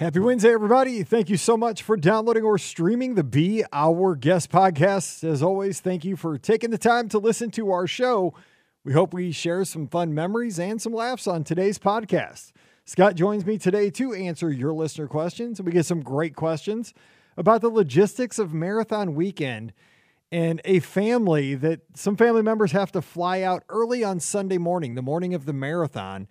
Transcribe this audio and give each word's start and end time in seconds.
Happy 0.00 0.18
Wednesday, 0.18 0.54
everybody. 0.54 1.02
Thank 1.02 1.28
you 1.28 1.36
so 1.36 1.58
much 1.58 1.82
for 1.82 1.94
downloading 1.94 2.42
or 2.42 2.56
streaming 2.56 3.16
the 3.16 3.22
Be 3.22 3.64
Our 3.70 4.14
Guest 4.14 4.50
podcast. 4.50 5.22
As 5.22 5.42
always, 5.42 5.80
thank 5.80 6.06
you 6.06 6.16
for 6.16 6.38
taking 6.38 6.70
the 6.70 6.78
time 6.78 7.10
to 7.10 7.18
listen 7.18 7.50
to 7.50 7.70
our 7.70 7.86
show. 7.86 8.32
We 8.82 8.94
hope 8.94 9.12
we 9.12 9.30
share 9.30 9.62
some 9.66 9.86
fun 9.86 10.14
memories 10.14 10.58
and 10.58 10.80
some 10.80 10.94
laughs 10.94 11.26
on 11.26 11.44
today's 11.44 11.78
podcast. 11.78 12.52
Scott 12.86 13.14
joins 13.14 13.44
me 13.44 13.58
today 13.58 13.90
to 13.90 14.14
answer 14.14 14.50
your 14.50 14.72
listener 14.72 15.06
questions. 15.06 15.60
We 15.60 15.70
get 15.70 15.84
some 15.84 16.00
great 16.00 16.34
questions 16.34 16.94
about 17.36 17.60
the 17.60 17.68
logistics 17.68 18.38
of 18.38 18.54
marathon 18.54 19.14
weekend 19.14 19.74
and 20.32 20.62
a 20.64 20.80
family 20.80 21.54
that 21.56 21.80
some 21.92 22.16
family 22.16 22.40
members 22.40 22.72
have 22.72 22.90
to 22.92 23.02
fly 23.02 23.42
out 23.42 23.64
early 23.68 24.02
on 24.02 24.18
Sunday 24.18 24.56
morning, 24.56 24.94
the 24.94 25.02
morning 25.02 25.34
of 25.34 25.44
the 25.44 25.52
marathon. 25.52 26.26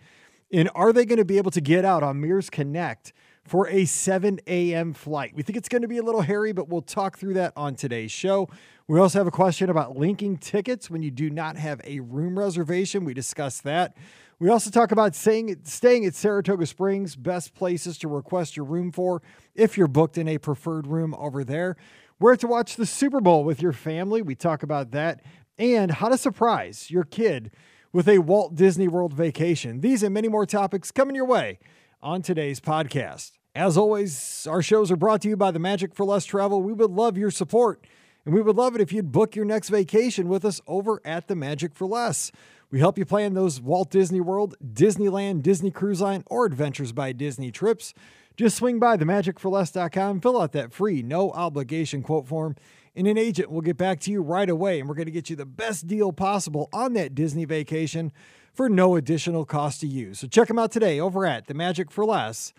And 0.51 0.71
are 0.73 0.91
they 0.91 1.05
going 1.05 1.19
to 1.19 1.23
be 1.23 1.37
able 1.37 1.51
to 1.51 1.61
get 1.61 1.85
out 1.85 2.01
on 2.01 2.19
Mears 2.19 2.49
Connect 2.49 3.13
for 3.49 3.67
a 3.67 3.85
7 3.85 4.39
a.m. 4.45 4.93
flight? 4.93 5.33
We 5.33 5.41
think 5.41 5.57
it's 5.57 5.67
going 5.67 5.81
to 5.81 5.87
be 5.87 5.97
a 5.97 6.03
little 6.03 6.21
hairy, 6.21 6.51
but 6.51 6.69
we'll 6.69 6.83
talk 6.83 7.17
through 7.17 7.33
that 7.33 7.51
on 7.55 7.73
today's 7.73 8.11
show. 8.11 8.47
We 8.87 8.99
also 8.99 9.17
have 9.17 9.25
a 9.25 9.31
question 9.31 9.71
about 9.71 9.97
linking 9.97 10.37
tickets 10.37 10.87
when 10.87 11.01
you 11.01 11.09
do 11.09 11.31
not 11.31 11.57
have 11.57 11.81
a 11.83 11.99
room 11.99 12.37
reservation. 12.37 13.05
We 13.05 13.15
discuss 13.15 13.59
that. 13.61 13.97
We 14.37 14.49
also 14.49 14.69
talk 14.69 14.91
about 14.91 15.15
staying, 15.15 15.61
staying 15.63 16.05
at 16.05 16.13
Saratoga 16.13 16.67
Springs, 16.67 17.15
best 17.15 17.55
places 17.55 17.97
to 17.97 18.07
request 18.07 18.55
your 18.55 18.67
room 18.67 18.91
for 18.91 19.23
if 19.55 19.77
you're 19.77 19.87
booked 19.87 20.19
in 20.19 20.27
a 20.27 20.37
preferred 20.37 20.85
room 20.85 21.15
over 21.15 21.43
there. 21.43 21.75
Where 22.19 22.35
to 22.35 22.47
watch 22.47 22.75
the 22.75 22.85
Super 22.85 23.19
Bowl 23.19 23.43
with 23.43 23.63
your 23.63 23.73
family. 23.73 24.21
We 24.21 24.35
talk 24.35 24.61
about 24.61 24.91
that. 24.91 25.23
And 25.57 25.89
how 25.89 26.09
to 26.09 26.19
surprise 26.19 26.91
your 26.91 27.03
kid 27.03 27.51
with 27.91 28.07
a 28.07 28.19
Walt 28.19 28.53
Disney 28.53 28.87
World 28.87 29.13
vacation. 29.13 29.81
These 29.81 30.03
and 30.03 30.13
many 30.13 30.27
more 30.27 30.45
topics 30.45 30.91
coming 30.91 31.15
your 31.15 31.25
way 31.25 31.57
on 32.01 32.21
today's 32.21 32.59
podcast. 32.59 33.38
As 33.55 33.77
always, 33.77 34.45
our 34.47 34.61
shows 34.61 34.91
are 34.91 34.95
brought 34.95 35.23
to 35.23 35.27
you 35.27 35.35
by 35.35 35.49
the 35.49 35.57
Magic 35.57 35.95
for 35.95 36.05
Less 36.05 36.23
Travel. 36.23 36.61
We 36.61 36.71
would 36.71 36.91
love 36.91 37.17
your 37.17 37.31
support, 37.31 37.83
and 38.23 38.33
we 38.33 38.43
would 38.43 38.55
love 38.55 38.75
it 38.75 38.81
if 38.81 38.93
you'd 38.93 39.11
book 39.11 39.35
your 39.35 39.43
next 39.45 39.69
vacation 39.69 40.29
with 40.29 40.45
us 40.45 40.61
over 40.67 41.01
at 41.03 41.27
the 41.27 41.35
Magic 41.35 41.73
for 41.73 41.87
Less. 41.87 42.31
We 42.69 42.77
help 42.77 42.99
you 42.99 43.05
plan 43.05 43.33
those 43.33 43.59
Walt 43.59 43.89
Disney 43.89 44.21
World, 44.21 44.53
Disneyland, 44.63 45.41
Disney 45.41 45.71
Cruise 45.71 45.99
Line, 45.99 46.23
or 46.27 46.45
Adventures 46.45 46.91
by 46.91 47.11
Disney 47.11 47.49
trips. 47.51 47.95
Just 48.37 48.55
swing 48.55 48.77
by 48.77 48.97
themagicforless.com, 48.97 50.21
fill 50.21 50.39
out 50.39 50.51
that 50.51 50.71
free, 50.71 51.01
no 51.01 51.31
obligation 51.31 52.03
quote 52.03 52.27
form, 52.27 52.55
and 52.95 53.07
an 53.07 53.17
agent 53.17 53.49
will 53.49 53.61
get 53.61 53.77
back 53.77 53.99
to 54.01 54.11
you 54.11 54.21
right 54.21 54.49
away. 54.49 54.79
And 54.79 54.87
we're 54.87 54.93
going 54.95 55.07
to 55.07 55.11
get 55.11 55.31
you 55.31 55.35
the 55.35 55.47
best 55.47 55.87
deal 55.87 56.13
possible 56.13 56.69
on 56.71 56.93
that 56.93 57.15
Disney 57.15 57.45
vacation 57.45 58.11
for 58.53 58.69
no 58.69 58.95
additional 58.95 59.43
cost 59.43 59.81
to 59.81 59.87
you. 59.87 60.13
So 60.13 60.27
check 60.27 60.49
them 60.49 60.59
out 60.59 60.71
today 60.71 60.99
over 60.99 61.25
at 61.25 61.47
themagicforless.com. 61.47 62.53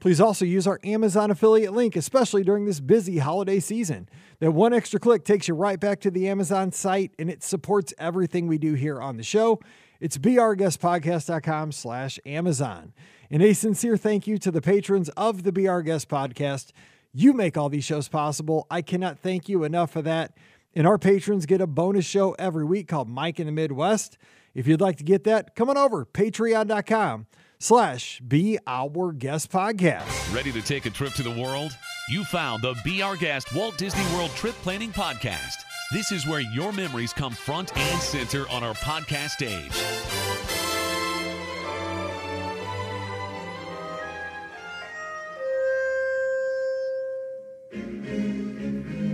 Please 0.00 0.20
also 0.20 0.46
use 0.46 0.66
our 0.66 0.80
Amazon 0.82 1.30
affiliate 1.30 1.74
link, 1.74 1.94
especially 1.94 2.42
during 2.42 2.64
this 2.64 2.80
busy 2.80 3.18
holiday 3.18 3.60
season. 3.60 4.08
That 4.38 4.52
one 4.52 4.72
extra 4.72 4.98
click 4.98 5.24
takes 5.24 5.46
you 5.46 5.54
right 5.54 5.78
back 5.78 6.00
to 6.00 6.10
the 6.10 6.26
Amazon 6.26 6.72
site, 6.72 7.12
and 7.18 7.28
it 7.28 7.42
supports 7.42 7.92
everything 7.98 8.46
we 8.46 8.56
do 8.56 8.72
here 8.72 9.00
on 9.00 9.18
the 9.18 9.22
show. 9.22 9.60
It's 10.00 10.16
beourguestpodcast.com 10.16 11.72
slash 11.72 12.18
Amazon. 12.24 12.94
And 13.30 13.42
a 13.42 13.52
sincere 13.52 13.98
thank 13.98 14.26
you 14.26 14.38
to 14.38 14.50
the 14.50 14.62
patrons 14.62 15.10
of 15.10 15.42
the 15.42 15.52
Be 15.52 15.68
Our 15.68 15.82
Guest 15.82 16.08
podcast. 16.08 16.72
You 17.12 17.34
make 17.34 17.58
all 17.58 17.68
these 17.68 17.84
shows 17.84 18.08
possible. 18.08 18.66
I 18.70 18.80
cannot 18.80 19.18
thank 19.18 19.50
you 19.50 19.64
enough 19.64 19.90
for 19.90 20.00
that. 20.00 20.34
And 20.74 20.86
our 20.86 20.96
patrons 20.96 21.44
get 21.44 21.60
a 21.60 21.66
bonus 21.66 22.06
show 22.06 22.32
every 22.38 22.64
week 22.64 22.88
called 22.88 23.10
Mike 23.10 23.38
in 23.38 23.44
the 23.44 23.52
Midwest. 23.52 24.16
If 24.54 24.66
you'd 24.66 24.80
like 24.80 24.96
to 24.96 25.04
get 25.04 25.24
that, 25.24 25.54
come 25.54 25.68
on 25.68 25.76
over, 25.76 26.06
patreon.com 26.06 27.26
slash 27.60 28.20
Be 28.26 28.58
Our 28.66 29.12
Guest 29.12 29.52
Podcast. 29.52 30.34
Ready 30.34 30.50
to 30.52 30.62
take 30.62 30.86
a 30.86 30.90
trip 30.90 31.12
to 31.14 31.22
the 31.22 31.30
world? 31.30 31.76
You 32.08 32.24
found 32.24 32.62
the 32.62 32.74
Be 32.84 33.02
Our 33.02 33.16
Guest 33.16 33.54
Walt 33.54 33.78
Disney 33.78 34.04
World 34.16 34.30
Trip 34.30 34.54
Planning 34.56 34.90
Podcast. 34.90 35.56
This 35.92 36.10
is 36.10 36.26
where 36.26 36.40
your 36.40 36.72
memories 36.72 37.12
come 37.12 37.32
front 37.32 37.76
and 37.76 38.00
center 38.00 38.48
on 38.48 38.64
our 38.64 38.74
podcast 38.74 39.30
stage. 39.30 40.29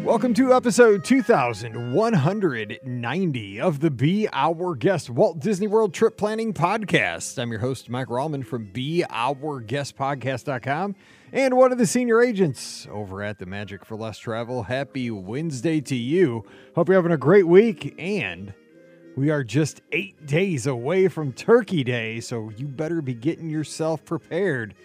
Welcome 0.06 0.32
to 0.34 0.54
episode 0.54 1.02
2190 1.02 3.60
of 3.60 3.80
the 3.80 3.90
Be 3.90 4.28
Our 4.32 4.76
Guest 4.76 5.10
Walt 5.10 5.40
Disney 5.40 5.66
World 5.66 5.92
Trip 5.92 6.16
Planning 6.16 6.54
Podcast. 6.54 7.42
I'm 7.42 7.50
your 7.50 7.58
host, 7.58 7.90
Mike 7.90 8.06
Rallman 8.06 8.46
from 8.46 8.70
BeOurGuestPodcast.com 8.72 10.94
and 11.32 11.56
one 11.56 11.72
of 11.72 11.78
the 11.78 11.86
senior 11.86 12.22
agents 12.22 12.86
over 12.88 13.24
at 13.24 13.40
the 13.40 13.46
Magic 13.46 13.84
for 13.84 13.96
Less 13.96 14.16
Travel. 14.16 14.62
Happy 14.62 15.10
Wednesday 15.10 15.80
to 15.80 15.96
you. 15.96 16.44
Hope 16.76 16.86
you're 16.86 16.98
having 16.98 17.10
a 17.10 17.18
great 17.18 17.48
week 17.48 17.96
and 17.98 18.54
we 19.16 19.30
are 19.30 19.42
just 19.42 19.82
eight 19.90 20.24
days 20.24 20.68
away 20.68 21.08
from 21.08 21.32
Turkey 21.32 21.82
Day, 21.82 22.20
so 22.20 22.52
you 22.56 22.68
better 22.68 23.02
be 23.02 23.14
getting 23.14 23.50
yourself 23.50 24.04
prepared 24.04 24.76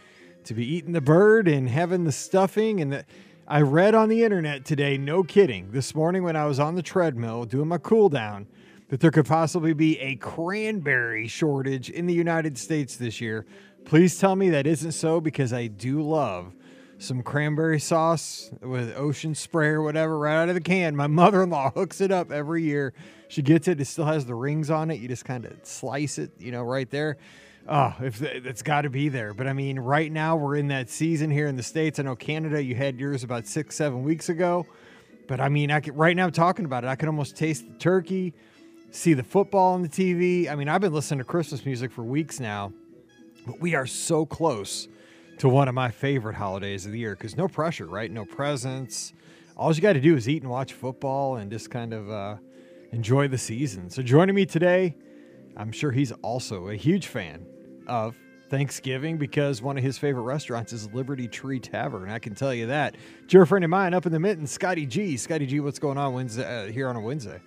to 0.45 0.55
be 0.55 0.65
eating 0.65 0.93
the 0.93 1.01
bird 1.01 1.47
and 1.47 1.69
having 1.69 2.05
the 2.05 2.11
stuffing 2.11 2.81
and 2.81 2.91
the 2.91 3.05
I 3.51 3.59
read 3.63 3.95
on 3.95 4.07
the 4.07 4.23
internet 4.23 4.63
today, 4.63 4.97
no 4.97 5.23
kidding, 5.23 5.71
this 5.71 5.93
morning 5.93 6.23
when 6.23 6.37
I 6.37 6.45
was 6.45 6.57
on 6.57 6.75
the 6.75 6.81
treadmill 6.81 7.43
doing 7.43 7.67
my 7.67 7.79
cool 7.79 8.07
down, 8.07 8.47
that 8.87 9.01
there 9.01 9.11
could 9.11 9.25
possibly 9.25 9.73
be 9.73 9.99
a 9.99 10.15
cranberry 10.15 11.27
shortage 11.27 11.89
in 11.89 12.05
the 12.05 12.13
United 12.13 12.57
States 12.57 12.95
this 12.95 13.19
year. 13.19 13.45
Please 13.83 14.17
tell 14.17 14.37
me 14.37 14.51
that 14.51 14.65
isn't 14.65 14.93
so 14.93 15.19
because 15.19 15.51
I 15.51 15.67
do 15.67 16.01
love 16.01 16.53
some 16.97 17.21
cranberry 17.21 17.81
sauce 17.81 18.49
with 18.61 18.95
ocean 18.95 19.35
spray 19.35 19.67
or 19.67 19.81
whatever 19.81 20.17
right 20.17 20.43
out 20.43 20.47
of 20.47 20.55
the 20.55 20.61
can. 20.61 20.95
My 20.95 21.07
mother 21.21 21.43
in 21.43 21.49
law 21.49 21.71
hooks 21.71 21.99
it 21.99 22.09
up 22.09 22.31
every 22.31 22.63
year. 22.63 22.93
She 23.27 23.41
gets 23.41 23.67
it, 23.67 23.81
it 23.81 23.85
still 23.85 24.05
has 24.05 24.25
the 24.25 24.35
rings 24.35 24.69
on 24.69 24.89
it. 24.91 25.01
You 25.01 25.09
just 25.09 25.25
kind 25.25 25.43
of 25.43 25.57
slice 25.63 26.19
it, 26.19 26.31
you 26.39 26.53
know, 26.53 26.63
right 26.63 26.89
there. 26.89 27.17
Oh, 27.67 27.93
if 28.01 28.21
it's 28.21 28.63
got 28.63 28.81
to 28.81 28.89
be 28.89 29.09
there. 29.09 29.33
But 29.33 29.47
I 29.47 29.53
mean, 29.53 29.79
right 29.79 30.11
now 30.11 30.35
we're 30.35 30.55
in 30.55 30.67
that 30.69 30.89
season 30.89 31.29
here 31.29 31.47
in 31.47 31.55
the 31.55 31.63
states. 31.63 31.99
I 31.99 32.03
know 32.03 32.15
Canada, 32.15 32.61
you 32.61 32.75
had 32.75 32.99
yours 32.99 33.23
about 33.23 33.45
six, 33.45 33.75
seven 33.75 34.03
weeks 34.03 34.29
ago. 34.29 34.65
But 35.27 35.39
I 35.39 35.49
mean, 35.49 35.71
I 35.71 35.79
could, 35.79 35.97
right 35.97 36.15
now 36.15 36.29
talking 36.29 36.65
about 36.65 36.83
it, 36.83 36.87
I 36.87 36.95
can 36.95 37.07
almost 37.07 37.37
taste 37.37 37.67
the 37.67 37.77
turkey, 37.77 38.33
see 38.89 39.13
the 39.13 39.23
football 39.23 39.75
on 39.75 39.83
the 39.83 39.89
TV. 39.89 40.49
I 40.49 40.55
mean, 40.55 40.67
I've 40.67 40.81
been 40.81 40.93
listening 40.93 41.19
to 41.19 41.23
Christmas 41.23 41.65
music 41.65 41.91
for 41.91 42.03
weeks 42.03 42.39
now, 42.39 42.73
but 43.45 43.59
we 43.61 43.75
are 43.75 43.85
so 43.85 44.25
close 44.25 44.87
to 45.37 45.47
one 45.47 45.67
of 45.67 45.75
my 45.75 45.89
favorite 45.89 46.35
holidays 46.35 46.85
of 46.85 46.91
the 46.91 46.99
year 46.99 47.15
because 47.15 47.37
no 47.37 47.47
pressure, 47.47 47.85
right? 47.85 48.11
No 48.11 48.25
presents. 48.25 49.13
All 49.55 49.73
you 49.73 49.81
got 49.81 49.93
to 49.93 50.01
do 50.01 50.15
is 50.15 50.27
eat 50.27 50.41
and 50.41 50.51
watch 50.51 50.73
football 50.73 51.35
and 51.35 51.51
just 51.51 51.69
kind 51.69 51.93
of 51.93 52.09
uh, 52.09 52.35
enjoy 52.91 53.27
the 53.27 53.37
season. 53.37 53.89
So 53.89 54.01
joining 54.01 54.35
me 54.35 54.45
today, 54.45 54.95
I'm 55.55 55.71
sure 55.71 55.91
he's 55.91 56.11
also 56.23 56.69
a 56.69 56.75
huge 56.75 57.07
fan 57.07 57.45
of 57.91 58.15
Thanksgiving 58.49 59.17
because 59.17 59.61
one 59.61 59.77
of 59.77 59.83
his 59.83 59.97
favorite 59.97 60.23
restaurants 60.23 60.73
is 60.73 60.91
Liberty 60.93 61.27
Tree 61.27 61.59
Tavern. 61.59 62.09
I 62.09 62.19
can 62.19 62.33
tell 62.33 62.53
you 62.53 62.67
that. 62.67 62.95
Dear 63.27 63.45
friend 63.45 63.63
of 63.63 63.69
mine 63.69 63.93
up 63.93 64.05
in 64.05 64.11
the 64.11 64.19
mitten, 64.19 64.47
Scotty 64.47 64.85
G. 64.85 65.17
Scotty 65.17 65.45
G, 65.45 65.59
what's 65.59 65.77
going 65.77 65.97
on 65.97 66.13
Wednesday 66.13 66.67
uh, 66.67 66.71
here 66.71 66.87
on 66.89 66.95
a 66.95 67.01
Wednesday? 67.01 67.39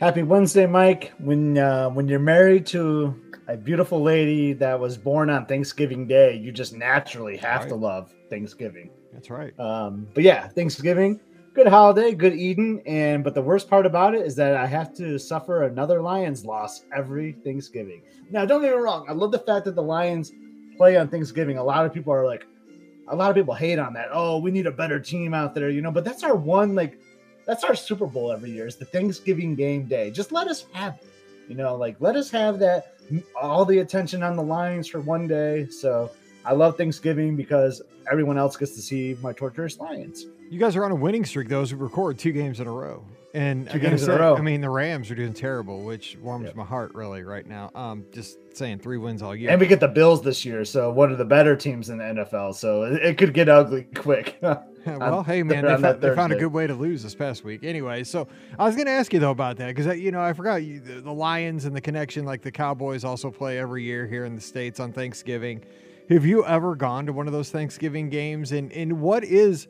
Happy 0.00 0.22
Wednesday, 0.22 0.66
Mike. 0.66 1.12
When 1.18 1.58
uh, 1.58 1.88
when 1.90 2.06
you're 2.08 2.18
married 2.18 2.66
to 2.66 3.20
a 3.48 3.56
beautiful 3.56 4.02
lady 4.02 4.52
that 4.54 4.78
was 4.78 4.98
born 4.98 5.30
on 5.30 5.46
Thanksgiving 5.46 6.06
Day, 6.06 6.36
you 6.36 6.52
just 6.52 6.74
naturally 6.74 7.36
have 7.38 7.62
right. 7.62 7.68
to 7.68 7.76
love 7.76 8.12
Thanksgiving. 8.28 8.90
That's 9.12 9.30
right. 9.30 9.58
Um, 9.58 10.06
but 10.12 10.24
yeah, 10.24 10.48
Thanksgiving 10.48 11.20
good 11.56 11.66
holiday, 11.66 12.12
good 12.12 12.34
Eden, 12.34 12.82
and 12.84 13.24
but 13.24 13.32
the 13.32 13.40
worst 13.40 13.70
part 13.70 13.86
about 13.86 14.14
it 14.14 14.20
is 14.26 14.36
that 14.36 14.58
I 14.58 14.66
have 14.66 14.94
to 14.96 15.18
suffer 15.18 15.62
another 15.62 16.02
Lions 16.02 16.44
loss 16.44 16.84
every 16.94 17.32
Thanksgiving. 17.32 18.02
Now, 18.30 18.44
don't 18.44 18.60
get 18.60 18.72
me 18.72 18.76
wrong, 18.76 19.06
I 19.08 19.12
love 19.12 19.32
the 19.32 19.38
fact 19.38 19.64
that 19.64 19.74
the 19.74 19.82
Lions 19.82 20.32
play 20.76 20.98
on 20.98 21.08
Thanksgiving. 21.08 21.56
A 21.56 21.64
lot 21.64 21.86
of 21.86 21.94
people 21.94 22.12
are 22.12 22.26
like, 22.26 22.46
a 23.08 23.16
lot 23.16 23.30
of 23.30 23.36
people 23.36 23.54
hate 23.54 23.78
on 23.78 23.94
that. 23.94 24.08
Oh, 24.12 24.36
we 24.38 24.50
need 24.50 24.66
a 24.66 24.70
better 24.70 25.00
team 25.00 25.32
out 25.32 25.54
there, 25.54 25.70
you 25.70 25.80
know. 25.80 25.90
But 25.90 26.04
that's 26.04 26.22
our 26.22 26.36
one, 26.36 26.74
like, 26.74 27.00
that's 27.46 27.64
our 27.64 27.74
Super 27.74 28.06
Bowl 28.06 28.32
every 28.32 28.50
year. 28.50 28.66
Is 28.66 28.76
the 28.76 28.84
Thanksgiving 28.84 29.54
game 29.54 29.86
day. 29.86 30.10
Just 30.10 30.32
let 30.32 30.48
us 30.48 30.66
have 30.74 30.96
it, 30.96 31.08
you 31.48 31.54
know. 31.54 31.74
Like, 31.74 31.96
let 32.00 32.16
us 32.16 32.28
have 32.32 32.58
that 32.58 32.98
all 33.40 33.64
the 33.64 33.78
attention 33.78 34.22
on 34.22 34.36
the 34.36 34.42
Lions 34.42 34.88
for 34.88 35.00
one 35.00 35.26
day. 35.26 35.68
So 35.68 36.10
I 36.46 36.52
love 36.52 36.76
Thanksgiving 36.76 37.34
because 37.34 37.82
everyone 38.10 38.38
else 38.38 38.56
gets 38.56 38.72
to 38.76 38.80
see 38.80 39.16
my 39.20 39.32
torturous 39.32 39.80
Lions. 39.80 40.26
You 40.48 40.60
guys 40.60 40.76
are 40.76 40.84
on 40.84 40.92
a 40.92 40.94
winning 40.94 41.24
streak, 41.24 41.48
those 41.48 41.72
who 41.72 41.76
record 41.76 42.20
two 42.20 42.30
games 42.30 42.60
in 42.60 42.68
a 42.68 42.72
row. 42.72 43.04
And 43.34 43.68
two 43.68 43.80
games 43.80 44.04
say, 44.04 44.12
in 44.12 44.18
a 44.18 44.22
row. 44.22 44.36
I 44.36 44.40
mean, 44.40 44.60
the 44.60 44.70
Rams 44.70 45.10
are 45.10 45.16
doing 45.16 45.34
terrible, 45.34 45.82
which 45.82 46.16
warms 46.22 46.46
yep. 46.46 46.54
my 46.54 46.64
heart 46.64 46.94
really 46.94 47.24
right 47.24 47.44
now. 47.44 47.72
Um, 47.74 48.04
just 48.12 48.38
saying, 48.56 48.78
three 48.78 48.96
wins 48.96 49.22
all 49.22 49.34
year. 49.34 49.50
And 49.50 49.60
we 49.60 49.66
get 49.66 49.80
the 49.80 49.88
Bills 49.88 50.22
this 50.22 50.44
year, 50.44 50.64
so 50.64 50.90
one 50.92 51.10
of 51.10 51.18
the 51.18 51.24
better 51.24 51.56
teams 51.56 51.90
in 51.90 51.98
the 51.98 52.04
NFL. 52.04 52.54
So 52.54 52.84
it, 52.84 53.02
it 53.02 53.18
could 53.18 53.34
get 53.34 53.48
ugly 53.48 53.88
quick. 53.96 54.38
well, 54.42 55.24
hey 55.24 55.42
man, 55.42 55.64
they, 55.64 55.76
found, 55.76 56.00
they 56.00 56.14
found 56.14 56.32
a 56.32 56.36
good 56.36 56.52
way 56.52 56.68
to 56.68 56.74
lose 56.74 57.02
this 57.02 57.16
past 57.16 57.42
week. 57.42 57.64
Anyway, 57.64 58.04
so 58.04 58.28
I 58.56 58.64
was 58.64 58.76
going 58.76 58.86
to 58.86 58.92
ask 58.92 59.12
you 59.12 59.18
though 59.18 59.32
about 59.32 59.56
that 59.56 59.74
because 59.74 59.98
you 59.98 60.12
know 60.12 60.22
I 60.22 60.32
forgot 60.32 60.62
you, 60.62 60.78
the, 60.78 61.00
the 61.00 61.12
Lions 61.12 61.64
and 61.64 61.74
the 61.74 61.80
connection. 61.80 62.24
Like 62.24 62.40
the 62.40 62.52
Cowboys 62.52 63.04
also 63.04 63.32
play 63.32 63.58
every 63.58 63.82
year 63.82 64.06
here 64.06 64.24
in 64.24 64.36
the 64.36 64.40
states 64.40 64.78
on 64.78 64.92
Thanksgiving 64.92 65.64
Have 66.08 66.24
you 66.24 66.44
ever 66.44 66.76
gone 66.76 67.06
to 67.06 67.12
one 67.12 67.26
of 67.26 67.32
those 67.32 67.50
Thanksgiving 67.50 68.10
games? 68.10 68.52
And 68.52 68.72
and 68.72 69.00
what 69.00 69.24
is 69.24 69.66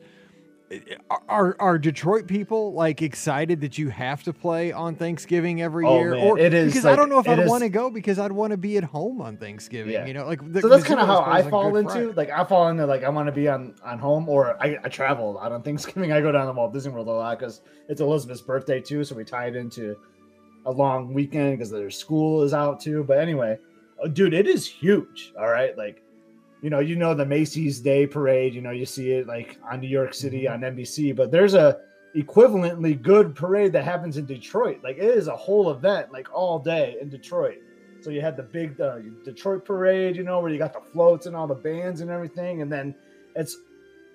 are 1.29 1.55
are 1.59 1.77
Detroit 1.79 2.27
people 2.27 2.73
like 2.73 3.01
excited 3.01 3.61
that 3.61 3.77
you 3.77 3.87
have 3.89 4.21
to 4.23 4.33
play 4.33 4.71
on 4.73 4.95
Thanksgiving 4.95 5.61
every 5.61 5.85
Oh, 5.85 5.97
year? 5.97 6.11
man, 6.11 6.37
it 6.37 6.53
is, 6.53 6.73
because 6.73 6.85
I 6.85 6.95
don't 6.95 7.07
know 7.07 7.19
if 7.19 7.27
I'd 7.27 7.47
want 7.47 7.63
to 7.63 7.69
go 7.69 7.89
because 7.89 8.19
I'd 8.19 8.33
want 8.33 8.51
to 8.51 8.57
be 8.57 8.77
at 8.77 8.83
home 8.83 9.21
on 9.21 9.37
Thanksgiving. 9.37 9.93
Yeah. 9.93 10.05
You 10.05 10.13
know, 10.13 10.25
like 10.25 10.41
the, 10.51 10.61
so 10.61 10.67
that's 10.67 10.83
kind 10.83 10.99
of 10.99 11.07
how 11.07 11.21
I 11.21 11.41
fall 11.49 11.77
into. 11.77 11.91
Friday. 11.91 12.11
Like 12.11 12.29
I 12.29 12.43
fall 12.43 12.67
into 12.67 12.85
like 12.85 13.03
I 13.03 13.09
want 13.09 13.27
to 13.27 13.31
be 13.31 13.47
on 13.47 13.75
on 13.83 13.97
home, 13.97 14.27
or 14.27 14.61
I, 14.61 14.77
I 14.83 14.89
travel 14.89 15.31
a 15.31 15.33
lot 15.33 15.51
on 15.51 15.63
Thanksgiving. 15.63 16.11
I 16.11 16.19
go 16.21 16.31
down 16.31 16.47
to 16.47 16.51
Walt 16.51 16.73
Disney 16.73 16.91
World 16.91 17.07
a 17.07 17.11
lot 17.11 17.39
because 17.39 17.61
it's 17.87 18.01
Elizabeth's 18.01 18.41
birthday 18.41 18.81
too, 18.81 19.03
so 19.05 19.15
we 19.15 19.23
tie 19.23 19.47
it 19.47 19.55
into 19.55 19.95
a 20.65 20.71
long 20.71 21.13
weekend 21.13 21.57
because 21.57 21.71
their 21.71 21.89
school 21.89 22.43
is 22.43 22.53
out 22.53 22.81
too. 22.81 23.05
But 23.05 23.19
anyway, 23.19 23.57
uh, 24.03 24.09
dude, 24.09 24.33
it 24.33 24.47
is 24.47 24.67
huge. 24.67 25.31
All 25.39 25.47
right, 25.47 25.77
like 25.77 26.03
you 26.61 26.69
know, 26.69 26.79
you 26.79 26.95
know 26.95 27.13
the 27.13 27.25
Macy's 27.25 27.79
Day 27.79 28.07
Parade. 28.07 28.53
You 28.53 28.61
know, 28.61 28.71
you 28.71 28.85
see 28.85 29.11
it 29.11 29.27
like 29.27 29.57
on 29.71 29.79
New 29.79 29.87
York 29.87 30.13
City 30.13 30.43
Mm-hmm. 30.43 30.63
on 30.63 30.75
NBC, 30.75 31.15
but 31.15 31.31
there's 31.31 31.53
a 31.53 31.79
equivalently 32.15 32.99
good 33.01 33.35
parade 33.35 33.71
that 33.73 33.83
happens 33.83 34.17
in 34.17 34.25
Detroit. 34.25 34.79
Like 34.83 34.97
it 34.97 35.03
is 35.03 35.27
a 35.27 35.35
whole 35.35 35.69
event, 35.71 36.11
like 36.11 36.27
all 36.33 36.59
day 36.59 36.97
in 36.99 37.09
Detroit. 37.09 37.57
So 38.01 38.09
you 38.09 38.21
had 38.21 38.37
the 38.37 38.43
big 38.43 38.79
uh, 38.79 38.99
Detroit 39.25 39.65
parade, 39.65 40.15
you 40.15 40.23
know, 40.23 40.39
where 40.39 40.51
you 40.51 40.57
got 40.57 40.73
the 40.73 40.81
floats 40.91 41.25
and 41.25 41.35
all 41.35 41.47
the 41.47 41.55
bands 41.55 42.01
and 42.01 42.09
everything, 42.09 42.61
and 42.61 42.71
then 42.71 42.95
it's 43.35 43.57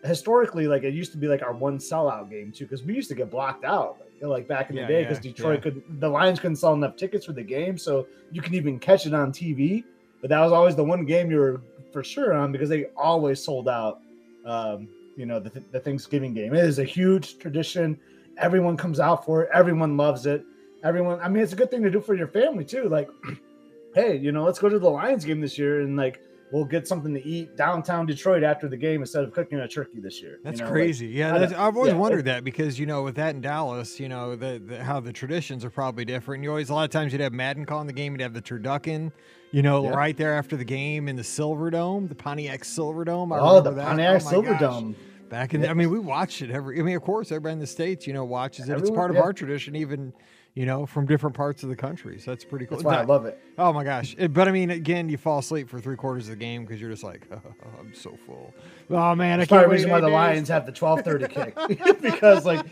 historically 0.04 0.66
like 0.66 0.82
it 0.82 0.94
used 0.94 1.12
to 1.12 1.18
be 1.18 1.28
like 1.28 1.42
our 1.42 1.52
one 1.52 1.78
sellout 1.78 2.28
game 2.30 2.50
too, 2.52 2.64
because 2.64 2.82
we 2.82 2.94
used 2.94 3.08
to 3.08 3.14
get 3.14 3.30
blocked 3.30 3.64
out, 3.64 3.98
you 4.16 4.26
know, 4.26 4.32
like 4.32 4.48
back 4.48 4.70
in 4.70 4.76
Yeah, 4.76 4.82
the 4.82 4.88
day, 4.92 5.02
yeah, 5.02 5.08
because 5.08 5.22
Detroit 5.22 5.58
yeah. 5.64 5.70
could 5.70 6.00
the 6.00 6.08
Lions 6.08 6.40
couldn't 6.40 6.56
sell 6.56 6.74
enough 6.74 6.96
tickets 6.96 7.26
for 7.26 7.32
the 7.32 7.42
game, 7.42 7.76
so 7.78 8.06
you 8.30 8.40
can 8.40 8.54
even 8.54 8.78
catch 8.78 9.06
it 9.06 9.14
on 9.14 9.32
TV. 9.32 9.84
But 10.20 10.30
that 10.30 10.40
was 10.40 10.52
always 10.52 10.76
the 10.76 10.84
one 10.84 11.04
game 11.04 11.30
you 11.32 11.38
were 11.38 11.60
for 11.92 12.02
sure 12.02 12.32
on 12.32 12.52
because 12.52 12.68
they 12.68 12.86
always 12.96 13.42
sold 13.42 13.68
out. 13.68 14.00
Um, 14.44 14.88
you 15.16 15.26
know, 15.26 15.38
the, 15.38 15.62
the 15.70 15.80
Thanksgiving 15.80 16.32
game. 16.32 16.54
It 16.54 16.64
is 16.64 16.78
a 16.78 16.84
huge 16.84 17.38
tradition. 17.38 17.98
Everyone 18.38 18.76
comes 18.76 18.98
out 18.98 19.24
for 19.24 19.42
it. 19.42 19.50
Everyone 19.52 19.96
loves 19.96 20.26
it. 20.26 20.44
Everyone. 20.84 21.20
I 21.20 21.28
mean, 21.28 21.42
it's 21.42 21.52
a 21.52 21.56
good 21.56 21.70
thing 21.70 21.82
to 21.82 21.90
do 21.90 22.00
for 22.00 22.14
your 22.14 22.28
family 22.28 22.64
too. 22.64 22.88
Like, 22.88 23.08
hey, 23.94 24.16
you 24.16 24.32
know, 24.32 24.44
let's 24.44 24.58
go 24.58 24.68
to 24.68 24.78
the 24.78 24.90
Lions 24.90 25.24
game 25.24 25.40
this 25.40 25.58
year 25.58 25.82
and 25.82 25.96
like 25.96 26.20
we'll 26.52 26.64
get 26.64 26.86
something 26.86 27.14
to 27.14 27.26
eat 27.26 27.56
downtown 27.56 28.04
Detroit 28.06 28.42
after 28.42 28.68
the 28.68 28.76
game 28.76 29.00
instead 29.00 29.24
of 29.24 29.32
cooking 29.32 29.58
a 29.58 29.66
turkey 29.66 30.00
this 30.00 30.20
year. 30.20 30.32
you 30.32 30.38
That's 30.44 30.60
know, 30.60 30.66
like- 30.66 30.72
crazy. 30.74 31.06
yeah, 31.08 31.34
I 31.34 31.38
that's, 31.38 31.52
know. 31.52 31.58
I've 31.66 31.76
always 31.76 31.92
Yeah, 31.92 31.98
wondered 31.98 32.26
that 32.26 32.44
because 32.44 32.78
you 32.78 32.86
know, 32.86 33.02
with 33.02 33.14
that 33.16 33.34
in 33.34 33.40
Dallas, 33.40 33.98
you 33.98 34.08
know, 34.08 34.36
the, 34.36 34.62
the 34.64 34.84
how 34.84 35.00
the 35.00 35.12
traditions 35.12 35.64
are 35.64 35.70
probably 35.70 36.04
different. 36.04 36.44
You 36.44 36.50
always 36.50 36.70
a 36.70 36.74
lot 36.74 36.84
of 36.84 36.90
times 36.90 37.12
you'd 37.12 37.22
have 37.22 37.32
Madden 37.32 37.64
calling 37.64 37.86
the 37.86 37.92
game, 37.92 38.12
you'd 38.12 38.20
have 38.20 38.34
the 38.34 38.42
turducken, 38.42 39.10
you 39.50 39.62
know, 39.62 39.84
Yeah. 39.84 39.90
right 39.90 40.16
there 40.16 40.34
after 40.34 40.56
the 40.56 40.64
game 40.64 41.08
in 41.08 41.16
the 41.16 41.24
Silver 41.24 41.70
Dome, 41.70 42.06
the 42.06 42.14
Pontiac 42.14 42.64
Silver 42.64 43.04
Dome. 43.04 43.32
I 43.32 43.38
oh, 43.40 43.60
the 43.60 43.70
that. 43.72 43.86
Pontiac 43.88 44.22
Oh 44.26 44.30
Silver. 44.30 44.56
Dome. 44.60 44.94
Back 45.30 45.54
in, 45.54 45.62
the, 45.62 45.70
I 45.70 45.72
mean, 45.72 45.88
we 45.90 45.98
watched 45.98 46.42
it 46.42 46.50
every. 46.50 46.78
I 46.78 46.82
mean, 46.82 46.94
of 46.94 47.00
course, 47.02 47.32
everybody 47.32 47.54
in 47.54 47.58
the 47.58 47.66
states, 47.66 48.06
you 48.06 48.12
know, 48.12 48.22
watches 48.22 48.68
it. 48.68 48.72
It's 48.72 48.80
Everyone- 48.82 48.94
part 48.98 49.10
of 49.10 49.16
yeah. 49.16 49.22
our 49.22 49.32
tradition, 49.32 49.74
even, 49.74 50.12
you 50.54 50.66
know, 50.66 50.84
from 50.84 51.06
different 51.06 51.34
parts 51.34 51.62
of 51.62 51.68
the 51.70 51.76
country. 51.76 52.18
So 52.18 52.30
that's 52.30 52.44
pretty 52.44 52.66
cool. 52.66 52.76
That's 52.78 52.84
why 52.84 52.96
I 52.96 53.04
love 53.04 53.24
it. 53.24 53.38
Oh 53.58 53.72
my 53.72 53.84
gosh! 53.84 54.14
It- 54.18 54.32
but 54.34 54.48
I 54.48 54.50
mean, 54.50 54.70
again, 54.70 55.08
you 55.08 55.16
fall 55.16 55.38
asleep 55.38 55.68
for 55.68 55.80
three 55.80 55.96
quarters 55.96 56.24
of 56.24 56.30
the 56.30 56.44
game 56.44 56.64
because 56.64 56.80
you're 56.80 56.90
just 56.90 57.04
like, 57.04 57.26
I'm 57.78 57.94
so 57.94 58.16
full. 58.26 58.52
Oh 58.90 59.14
man, 59.14 59.40
I 59.40 59.46
can't 59.46 59.68
reason 59.68 59.90
why 59.90 60.00
the. 60.00 60.08
Lions 60.08 60.48
have 60.48 60.66
the 60.66 60.72
twelve 60.72 61.00
thirty 61.02 61.26
kick 61.28 61.56
because 62.02 62.44
like, 62.44 62.66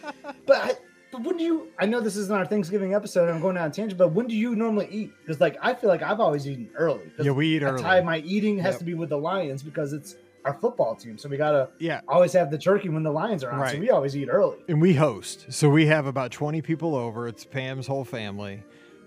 but 0.47 0.57
I, 0.57 0.73
but 1.13 1.23
when 1.23 1.37
do 1.39 1.43
you? 1.45 1.69
I 1.79 1.87
know 1.87 2.01
this 2.01 2.17
isn't 2.17 2.35
our 2.37 2.45
Thanksgiving 2.47 2.95
episode. 2.95 3.25
and 3.29 3.33
I'm 3.37 3.41
going 3.41 3.55
down 3.57 3.69
a 3.69 3.73
tangent, 3.73 3.99
but 3.99 4.09
when 4.09 4.27
do 4.27 4.37
you 4.37 4.55
normally 4.55 4.89
eat? 4.91 5.13
Because 5.23 5.41
like 5.41 5.57
I 5.63 5.75
feel 5.75 5.89
like 5.89 6.03
I've 6.03 6.21
always 6.21 6.47
eaten 6.47 6.69
early. 6.77 7.11
Yeah, 7.19 7.33
we 7.33 7.49
eat 7.57 7.63
early. 7.63 7.83
tie 7.83 8.01
my 8.03 8.19
eating 8.19 8.59
has 8.59 8.75
Yep. 8.75 8.79
to 8.81 8.85
be 8.85 8.95
with 8.95 9.09
the 9.09 9.17
Lions 9.19 9.63
because 9.63 9.93
it's 9.93 10.17
our 10.45 10.55
football 10.55 10.95
team. 10.95 11.19
So 11.19 11.29
we 11.29 11.37
gotta 11.37 11.69
Yeah, 11.79 12.01
always 12.09 12.33
have 12.33 12.51
the 12.51 12.59
turkey 12.59 12.89
when 12.89 13.03
the 13.03 13.11
Lions 13.13 13.45
are 13.45 13.51
on. 13.53 13.61
Right. 13.61 13.75
So 13.75 13.81
we 13.81 13.91
always 13.91 14.17
eat 14.17 14.29
early. 14.29 14.59
and 14.69 14.81
we 14.81 14.95
host, 14.95 15.47
so 15.51 15.69
we 15.69 15.87
have 15.87 16.07
about 16.07 16.31
20 16.31 16.63
people 16.63 16.95
over. 16.95 17.29
It's 17.29 17.45
Pam's 17.45 17.87
whole 17.87 18.05
family, 18.05 18.63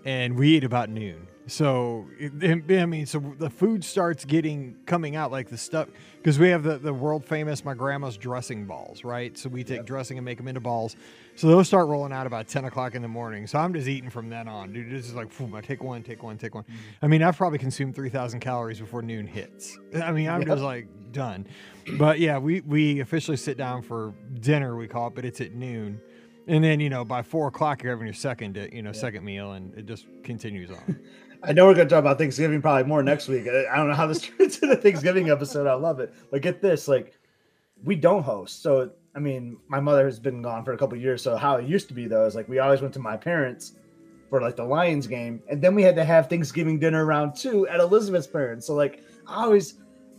and 0.06 0.38
we 0.38 0.50
eat 0.58 0.64
about 0.64 0.90
noon. 0.90 1.28
So 1.46 2.06
it- 2.18 2.72
I 2.72 2.86
mean, 2.86 3.06
so 3.06 3.20
the 3.38 3.50
food 3.50 3.84
starts 3.84 4.24
getting 4.24 4.78
coming 4.86 5.16
out 5.18 5.30
like 5.32 5.50
the 5.50 5.58
stuff 5.58 5.90
because 6.18 6.40
we 6.40 6.50
have 6.50 6.64
the 6.64 6.78
the 6.78 6.94
world 6.94 7.26
famous 7.26 7.66
my 7.66 7.74
grandma's 7.74 8.16
dressing 8.16 8.66
balls, 8.66 9.04
right? 9.04 9.38
So 9.38 9.50
we 9.50 9.64
take 9.66 9.78
Yep. 9.80 9.86
dressing 9.86 10.18
and 10.18 10.24
make 10.24 10.38
them 10.38 10.48
into 10.48 10.62
balls. 10.62 10.96
So 11.36 11.48
those 11.48 11.68
start 11.68 11.88
rolling 11.88 12.14
out 12.14 12.28
about 12.28 12.48
10 12.48 12.66
o'clock 12.66 12.94
in 12.94 13.02
the 13.02 13.08
morning. 13.08 13.48
So 13.48 13.58
I'm 13.58 13.74
just 13.74 13.88
eating 13.88 14.10
from 14.10 14.30
then 14.30 14.48
on, 14.48 14.72
dude. 14.72 14.92
This 14.92 15.08
is 15.08 15.16
like, 15.16 15.36
boom, 15.36 15.56
I 15.56 15.62
take 15.62 15.84
one, 15.84 16.04
take 16.04 16.22
one, 16.22 16.38
take 16.38 16.54
one. 16.54 16.64
Mm-hmm. 16.64 16.76
I 17.02 17.08
mean, 17.08 17.24
I've 17.24 17.36
probably 17.36 17.58
consumed 17.58 17.96
3,000 17.96 18.40
calories 18.40 18.80
before 18.80 19.02
noon 19.02 19.26
hits. 19.26 19.78
I 20.02 20.12
mean, 20.12 20.30
I'm 20.30 20.42
Yep. 20.42 20.48
just 20.48 20.62
like 20.62 20.88
done. 21.12 21.48
But 21.98 22.20
yeah, 22.20 22.38
we 22.38 22.62
we 22.62 23.00
officially 23.00 23.38
sit 23.38 23.58
down 23.58 23.82
for 23.82 24.14
dinner. 24.42 24.76
We 24.78 24.88
call 24.88 25.08
it, 25.08 25.16
but 25.16 25.26
it's 25.26 25.42
at 25.42 25.54
noon. 25.54 26.00
And 26.48 26.64
then 26.64 26.80
you 26.80 26.90
know 26.90 27.04
by 27.06 27.22
four 27.22 27.48
o'clock 27.48 27.84
you're 27.84 27.94
having 27.94 28.08
your 28.08 28.14
second, 28.14 28.56
you 28.72 28.82
know, 28.82 28.92
second 28.92 29.24
meal, 29.24 29.54
and 29.54 29.74
it 29.78 29.86
just 29.86 30.06
continues 30.24 30.70
on. 30.72 31.00
I 31.44 31.52
know 31.52 31.66
we're 31.66 31.74
going 31.74 31.88
to 31.90 31.94
talk 31.94 32.00
about 32.00 32.18
Thanksgiving 32.18 32.62
probably 32.62 32.84
more 32.86 33.04
next 33.04 33.28
week. 33.28 33.48
I 33.48 33.66
I 33.72 33.76
don't 33.76 33.90
know 33.90 33.96
how 33.96 34.08
this 34.08 34.22
turns 34.38 34.56
into 34.56 34.68
the 34.68 34.82
Thanksgiving 34.82 35.30
episode. 35.30 35.68
I 35.68 35.74
love 35.74 36.00
it. 36.00 36.14
But 36.32 36.42
get 36.42 36.62
this, 36.62 36.88
like 36.88 37.18
we 37.84 37.96
don't 37.96 38.24
host. 38.24 38.62
So 38.62 38.92
I 39.16 39.20
mean, 39.20 39.58
my 39.68 39.80
mother 39.80 40.06
has 40.06 40.20
been 40.20 40.42
gone 40.42 40.64
for 40.66 40.74
a 40.74 40.78
couple 40.78 40.98
years. 40.98 41.22
So 41.22 41.36
how 41.38 41.56
it 41.58 41.66
used 41.68 41.88
to 41.90 41.94
be 41.94 42.08
though 42.08 42.26
is 42.26 42.36
like 42.36 42.48
we 42.50 42.60
always 42.60 42.82
went 42.82 42.94
to 42.96 43.00
my 43.00 43.16
parents 43.18 43.74
for 44.30 44.42
like 44.42 44.56
the 44.56 44.64
Lions 44.64 45.06
game, 45.08 45.42
and 45.50 45.62
then 45.62 45.76
we 45.76 45.84
had 45.84 45.96
to 45.96 46.04
have 46.04 46.28
Thanksgiving 46.30 46.80
dinner 46.80 47.06
around 47.06 47.36
two 47.36 47.68
at 47.68 47.80
Elizabeth's 47.80 48.28
parents. 48.28 48.66
So 48.68 48.74
like 48.74 49.04
I 49.28 49.44
always. 49.44 49.76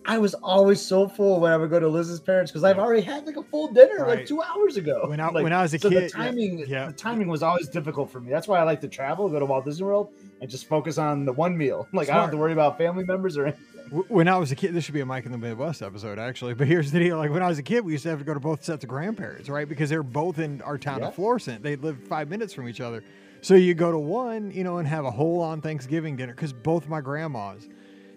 I 0.07 0.19
was 0.19 0.35
always 0.35 0.83
so 0.83 1.09
full 1.09 1.41
when 1.41 1.51
I 1.51 1.57
would 1.57 1.71
go 1.71 1.81
to 1.81 1.87
Elizabeth's 1.87 2.23
parents 2.23 2.53
because 2.53 2.63
I've 2.63 2.79
already 2.79 3.01
had 3.01 3.25
like 3.25 3.39
a 3.39 3.43
full 3.43 3.69
dinner 3.73 4.05
Right. 4.05 4.19
like 4.19 4.27
two 4.27 4.43
hours 4.43 4.77
ago. 4.77 5.05
When 5.09 5.19
I- 5.19 5.31
Like, 5.31 5.45
when 5.45 5.55
I 5.55 5.63
was 5.63 5.73
a 5.73 5.79
so 5.79 5.89
kid, 5.89 5.95
yeah, 5.95 6.01
the 6.03 6.09
timing, 6.11 6.59
yeah. 6.69 6.87
the 6.89 6.93
timing 6.93 7.29
was 7.29 7.43
always 7.43 7.69
difficult 7.71 8.11
for 8.11 8.21
me. 8.21 8.31
That's 8.31 8.47
why 8.47 8.59
I 8.59 8.65
like 8.65 8.83
to 8.83 8.89
travel, 8.89 9.31
go 9.31 9.39
to 9.39 9.47
Walt 9.47 9.65
Disney 9.65 9.87
World, 9.87 10.11
and 10.43 10.51
just 10.51 10.67
focus 10.69 10.99
on 10.99 11.25
the 11.25 11.33
one 11.33 11.57
meal. 11.57 11.89
Like 11.95 12.11
I 12.11 12.13
don't 12.17 12.21
have 12.21 12.31
to 12.33 12.37
worry 12.37 12.53
about 12.53 12.77
family 12.77 13.03
members 13.05 13.39
or 13.39 13.47
anything. 13.47 13.65
When 13.91 14.29
I 14.29 14.39
was 14.39 14.51
a 14.51 14.57
kid, 14.57 14.73
this 14.75 14.85
should 14.85 14.95
be 14.95 15.01
a 15.01 15.07
Mike 15.07 15.27
in 15.27 15.33
the 15.33 15.39
Midwest 15.39 15.83
episode, 15.83 16.19
actually. 16.19 16.55
But 16.55 16.67
here's 16.67 16.91
the 16.91 16.99
deal: 16.99 17.19
like 17.19 17.31
when 17.31 17.43
I 17.43 17.49
was 17.49 17.59
a 17.59 17.63
kid, 17.63 17.85
we 17.85 17.93
used 17.93 18.05
to 18.05 18.11
have 18.11 18.19
to 18.19 18.25
go 18.25 18.35
to 18.35 18.41
both 18.41 18.65
sets 18.65 18.83
of 18.83 18.89
grandparents, 18.89 19.49
right? 19.49 19.69
Because 19.69 19.91
they're 19.91 20.03
both 20.03 20.39
in 20.39 20.63
our 20.63 20.79
town 20.79 21.01
Yeah. 21.01 21.09
of 21.09 21.15
Florissant. 21.15 21.63
They 21.63 21.77
lived 21.77 22.07
five 22.09 22.29
minutes 22.29 22.53
from 22.55 22.69
each 22.69 22.81
other, 22.81 23.05
so 23.43 23.55
you 23.55 23.75
go 23.75 23.93
to 23.93 23.99
one, 23.99 24.51
you 24.51 24.65
know, 24.65 24.79
and 24.79 24.89
have 24.89 25.05
a 25.05 25.11
whole 25.11 25.41
on 25.41 25.61
Thanksgiving 25.61 26.17
dinner. 26.17 26.33
Because 26.35 26.53
both 26.53 26.89
my 26.89 27.01
grandmas, 27.03 27.69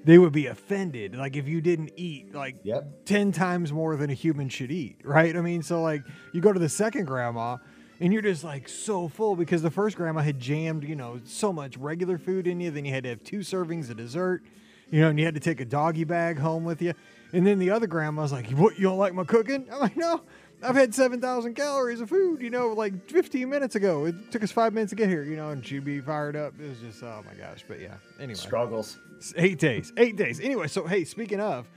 they 0.06 0.18
would 0.18 0.32
be 0.32 0.48
offended, 0.48 1.16
like 1.16 1.36
if 1.36 1.48
you 1.48 1.60
didn't 1.60 1.92
eat 1.98 2.34
like 2.34 2.56
Yep. 2.64 3.06
10 3.06 3.32
times 3.34 3.74
more 3.74 3.96
than 3.98 4.10
a 4.10 4.14
human 4.14 4.48
should 4.48 4.72
eat, 4.72 5.02
right? 5.04 5.36
I 5.36 5.42
mean, 5.42 5.62
so 5.64 5.82
like 5.82 6.02
you 6.34 6.40
go 6.40 6.54
to 6.54 6.60
the 6.60 6.70
second 6.70 7.06
grandma 7.06 7.58
and 8.00 8.14
you're 8.14 8.22
just 8.22 8.44
like 8.44 8.70
so 8.70 9.10
full 9.10 9.36
because 9.36 9.62
the 9.62 9.72
first 9.72 9.98
grandma 9.98 10.22
had 10.22 10.40
jammed, 10.40 10.84
you 10.86 10.96
know, 10.96 11.20
so 11.26 11.52
much 11.52 11.76
regular 11.78 12.18
food 12.18 12.48
in 12.48 12.62
you. 12.62 12.72
Then 12.72 12.86
you 12.86 12.94
had 12.94 13.04
to 13.04 13.10
have 13.10 13.24
two 13.24 13.40
servings 13.40 13.90
of 13.90 13.98
dessert, 13.98 14.44
you 14.90 15.02
know, 15.02 15.10
and 15.10 15.20
you 15.20 15.26
had 15.26 15.34
to 15.34 15.40
take 15.40 15.60
a 15.60 15.66
doggy 15.66 16.04
bag 16.04 16.38
home 16.38 16.64
with 16.64 16.82
you. 16.82 16.94
And 17.34 17.46
then 17.46 17.60
the 17.60 17.72
other 17.72 17.88
grandma's 17.88 18.32
like, 18.32 18.50
What, 18.52 18.78
you 18.78 18.84
don't 18.84 18.98
like 18.98 19.14
my 19.14 19.24
cooking? 19.24 19.68
I'm 19.72 19.80
like, 19.80 19.98
No, 19.98 20.22
I've 20.64 20.76
had 20.76 20.94
7,000 20.96 21.54
calories 21.56 22.02
of 22.02 22.10
food, 22.10 22.42
you 22.42 22.50
know, 22.50 22.70
like 22.70 23.10
15 23.10 23.50
minutes 23.50 23.76
ago. 23.76 24.06
It 24.06 24.32
took 24.32 24.44
us 24.44 24.52
five 24.52 24.74
minutes 24.74 24.92
to 24.92 24.96
get 24.96 25.10
here, 25.10 25.24
you 25.24 25.36
know, 25.36 25.50
and 25.50 25.66
she'd 25.66 25.84
be 25.84 26.00
fired 26.00 26.36
up. 26.36 26.54
It 26.60 26.70
was 26.70 26.80
just, 26.80 27.04
oh 27.04 27.24
my 27.26 27.34
gosh. 27.34 27.64
But 27.68 27.82
yeah, 27.82 27.96
anyway. 28.20 28.36
Struggles. 28.36 28.98
It's 29.18 29.34
Eight 29.36 29.60
days. 29.60 29.92
Eight 29.98 30.16
days. 30.16 30.40
Anyway, 30.40 30.68
so 30.68 30.88
hey, 30.88 31.04
speaking 31.04 31.40
of 31.40 31.70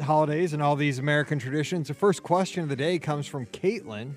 holidays 0.00 0.52
and 0.52 0.62
all 0.62 0.76
these 0.76 0.98
American 0.98 1.38
traditions, 1.38 1.88
the 1.88 1.94
first 1.94 2.22
question 2.22 2.62
of 2.62 2.68
the 2.68 2.76
day 2.76 2.98
comes 2.98 3.26
from 3.26 3.46
Caitlin, 3.46 4.14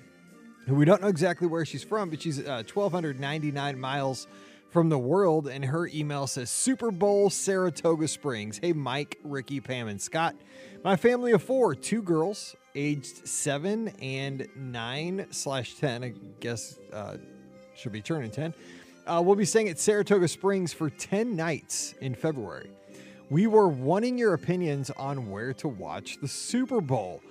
who 0.65 0.75
we 0.75 0.85
don't 0.85 1.01
know 1.01 1.09
exactly 1.09 1.45
where 1.47 1.65
she's 1.65 1.83
from, 1.83 2.09
but 2.09 2.21
she's 2.21 2.39
uh, 2.39 2.63
1,299 2.73 3.79
miles 3.79 4.27
from 4.73 4.89
the 4.89 4.97
world, 4.97 5.47
and 5.47 5.63
her 5.63 5.87
email 5.87 6.25
says 6.25 6.49
Super 6.49 6.89
Bowl 6.89 7.29
Saratoga 7.29 8.07
Springs. 8.07 8.57
Hey, 8.57 8.73
Mike, 8.73 9.19
Ricky, 9.23 9.61
Pam, 9.61 9.87
and 9.87 10.01
Scott. 10.01 10.35
My 10.83 10.95
family 10.95 11.31
of 11.31 11.43
four, 11.43 11.75
two 11.75 12.01
girls, 12.01 12.55
aged 12.73 13.27
seven 13.27 13.89
and 14.01 14.47
nine 14.55 15.27
slash 15.29 15.75
10, 15.75 16.03
I 16.03 16.13
guess 16.39 16.79
uh, 16.91 17.17
should 17.75 17.91
be 17.91 18.01
turning 18.01 18.31
10. 18.31 18.55
Uh, 19.05 19.21
we'll 19.23 19.35
be 19.35 19.45
staying 19.45 19.69
at 19.69 19.79
Saratoga 19.79 20.27
Springs 20.27 20.73
for 20.73 20.89
10 20.89 21.35
nights 21.35 21.93
in 22.01 22.15
February. 22.15 22.71
We 23.29 23.45
were 23.45 23.67
wanting 23.67 24.17
your 24.17 24.33
opinions 24.33 24.89
on 24.97 25.29
where 25.29 25.53
to 25.53 25.67
watch 25.67 26.17
the 26.19 26.27
Super 26.27 26.81
Bowl, 26.81 27.21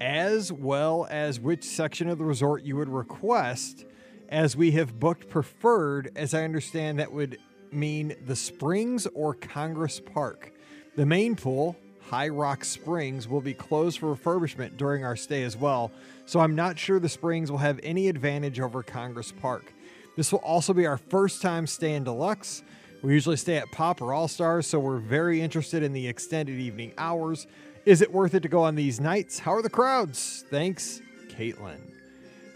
as 0.00 0.50
well 0.50 1.06
as 1.10 1.38
which 1.40 1.62
section 1.62 2.08
of 2.08 2.16
the 2.16 2.24
resort 2.24 2.62
you 2.62 2.76
would 2.76 2.88
request, 2.88 3.84
as 4.28 4.56
we 4.56 4.72
have 4.72 4.98
booked 4.98 5.28
preferred, 5.28 6.10
as 6.16 6.34
I 6.34 6.44
understand 6.44 6.98
that 6.98 7.12
would 7.12 7.38
mean 7.72 8.14
the 8.26 8.36
Springs 8.36 9.06
or 9.14 9.34
Congress 9.34 10.00
Park. 10.00 10.52
The 10.96 11.06
main 11.06 11.36
pool, 11.36 11.76
High 12.08 12.28
Rock 12.28 12.64
Springs, 12.64 13.28
will 13.28 13.40
be 13.40 13.54
closed 13.54 13.98
for 13.98 14.14
refurbishment 14.14 14.76
during 14.76 15.04
our 15.04 15.16
stay 15.16 15.42
as 15.42 15.56
well, 15.56 15.90
so 16.24 16.40
I'm 16.40 16.54
not 16.54 16.78
sure 16.78 16.98
the 16.98 17.08
Springs 17.08 17.50
will 17.50 17.58
have 17.58 17.80
any 17.82 18.08
advantage 18.08 18.60
over 18.60 18.82
Congress 18.82 19.32
Park. 19.32 19.72
This 20.16 20.32
will 20.32 20.40
also 20.40 20.72
be 20.72 20.86
our 20.86 20.96
first 20.96 21.42
time 21.42 21.66
staying 21.66 22.04
deluxe, 22.04 22.62
We 23.02 23.12
usually 23.12 23.36
stay 23.36 23.56
at 23.56 23.70
Pop 23.70 24.00
or 24.00 24.12
All 24.12 24.28
Stars, 24.28 24.66
so 24.66 24.80
we're 24.80 24.98
very 24.98 25.40
interested 25.40 25.82
in 25.82 25.92
the 25.92 26.08
extended 26.08 26.58
evening 26.58 26.92
hours. 26.98 27.46
Is 27.84 28.00
it 28.00 28.10
worth 28.10 28.34
it 28.34 28.40
to 28.40 28.48
go 28.48 28.62
on 28.62 28.74
these 28.74 28.98
nights? 28.98 29.38
How 29.38 29.52
are 29.52 29.62
the 29.62 29.70
crowds? 29.70 30.44
Thanks, 30.50 31.00
Caitlin. 31.28 31.95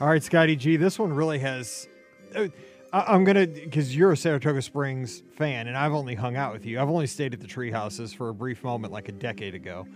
All 0.01 0.09
right, 0.09 0.23
Scotty 0.23 0.57
G, 0.57 0.79
this 0.79 0.99
one 0.99 1.13
really 1.13 1.39
has. 1.41 1.87
Uh, 2.35 2.49
I, 2.91 3.15
am 3.15 3.23
gonna 3.23 3.47
because 3.47 3.95
you're 3.95 4.13
a 4.13 4.17
Saratoga 4.17 4.63
Springs 4.63 5.23
fan, 5.37 5.69
and 5.69 5.77
I've 5.77 5.93
only 5.93 6.15
hung 6.15 6.37
out 6.37 6.55
with 6.55 6.65
you. 6.65 6.81
I've 6.81 6.89
only 6.89 7.07
stayed 7.07 7.35
at 7.35 7.41
the 7.41 7.47
tree 7.47 7.71
houses 7.71 8.11
for 8.11 8.31
a 8.31 8.35
brief 8.35 8.65
moment, 8.65 8.95
like 8.95 9.11
a 9.11 9.13
decade 9.13 9.55
ago, 9.55 9.87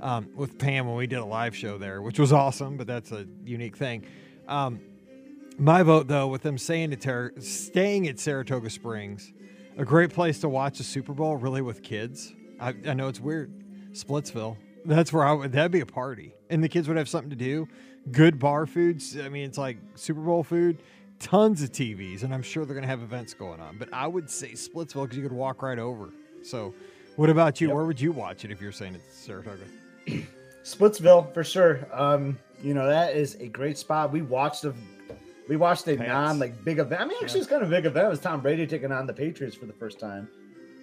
um, 0.00 0.28
with 0.36 0.60
Pam 0.60 0.86
when 0.86 0.94
we 0.94 1.08
did 1.08 1.18
a 1.18 1.24
live 1.24 1.56
show 1.56 1.76
there, 1.76 2.00
which 2.00 2.20
was 2.20 2.32
awesome. 2.32 2.76
But 2.76 2.86
that's 2.86 3.10
a 3.10 3.26
unique 3.44 3.76
thing. 3.76 4.06
Um, 4.46 4.78
my 5.58 5.82
vote, 5.82 6.06
though, 6.06 6.28
with 6.28 6.42
them 6.42 6.56
staying 6.56 6.92
at, 6.92 7.00
Ter- 7.00 7.32
staying 7.40 8.06
at 8.06 8.20
Saratoga 8.20 8.70
Springs, 8.70 9.32
a 9.76 9.84
great 9.84 10.10
place 10.10 10.38
to 10.42 10.48
watch 10.48 10.78
a 10.78 10.84
Super 10.84 11.14
Bowl, 11.14 11.36
really 11.36 11.62
with 11.62 11.82
kids. 11.82 12.32
I, 12.60 12.76
I 12.86 12.94
know 12.94 13.08
it's 13.08 13.18
weird, 13.18 13.52
Splitsville. 13.92 14.56
That's 14.84 15.12
where 15.12 15.24
I 15.24 15.32
would. 15.32 15.50
That'd 15.50 15.72
be 15.72 15.80
a 15.80 15.86
party, 15.86 16.32
and 16.48 16.62
the 16.62 16.68
kids 16.68 16.86
would 16.86 16.96
have 16.96 17.08
something 17.08 17.30
to 17.30 17.36
do. 17.36 17.66
Good 18.12 18.38
bar 18.38 18.66
foods. 18.66 19.16
I 19.18 19.28
mean, 19.28 19.44
it's 19.44 19.58
like 19.58 19.76
Super 19.94 20.20
Bowl 20.20 20.42
food 20.42 20.78
tons 21.18 21.62
of 21.62 21.72
TVs, 21.72 22.22
and 22.22 22.32
I'm 22.32 22.42
sure 22.42 22.64
they're 22.64 22.74
going 22.74 22.82
to 22.82 22.88
have 22.88 23.02
events 23.02 23.34
going 23.34 23.60
on. 23.60 23.76
But 23.78 23.92
I 23.92 24.06
would 24.06 24.30
say 24.30 24.52
Splitsville 24.52 25.04
because 25.04 25.16
you 25.16 25.22
could 25.22 25.32
walk 25.32 25.62
right 25.62 25.78
over. 25.78 26.10
So, 26.42 26.74
what 27.16 27.30
about 27.30 27.60
you? 27.60 27.68
Yep. 27.68 27.76
Where 27.76 27.84
would 27.84 28.00
you 28.00 28.12
watch 28.12 28.44
it 28.44 28.50
if 28.50 28.60
you're 28.60 28.72
saying 28.72 28.94
it's 28.94 29.16
Saratoga? 29.16 29.64
Splitsville 30.64 31.32
for 31.32 31.42
sure. 31.44 31.86
Um, 31.92 32.38
you 32.62 32.74
know 32.74 32.86
that 32.86 33.14
is 33.14 33.36
a 33.36 33.48
great 33.48 33.78
spot. 33.78 34.12
We 34.12 34.22
watched 34.22 34.64
a 34.64 34.74
we 35.48 35.56
watched 35.56 35.86
a 35.88 35.96
non 35.96 36.38
like 36.38 36.64
big 36.64 36.78
event. 36.78 37.00
I 37.00 37.04
mean, 37.04 37.16
actually, 37.22 37.38
yeah. 37.38 37.42
it's 37.42 37.50
kind 37.50 37.62
of 37.62 37.68
a 37.68 37.74
big 37.74 37.86
event. 37.86 38.06
It 38.06 38.10
was 38.10 38.20
Tom 38.20 38.40
Brady 38.40 38.66
taking 38.66 38.92
on 38.92 39.06
the 39.06 39.12
Patriots 39.12 39.56
for 39.56 39.66
the 39.66 39.72
first 39.72 39.98
time. 39.98 40.28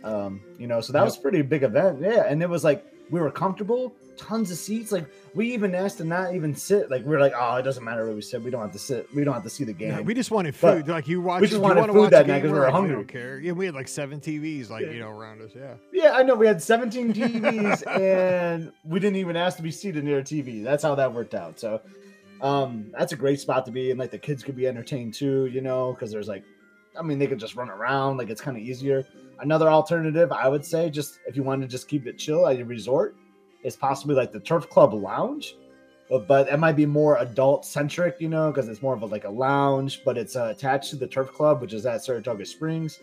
Um, 0.03 0.41
you 0.57 0.67
know, 0.67 0.81
so 0.81 0.93
that 0.93 0.99
yep. 0.99 1.05
was 1.05 1.17
pretty 1.17 1.41
big 1.41 1.63
event. 1.63 1.99
Yeah, 2.01 2.25
and 2.27 2.41
it 2.41 2.49
was 2.49 2.63
like 2.63 2.85
we 3.09 3.19
were 3.19 3.31
comfortable, 3.31 3.95
tons 4.17 4.51
of 4.51 4.57
seats. 4.57 4.91
Like 4.91 5.05
we 5.33 5.53
even 5.53 5.75
asked 5.75 5.97
to 5.97 6.03
not 6.03 6.33
even 6.33 6.55
sit. 6.55 6.89
Like 6.89 7.03
we 7.03 7.09
were 7.09 7.19
like, 7.19 7.33
oh, 7.37 7.55
it 7.55 7.63
doesn't 7.63 7.83
matter 7.83 8.05
where 8.05 8.15
we 8.15 8.21
sit. 8.21 8.41
We 8.41 8.51
don't 8.51 8.61
have 8.61 8.71
to 8.71 8.79
sit. 8.79 9.13
We 9.13 9.23
don't 9.23 9.33
have 9.33 9.43
to 9.43 9.49
see 9.49 9.63
the 9.63 9.73
game. 9.73 9.89
Yeah, 9.89 10.01
we 10.01 10.13
just 10.13 10.31
wanted 10.31 10.55
food. 10.55 10.85
But 10.85 10.93
like 10.93 11.07
you 11.07 11.21
watch. 11.21 11.41
We 11.41 11.47
just 11.47 11.61
wanted 11.61 11.91
food 11.91 12.11
that 12.11 12.27
night 12.27 12.41
because 12.41 12.51
we 12.51 12.59
were 12.59 12.69
hungry. 12.69 12.95
don't 12.95 13.07
care. 13.07 13.39
Yeah, 13.39 13.51
we 13.53 13.65
had 13.65 13.75
like 13.75 13.87
seven 13.87 14.19
TVs, 14.19 14.69
like 14.69 14.85
yeah. 14.85 14.91
you 14.91 14.99
know, 14.99 15.09
around 15.09 15.41
us. 15.41 15.51
Yeah. 15.55 15.75
Yeah, 15.91 16.11
I 16.13 16.23
know. 16.23 16.35
We 16.35 16.47
had 16.47 16.61
17 16.61 17.13
TVs, 17.13 17.87
and 17.99 18.71
we 18.83 18.99
didn't 18.99 19.17
even 19.17 19.35
ask 19.35 19.57
to 19.57 19.63
be 19.63 19.71
seated 19.71 20.03
near 20.03 20.19
a 20.19 20.23
TV. 20.23 20.63
That's 20.63 20.83
how 20.83 20.95
that 20.95 21.13
worked 21.13 21.35
out. 21.35 21.59
So, 21.59 21.81
um, 22.41 22.91
that's 22.97 23.13
a 23.13 23.15
great 23.15 23.39
spot 23.39 23.65
to 23.65 23.71
be, 23.71 23.91
and 23.91 23.99
like 23.99 24.11
the 24.11 24.17
kids 24.17 24.43
could 24.43 24.55
be 24.55 24.67
entertained 24.67 25.13
too. 25.13 25.45
You 25.47 25.61
know, 25.61 25.93
because 25.93 26.11
there's 26.11 26.27
like, 26.27 26.43
I 26.97 27.01
mean, 27.01 27.19
they 27.19 27.27
could 27.27 27.39
just 27.39 27.55
run 27.55 27.69
around. 27.69 28.17
Like 28.17 28.29
it's 28.29 28.41
kind 28.41 28.57
of 28.57 28.63
easier. 28.63 29.05
Another 29.39 29.69
alternative, 29.69 30.31
I 30.31 30.47
would 30.47 30.65
say, 30.65 30.89
just 30.89 31.19
if 31.27 31.35
you 31.35 31.43
want 31.43 31.61
to 31.61 31.67
just 31.67 31.87
keep 31.87 32.07
it 32.07 32.17
chill 32.17 32.47
at 32.47 32.57
your 32.57 32.67
resort, 32.67 33.15
is 33.63 33.75
possibly 33.75 34.15
like 34.15 34.31
the 34.31 34.39
Turf 34.39 34.69
Club 34.69 34.93
Lounge, 34.93 35.55
but, 36.09 36.27
but 36.27 36.47
it 36.47 36.57
might 36.57 36.75
be 36.75 36.85
more 36.85 37.17
adult 37.17 37.65
centric, 37.65 38.17
you 38.19 38.29
know, 38.29 38.51
because 38.51 38.69
it's 38.69 38.81
more 38.81 38.93
of 38.93 39.01
a, 39.01 39.05
like 39.05 39.23
a 39.23 39.29
lounge, 39.29 40.03
but 40.05 40.17
it's 40.17 40.35
uh, 40.35 40.53
attached 40.55 40.91
to 40.91 40.95
the 40.95 41.07
Turf 41.07 41.31
Club, 41.33 41.61
which 41.61 41.73
is 41.73 41.85
at 41.85 42.03
Saratoga 42.03 42.45
Springs. 42.45 42.99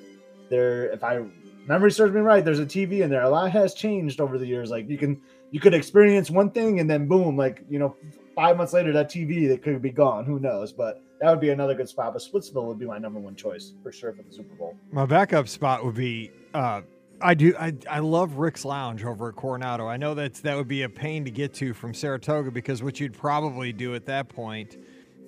There, 0.48 0.90
if 0.90 1.02
I 1.02 1.24
memory 1.66 1.90
serves 1.90 2.14
me 2.14 2.20
right, 2.20 2.44
there's 2.44 2.58
a 2.58 2.66
TV 2.66 3.00
in 3.00 3.10
there. 3.10 3.22
A 3.22 3.30
lot 3.30 3.50
has 3.50 3.74
changed 3.74 4.20
over 4.20 4.38
the 4.38 4.46
years. 4.46 4.70
Like 4.70 4.88
you 4.88 4.98
can 4.98 5.20
you 5.50 5.60
could 5.60 5.74
experience 5.74 6.30
one 6.30 6.50
thing 6.50 6.80
and 6.80 6.88
then 6.88 7.08
boom, 7.08 7.36
like 7.36 7.64
you 7.68 7.78
know, 7.78 7.96
five 8.34 8.56
months 8.56 8.72
later 8.72 8.92
that 8.92 9.10
TV 9.10 9.48
that 9.48 9.62
could 9.62 9.82
be 9.82 9.90
gone. 9.90 10.24
Who 10.24 10.38
knows? 10.38 10.72
But 10.72 11.02
that 11.22 11.30
would 11.30 11.40
be 11.40 11.50
another 11.50 11.74
good 11.74 11.88
spot. 11.88 12.12
But 12.12 12.22
Splitsville 12.22 12.64
would 12.64 12.80
be 12.80 12.84
my 12.84 12.98
number 12.98 13.20
one 13.20 13.36
choice 13.36 13.74
for 13.82 13.92
sure 13.92 14.12
for 14.12 14.22
the 14.22 14.32
Super 14.32 14.56
Bowl. 14.56 14.76
My 14.90 15.06
backup 15.06 15.46
spot 15.46 15.84
would 15.84 15.94
be 15.94 16.32
uh, 16.52 16.82
I 17.20 17.34
do. 17.34 17.54
I, 17.56 17.72
I 17.88 18.00
love 18.00 18.38
Rix 18.38 18.64
Lounge 18.64 19.04
over 19.04 19.28
at 19.28 19.36
Coronado. 19.36 19.86
I 19.86 19.96
know 19.96 20.14
that 20.14 20.34
that 20.34 20.56
would 20.56 20.66
be 20.66 20.82
a 20.82 20.88
pain 20.88 21.24
to 21.24 21.30
get 21.30 21.54
to 21.54 21.72
from 21.74 21.94
Saratoga 21.94 22.50
because 22.50 22.82
what 22.82 22.98
you'd 22.98 23.16
probably 23.16 23.72
do 23.72 23.94
at 23.94 24.04
that 24.06 24.28
point 24.28 24.76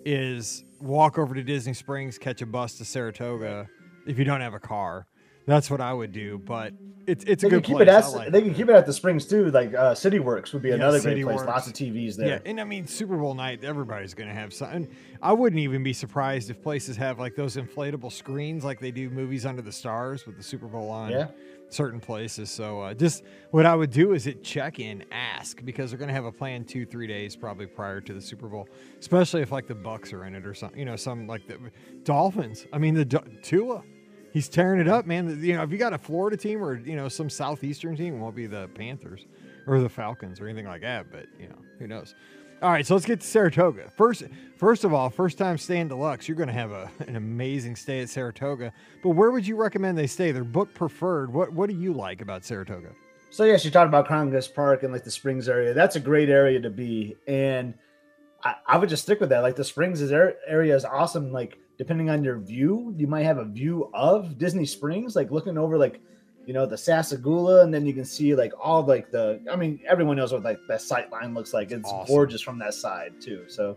is 0.04 0.64
walk 0.80 1.16
over 1.16 1.32
to 1.32 1.44
Disney 1.44 1.72
Springs, 1.72 2.18
catch 2.18 2.42
a 2.42 2.46
bus 2.46 2.76
to 2.78 2.84
Saratoga 2.84 3.68
if 4.06 4.18
you 4.18 4.24
don't 4.24 4.40
have 4.40 4.54
a 4.54 4.60
car. 4.60 5.06
That's 5.46 5.70
what 5.70 5.80
I 5.80 5.92
would 5.92 6.12
do, 6.12 6.38
but 6.38 6.72
it's 7.06 7.24
it's 7.24 7.42
a 7.42 7.46
they 7.46 7.50
good 7.50 7.64
keep 7.64 7.76
place. 7.76 7.88
It 7.88 7.92
at, 7.92 8.06
like 8.12 8.32
they 8.32 8.40
can 8.40 8.54
keep 8.54 8.68
it 8.68 8.74
at 8.74 8.86
the 8.86 8.92
Springs 8.92 9.26
too. 9.26 9.50
Like 9.50 9.74
uh, 9.74 9.94
City 9.94 10.18
Works 10.18 10.52
would 10.52 10.62
be 10.62 10.70
yeah, 10.70 10.76
another 10.76 11.00
City 11.00 11.22
great 11.22 11.36
place. 11.36 11.46
Works. 11.46 11.48
Lots 11.48 11.66
of 11.66 11.72
TVs 11.74 12.16
there. 12.16 12.28
Yeah, 12.28 12.38
and 12.46 12.60
I 12.60 12.64
mean 12.64 12.86
Super 12.86 13.16
Bowl 13.16 13.34
night, 13.34 13.62
everybody's 13.62 14.14
going 14.14 14.28
to 14.28 14.34
have 14.34 14.54
something. 14.54 14.88
I 15.20 15.32
wouldn't 15.32 15.60
even 15.60 15.82
be 15.82 15.92
surprised 15.92 16.50
if 16.50 16.62
places 16.62 16.96
have 16.96 17.18
like 17.18 17.34
those 17.34 17.56
inflatable 17.56 18.12
screens, 18.12 18.64
like 18.64 18.80
they 18.80 18.90
do 18.90 19.10
movies 19.10 19.44
under 19.44 19.62
the 19.62 19.72
stars 19.72 20.26
with 20.26 20.36
the 20.36 20.42
Super 20.42 20.66
Bowl 20.66 20.90
on. 20.90 21.10
Yeah 21.10 21.28
certain 21.74 22.00
places. 22.00 22.50
So 22.50 22.80
uh, 22.80 22.94
just 22.94 23.24
what 23.50 23.66
I 23.66 23.74
would 23.74 23.90
do 23.90 24.12
is 24.12 24.26
it 24.26 24.42
check 24.42 24.78
in, 24.78 25.04
ask 25.10 25.64
because 25.64 25.90
they're 25.90 25.98
going 25.98 26.08
to 26.08 26.14
have 26.14 26.24
a 26.24 26.32
plan 26.32 26.64
two, 26.64 26.86
three 26.86 27.06
days 27.06 27.36
probably 27.36 27.66
prior 27.66 28.00
to 28.02 28.14
the 28.14 28.20
Super 28.20 28.48
Bowl, 28.48 28.68
especially 29.00 29.42
if 29.42 29.52
like 29.52 29.66
the 29.66 29.74
Bucks 29.74 30.12
are 30.12 30.24
in 30.24 30.34
it 30.34 30.46
or 30.46 30.54
something. 30.54 30.78
You 30.78 30.84
know, 30.84 30.96
some 30.96 31.26
like 31.26 31.46
the 31.46 31.58
Dolphins. 32.04 32.66
I 32.72 32.78
mean, 32.78 32.94
the 32.94 33.04
Tua, 33.42 33.82
he's 34.34 34.48
tearing 34.50 34.80
it 34.80 34.88
up, 34.88 35.06
man. 35.06 35.42
You 35.42 35.54
know, 35.54 35.62
if 35.62 35.70
you 35.70 35.78
got 35.78 35.94
a 35.94 35.98
Florida 35.98 36.36
team 36.36 36.62
or 36.62 36.76
you 36.76 36.96
know 36.96 37.08
some 37.08 37.30
southeastern 37.30 37.96
team, 37.96 38.16
it 38.16 38.18
won't 38.18 38.36
be 38.36 38.46
the 38.46 38.68
Panthers 38.74 39.24
or 39.66 39.80
the 39.80 39.88
Falcons 39.88 40.40
or 40.40 40.46
anything 40.46 40.66
like 40.66 40.82
that. 40.82 41.10
But 41.10 41.26
you 41.40 41.48
know, 41.48 41.58
who 41.78 41.86
knows? 41.86 42.14
All 42.60 42.70
right, 42.70 42.86
so 42.86 42.94
let's 42.94 43.06
get 43.06 43.20
to 43.20 43.26
Saratoga. 43.26 43.90
First, 43.90 44.24
first 44.56 44.84
of 44.84 44.94
all, 44.94 45.10
first 45.10 45.38
time 45.38 45.58
staying 45.58 45.88
deluxe, 45.88 46.28
you're 46.28 46.36
going 46.36 46.48
to 46.48 46.54
have 46.54 46.70
a, 46.70 46.90
an 47.06 47.16
amazing 47.16 47.76
stay 47.76 48.00
at 48.00 48.08
Saratoga. 48.08 48.72
But 49.02 49.10
where 49.10 49.30
would 49.30 49.46
you 49.46 49.56
recommend 49.56 49.96
they 49.96 50.06
stay? 50.06 50.32
They're 50.32 50.44
book 50.44 50.74
preferred. 50.74 51.32
What 51.32 51.52
What 51.52 51.70
do 51.70 51.76
you 51.76 51.94
like 51.94 52.20
about 52.20 52.44
Saratoga? 52.44 52.90
So 53.30 53.44
yes, 53.44 53.64
you 53.64 53.70
talked 53.70 53.88
about 53.88 54.06
Congress 54.06 54.46
Park 54.46 54.82
and 54.82 54.92
like 54.92 55.04
the 55.04 55.10
Springs 55.10 55.48
area. 55.48 55.74
That's 55.74 55.96
a 55.96 56.00
great 56.00 56.28
area 56.28 56.60
to 56.60 56.70
be, 56.70 57.16
and 57.26 57.74
I, 58.44 58.54
I 58.66 58.78
would 58.78 58.88
just 58.88 59.02
stick 59.02 59.18
with 59.18 59.30
that. 59.30 59.40
Like 59.40 59.56
the 59.56 59.64
Springs 59.64 60.00
is 60.00 60.12
er, 60.12 60.36
area 60.46 60.76
is 60.76 60.84
awesome. 60.84 61.32
Like 61.32 61.58
depending 61.78 62.10
on 62.10 62.24
your 62.24 62.38
view, 62.38 62.94
you 62.96 63.06
might 63.06 63.24
have 63.24 63.38
a 63.38 63.44
view 63.44 63.90
of 63.94 64.38
Disney 64.38 64.66
Springs, 64.66 65.16
like 65.16 65.30
looking 65.30 65.58
over 65.58 65.78
like 65.78 66.00
you 66.46 66.52
know, 66.52 66.66
the 66.66 66.76
Sassagoula, 66.76 67.62
and 67.62 67.72
then 67.72 67.86
you 67.86 67.92
can 67.92 68.04
see 68.04 68.34
like 68.34 68.52
all 68.60 68.84
like 68.84 69.10
the. 69.10 69.40
I 69.50 69.56
mean, 69.56 69.80
everyone 69.86 70.16
knows 70.16 70.32
what 70.32 70.42
like 70.42 70.58
that 70.68 70.82
sight 70.82 71.10
line 71.10 71.34
looks 71.34 71.52
like. 71.52 71.70
It's 71.70 71.88
awesome. 71.88 72.14
gorgeous 72.14 72.40
from 72.40 72.58
that 72.58 72.74
side 72.74 73.20
too. 73.20 73.44
So, 73.48 73.76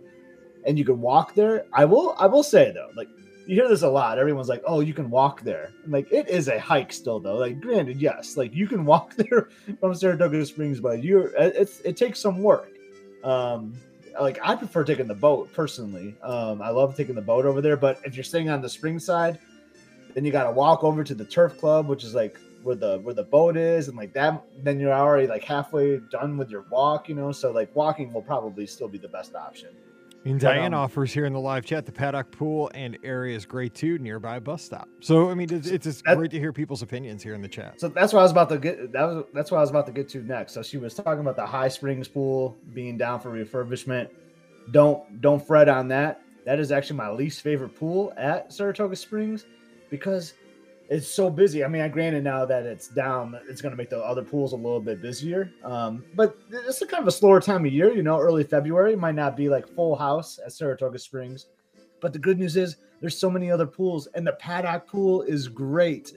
and 0.65 0.77
you 0.77 0.85
can 0.85 0.99
walk 1.01 1.33
there. 1.33 1.65
I 1.73 1.85
will. 1.85 2.15
I 2.19 2.27
will 2.27 2.43
say 2.43 2.71
though, 2.71 2.89
like 2.95 3.07
you 3.45 3.55
hear 3.55 3.69
this 3.69 3.83
a 3.83 3.89
lot. 3.89 4.19
Everyone's 4.19 4.49
like, 4.49 4.63
"Oh, 4.65 4.81
you 4.81 4.93
can 4.93 5.09
walk 5.09 5.41
there." 5.41 5.71
And, 5.83 5.93
like 5.93 6.11
it 6.11 6.27
is 6.27 6.47
a 6.47 6.59
hike 6.59 6.91
still 6.91 7.19
though. 7.19 7.37
Like 7.37 7.61
granted, 7.61 8.01
yes, 8.01 8.37
like 8.37 8.53
you 8.53 8.67
can 8.67 8.85
walk 8.93 9.15
there 9.15 9.49
from 9.79 9.95
Saratoga 9.95 10.45
Springs, 10.45 10.79
but 10.79 11.03
you're 11.03 11.31
it's 11.37 11.79
it 11.81 11.95
takes 11.95 12.19
some 12.19 12.43
work. 12.43 12.71
Um, 13.23 13.73
like 14.19 14.39
I 14.43 14.55
prefer 14.55 14.83
taking 14.83 15.07
the 15.07 15.15
boat 15.15 15.51
personally. 15.53 16.15
Um, 16.23 16.61
I 16.61 16.69
love 16.69 16.95
taking 16.95 17.15
the 17.15 17.21
boat 17.21 17.45
over 17.45 17.61
there, 17.61 17.77
but 17.77 17.99
if 18.03 18.15
you're 18.15 18.23
staying 18.23 18.49
on 18.49 18.61
the 18.61 18.69
spring 18.69 18.99
side, 18.99 19.39
then 20.13 20.25
you 20.25 20.31
got 20.31 20.45
to 20.45 20.51
walk 20.51 20.83
over 20.83 21.03
to 21.03 21.13
the 21.13 21.25
turf 21.25 21.57
club, 21.57 21.87
which 21.87 22.03
is 22.03 22.15
like 22.15 22.37
where 22.63 22.75
the 22.75 22.99
where 22.99 23.13
the 23.13 23.23
boat 23.23 23.55
is 23.55 23.87
and 23.87 23.95
like 23.95 24.11
that 24.13 24.43
then 24.57 24.79
you're 24.79 24.91
already 24.91 25.25
like 25.25 25.43
halfway 25.43 25.97
done 26.11 26.37
with 26.37 26.49
your 26.49 26.65
walk 26.69 27.07
you 27.07 27.15
know 27.15 27.31
so 27.31 27.51
like 27.51 27.73
walking 27.75 28.11
will 28.11 28.21
probably 28.21 28.67
still 28.67 28.89
be 28.89 28.97
the 28.97 29.07
best 29.07 29.35
option 29.35 29.69
and 30.31 30.39
Diane 30.39 30.73
um, 30.73 30.81
offers 30.81 31.13
here 31.13 31.25
in 31.25 31.33
the 31.33 31.39
live 31.39 31.65
chat 31.65 31.85
the 31.85 31.91
paddock 31.91 32.31
pool 32.31 32.71
and 32.73 32.97
area 33.03 33.35
is 33.35 33.45
great 33.45 33.73
too, 33.73 33.97
nearby 33.99 34.39
bus 34.39 34.63
stop. 34.63 34.87
So 34.99 35.29
I 35.29 35.33
mean, 35.33 35.53
it's, 35.53 35.67
it's 35.67 35.85
just 35.85 36.03
great 36.05 36.31
to 36.31 36.39
hear 36.39 36.53
people's 36.53 36.81
opinions 36.81 37.23
here 37.23 37.33
in 37.33 37.41
the 37.41 37.47
chat. 37.47 37.79
So 37.79 37.87
that's 37.87 38.13
what 38.13 38.19
I 38.19 38.23
was 38.23 38.31
about 38.31 38.49
to 38.49 38.57
get. 38.57 38.91
That 38.91 39.03
was 39.03 39.25
that's 39.33 39.51
what 39.51 39.57
I 39.57 39.61
was 39.61 39.69
about 39.69 39.85
to 39.87 39.91
get 39.91 40.09
to 40.09 40.19
next. 40.23 40.53
So 40.53 40.63
she 40.63 40.77
was 40.77 40.93
talking 40.93 41.19
about 41.19 41.35
the 41.35 41.45
High 41.45 41.67
Springs 41.67 42.07
pool 42.07 42.55
being 42.73 42.97
down 42.97 43.19
for 43.19 43.31
refurbishment. 43.31 44.09
Don't 44.71 45.21
don't 45.21 45.45
fret 45.45 45.69
on 45.69 45.87
that. 45.89 46.21
That 46.45 46.59
is 46.59 46.71
actually 46.71 46.97
my 46.97 47.09
least 47.09 47.41
favorite 47.41 47.75
pool 47.75 48.13
at 48.17 48.53
Saratoga 48.53 48.95
Springs 48.95 49.45
because 49.89 50.33
it's 50.89 51.07
so 51.07 51.29
busy. 51.29 51.63
I 51.63 51.67
mean, 51.67 51.81
I 51.81 51.89
granted 51.89 52.23
now 52.23 52.45
that 52.45 52.65
it's 52.65 52.87
down, 52.87 53.37
it's 53.49 53.61
going 53.61 53.71
to 53.71 53.77
make 53.77 53.89
the 53.89 53.99
other 53.99 54.23
pools 54.23 54.53
a 54.53 54.55
little 54.55 54.79
bit 54.79 55.01
busier. 55.01 55.51
Um, 55.63 56.03
but 56.15 56.37
it's 56.49 56.81
a 56.81 56.87
kind 56.87 57.01
of 57.01 57.07
a 57.07 57.11
slower 57.11 57.41
time 57.41 57.65
of 57.65 57.73
year, 57.73 57.93
you 57.93 58.03
know. 58.03 58.19
Early 58.19 58.43
February 58.43 58.95
might 58.95 59.15
not 59.15 59.35
be 59.35 59.49
like 59.49 59.67
full 59.67 59.95
house 59.95 60.39
at 60.45 60.53
Saratoga 60.53 60.97
Springs, 60.97 61.47
but 62.01 62.13
the 62.13 62.19
good 62.19 62.39
news 62.39 62.55
is 62.55 62.77
there's 63.01 63.17
so 63.17 63.29
many 63.29 63.51
other 63.51 63.67
pools, 63.67 64.07
and 64.15 64.25
the 64.25 64.33
paddock 64.33 64.87
pool 64.87 65.23
is 65.23 65.47
great. 65.47 66.13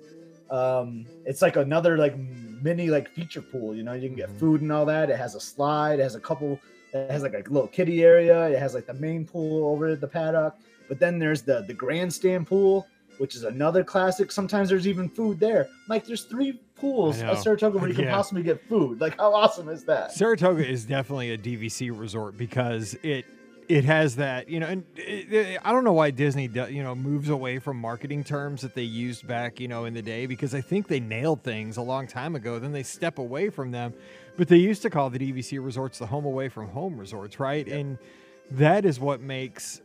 Um, 0.51 1.07
it's 1.25 1.43
like 1.43 1.57
another 1.57 1.97
like 1.97 2.17
mini 2.17 2.91
like 2.91 3.09
feature 3.09 3.43
pool. 3.43 3.75
You 3.75 3.83
know, 3.83 3.95
you 3.95 4.09
can 4.09 4.17
get 4.17 4.29
mm-hmm. 4.29 4.39
food 4.39 4.63
and 4.63 4.71
all 4.71 4.87
that. 4.87 5.11
It 5.11 5.17
has 5.17 5.35
a 5.35 5.41
slide. 5.41 5.99
It 5.99 6.03
has 6.03 6.15
a 6.15 6.21
couple. 6.21 6.61
It 6.93 7.11
has 7.11 7.23
like 7.23 7.35
a 7.35 7.43
little 7.51 7.69
kiddie 7.69 8.05
area. 8.05 8.49
It 8.49 8.59
has 8.59 8.75
like 8.75 8.87
the 8.87 8.95
main 8.95 9.25
pool 9.25 9.69
over 9.69 9.89
at 9.89 10.01
the 10.01 10.09
paddock. 10.09 10.57
But 10.89 11.01
then 11.01 11.19
there's 11.19 11.43
the 11.43 11.65
the 11.67 11.75
grandstand 11.75 12.47
pool 12.47 12.87
which 13.21 13.37
is 13.37 13.45
another 13.45 13.85
classic. 13.85 14.33
Sometimes 14.33 14.71
there's 14.71 14.89
even 14.89 15.07
food 15.07 15.39
there. 15.39 15.69
Like 15.89 16.07
there's 16.07 16.23
three 16.23 16.59
pools 16.75 17.21
at 17.21 17.37
Saratoga 17.43 17.77
where 17.77 17.89
you 17.91 17.95
can 17.95 18.05
yeah. 18.05 18.15
possibly 18.15 18.43
get 18.43 18.67
food. 18.67 18.99
Like 18.99 19.19
how 19.19 19.35
awesome 19.35 19.69
is 19.69 19.85
that? 19.85 20.13
Saratoga 20.13 20.67
is 20.67 20.87
definitely 20.87 21.33
a 21.33 21.39
DVC 21.39 21.97
resort 21.97 22.39
because 22.39 22.95
it 23.03 23.27
it 23.69 23.85
has 23.85 24.17
that 24.17 24.49
you 24.49 24.59
know 24.59 24.67
and 24.67 24.85
it, 24.97 25.33
it, 25.33 25.61
i 25.65 25.71
don't 25.71 25.85
know 25.85 25.93
why 25.93 26.11
disney 26.11 26.49
do, 26.49 26.67
you 26.69 26.83
know 26.83 26.93
moves 26.93 27.29
away 27.29 27.61
from 27.61 27.77
marketing 27.77 28.25
terms 28.25 28.63
that 28.63 28.75
they 28.75 28.83
used 28.83 29.29
back 29.29 29.61
you 29.61 29.69
know 29.69 29.85
in 29.85 29.95
the 29.95 30.03
day 30.03 30.27
because 30.27 30.57
i 30.57 30.61
think 30.61 30.89
they 30.89 30.99
nailed 30.99 31.41
things 31.45 31.77
a 31.77 31.81
long 31.81 32.05
time 32.05 32.35
ago 32.35 32.59
then 32.59 32.73
they 32.73 32.83
step 32.83 33.19
away 33.19 33.49
from 33.49 33.71
them 33.71 33.95
but 34.37 34.49
they 34.49 34.57
used 34.57 34.83
to 34.83 34.91
call 34.91 35.09
the 35.09 35.21
dvc 35.21 35.65
resorts 35.65 36.01
the 36.01 36.07
home 36.07 36.25
away 36.25 36.49
from 36.49 36.67
home 36.67 36.99
resorts 36.99 37.39
right 37.39 37.69
yep. 37.69 37.77
and 37.77 37.99
that 38.51 38.85
is 38.85 38.99
what 38.99 39.21
makes 39.21 39.83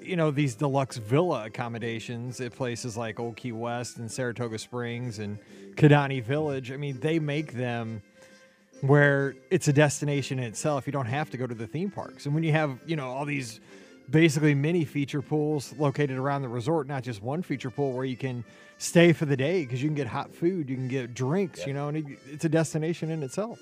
you 0.00 0.16
know 0.16 0.30
these 0.30 0.54
deluxe 0.54 0.96
villa 0.96 1.44
accommodations 1.44 2.40
at 2.40 2.54
places 2.54 2.96
like 2.96 3.20
old 3.20 3.36
key 3.36 3.52
west 3.52 3.98
and 3.98 4.10
saratoga 4.10 4.58
springs 4.58 5.18
and 5.18 5.38
kidani 5.74 6.22
village 6.22 6.72
i 6.72 6.76
mean 6.76 6.98
they 7.00 7.18
make 7.18 7.52
them 7.52 8.02
where 8.86 9.34
it's 9.50 9.68
a 9.68 9.72
destination 9.72 10.38
in 10.38 10.44
itself. 10.44 10.86
You 10.86 10.92
don't 10.92 11.06
have 11.06 11.30
to 11.30 11.36
go 11.36 11.46
to 11.46 11.54
the 11.54 11.66
theme 11.66 11.90
parks. 11.90 12.26
And 12.26 12.34
when 12.34 12.44
you 12.44 12.52
have, 12.52 12.78
you 12.86 12.96
know, 12.96 13.08
all 13.08 13.24
these 13.24 13.60
basically 14.10 14.54
mini 14.54 14.84
feature 14.84 15.22
pools 15.22 15.72
located 15.78 16.18
around 16.18 16.42
the 16.42 16.48
resort, 16.48 16.86
not 16.86 17.02
just 17.02 17.22
one 17.22 17.42
feature 17.42 17.70
pool 17.70 17.92
where 17.92 18.04
you 18.04 18.16
can 18.16 18.44
stay 18.76 19.12
for 19.12 19.24
the 19.24 19.36
day 19.36 19.64
because 19.64 19.82
you 19.82 19.88
can 19.88 19.94
get 19.94 20.06
hot 20.06 20.34
food, 20.34 20.68
you 20.68 20.76
can 20.76 20.88
get 20.88 21.14
drinks, 21.14 21.60
yep. 21.60 21.68
you 21.68 21.74
know, 21.74 21.88
and 21.88 21.96
it, 21.96 22.18
it's 22.30 22.44
a 22.44 22.48
destination 22.48 23.10
in 23.10 23.22
itself. 23.22 23.58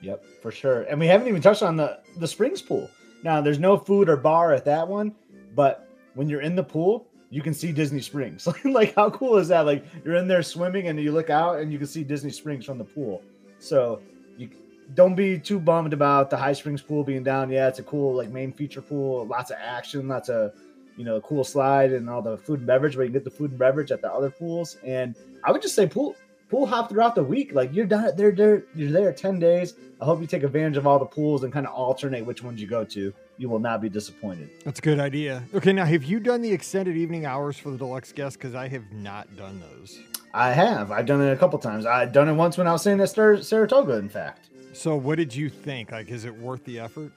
Yep, 0.00 0.24
for 0.40 0.50
sure. 0.50 0.82
And 0.82 0.98
we 0.98 1.06
haven't 1.06 1.28
even 1.28 1.42
touched 1.42 1.62
on 1.62 1.76
the 1.76 2.00
the 2.18 2.28
Springs 2.28 2.62
pool. 2.62 2.90
Now, 3.22 3.40
there's 3.40 3.58
no 3.58 3.78
food 3.78 4.08
or 4.08 4.16
bar 4.16 4.52
at 4.52 4.66
that 4.66 4.86
one, 4.86 5.14
but 5.54 5.88
when 6.14 6.28
you're 6.28 6.40
in 6.40 6.56
the 6.56 6.62
pool, 6.62 7.06
you 7.30 7.42
can 7.42 7.54
see 7.54 7.72
Disney 7.72 8.00
Springs. 8.00 8.46
like, 8.64 8.94
how 8.94 9.10
cool 9.10 9.38
is 9.38 9.48
that? 9.48 9.66
Like, 9.66 9.84
you're 10.04 10.16
in 10.16 10.28
there 10.28 10.42
swimming 10.42 10.88
and 10.88 11.00
you 11.00 11.12
look 11.12 11.30
out 11.30 11.58
and 11.58 11.72
you 11.72 11.78
can 11.78 11.86
see 11.86 12.04
Disney 12.04 12.30
Springs 12.30 12.64
from 12.64 12.78
the 12.78 12.84
pool. 12.84 13.22
So 13.58 14.00
you 14.36 14.50
don't 14.94 15.14
be 15.14 15.38
too 15.38 15.58
bummed 15.58 15.92
about 15.92 16.30
the 16.30 16.36
High 16.36 16.52
Springs 16.52 16.82
pool 16.82 17.02
being 17.02 17.24
down. 17.24 17.50
Yeah, 17.50 17.68
it's 17.68 17.78
a 17.78 17.82
cool 17.82 18.14
like 18.14 18.28
main 18.28 18.52
feature 18.52 18.82
pool, 18.82 19.26
lots 19.26 19.50
of 19.50 19.56
action, 19.60 20.06
lots 20.08 20.28
of 20.28 20.52
you 20.96 21.04
know 21.04 21.20
cool 21.22 21.42
slide 21.42 21.92
and 21.92 22.08
all 22.08 22.22
the 22.22 22.36
food 22.36 22.60
and 22.60 22.66
beverage. 22.66 22.94
But 22.94 23.02
you 23.02 23.08
can 23.08 23.14
get 23.14 23.24
the 23.24 23.30
food 23.30 23.50
and 23.50 23.58
beverage 23.58 23.90
at 23.90 24.00
the 24.00 24.12
other 24.12 24.30
pools. 24.30 24.76
And 24.84 25.16
I 25.42 25.50
would 25.50 25.62
just 25.62 25.74
say 25.74 25.86
pool 25.86 26.16
pool 26.50 26.66
hop 26.66 26.90
throughout 26.90 27.14
the 27.14 27.24
week. 27.24 27.52
Like 27.54 27.74
you're 27.74 27.86
done 27.86 28.14
there, 28.16 28.32
there 28.32 28.64
you're 28.74 28.92
there 28.92 29.12
ten 29.12 29.38
days. 29.38 29.74
I 30.00 30.04
hope 30.04 30.20
you 30.20 30.26
take 30.26 30.42
advantage 30.42 30.76
of 30.76 30.86
all 30.86 30.98
the 30.98 31.06
pools 31.06 31.42
and 31.42 31.52
kind 31.52 31.66
of 31.66 31.72
alternate 31.72 32.24
which 32.24 32.42
ones 32.42 32.60
you 32.60 32.66
go 32.66 32.84
to. 32.84 33.12
You 33.36 33.48
will 33.48 33.58
not 33.58 33.80
be 33.80 33.88
disappointed. 33.88 34.50
That's 34.64 34.78
a 34.78 34.82
good 34.82 35.00
idea. 35.00 35.42
Okay, 35.54 35.72
now 35.72 35.84
have 35.84 36.04
you 36.04 36.20
done 36.20 36.40
the 36.40 36.52
extended 36.52 36.96
evening 36.96 37.26
hours 37.26 37.58
for 37.58 37.70
the 37.70 37.78
deluxe 37.78 38.12
guests? 38.12 38.36
Because 38.36 38.54
I 38.54 38.68
have 38.68 38.92
not 38.92 39.34
done 39.36 39.60
those. 39.60 39.98
I 40.32 40.50
have. 40.52 40.90
I've 40.90 41.06
done 41.06 41.20
it 41.20 41.32
a 41.32 41.36
couple 41.36 41.58
times. 41.58 41.86
I've 41.86 42.12
done 42.12 42.28
it 42.28 42.34
once 42.34 42.56
when 42.58 42.66
I 42.66 42.72
was 42.72 42.82
staying 42.82 43.00
at 43.00 43.08
Saratoga, 43.08 43.94
in 43.94 44.08
fact. 44.08 44.50
So, 44.72 44.96
what 44.96 45.16
did 45.16 45.34
you 45.34 45.48
think? 45.48 45.92
Like, 45.92 46.08
is 46.10 46.24
it 46.24 46.34
worth 46.36 46.64
the 46.64 46.80
effort? 46.80 47.12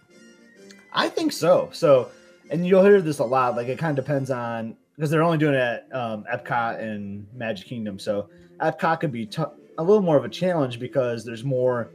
I 0.93 1.09
think 1.09 1.31
so. 1.31 1.69
So, 1.74 2.09
and 2.50 2.65
you'll 2.65 2.83
hear 2.83 3.01
this 3.01 3.19
a 3.19 3.24
lot. 3.25 3.55
Like, 3.55 3.67
it 3.67 3.77
kind 3.79 3.97
of 3.97 4.05
depends 4.05 4.29
on 4.29 4.75
because 4.95 5.09
they're 5.09 5.24
only 5.24 5.38
doing 5.38 5.55
it 5.55 5.57
at 5.91 5.95
um, 5.95 6.25
Epcot 6.31 6.79
and 6.79 7.27
Magic 7.33 7.67
Kingdom. 7.67 7.97
So, 8.00 8.29
Epcot 8.59 9.00
could 9.00 9.12
be 9.12 9.25
t- 9.25 9.43
a 9.77 9.83
little 9.83 10.01
more 10.01 10.17
of 10.17 10.25
a 10.25 10.29
challenge 10.29 10.79
because 10.79 11.24
there's 11.25 11.43
more, 11.43 11.91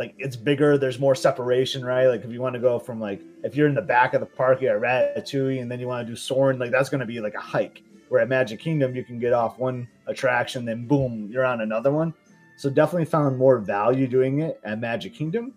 like, 0.00 0.14
it's 0.16 0.34
bigger. 0.34 0.78
There's 0.78 0.98
more 0.98 1.14
separation, 1.14 1.84
right? 1.84 2.06
Like, 2.06 2.24
if 2.24 2.32
you 2.32 2.40
want 2.40 2.54
to 2.54 2.58
go 2.58 2.78
from 2.78 2.98
like 2.98 3.20
if 3.44 3.54
you're 3.54 3.68
in 3.68 3.74
the 3.74 3.82
back 3.82 4.14
of 4.14 4.20
the 4.20 4.26
park, 4.26 4.62
you're 4.62 4.84
at 4.84 5.14
Ratatouille, 5.16 5.60
and 5.60 5.70
then 5.70 5.78
you 5.78 5.86
want 5.86 6.06
to 6.06 6.10
do 6.10 6.16
Soarin', 6.16 6.58
like 6.58 6.70
that's 6.70 6.88
going 6.88 7.00
to 7.00 7.06
be 7.06 7.20
like 7.20 7.34
a 7.34 7.40
hike. 7.40 7.82
Where 8.08 8.22
at 8.22 8.28
Magic 8.28 8.58
Kingdom, 8.58 8.96
you 8.96 9.04
can 9.04 9.20
get 9.20 9.34
off 9.34 9.58
one 9.58 9.86
attraction, 10.06 10.64
then 10.64 10.88
boom, 10.88 11.28
you're 11.30 11.44
on 11.44 11.60
another 11.60 11.92
one. 11.92 12.14
So 12.56 12.70
definitely 12.70 13.04
found 13.04 13.38
more 13.38 13.58
value 13.58 14.08
doing 14.08 14.40
it 14.40 14.58
at 14.64 14.80
Magic 14.80 15.14
Kingdom. 15.14 15.54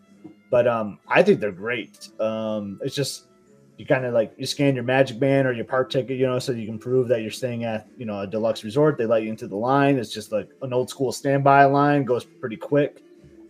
But 0.52 0.68
um, 0.68 1.00
I 1.08 1.24
think 1.24 1.40
they're 1.40 1.52
great. 1.52 2.10
Um, 2.20 2.80
it's 2.84 2.96
just 2.96 3.28
you 3.78 3.86
kind 3.86 4.06
of 4.06 4.14
like 4.14 4.34
you 4.38 4.46
scan 4.46 4.76
your 4.76 4.84
Magic 4.84 5.20
Band 5.20 5.48
or 5.48 5.54
your 5.54 5.66
park 5.66 5.90
ticket, 5.90 6.18
you 6.18 6.28
know, 6.28 6.38
so 6.38 6.52
you 6.52 6.68
can 6.68 6.78
prove 6.78 7.08
that 7.08 7.22
you're 7.22 7.32
staying 7.32 7.64
at 7.64 7.88
you 7.98 8.06
know 8.06 8.20
a 8.20 8.28
deluxe 8.28 8.66
resort. 8.66 8.98
They 8.98 9.06
let 9.06 9.24
you 9.24 9.30
into 9.30 9.48
the 9.48 9.56
line. 9.56 9.98
It's 9.98 10.14
just 10.14 10.34
like 10.34 10.50
an 10.62 10.74
old 10.74 10.90
school 10.90 11.14
standby 11.14 11.66
line, 11.66 12.04
goes 12.04 12.26
pretty 12.26 12.58
quick, 12.58 13.04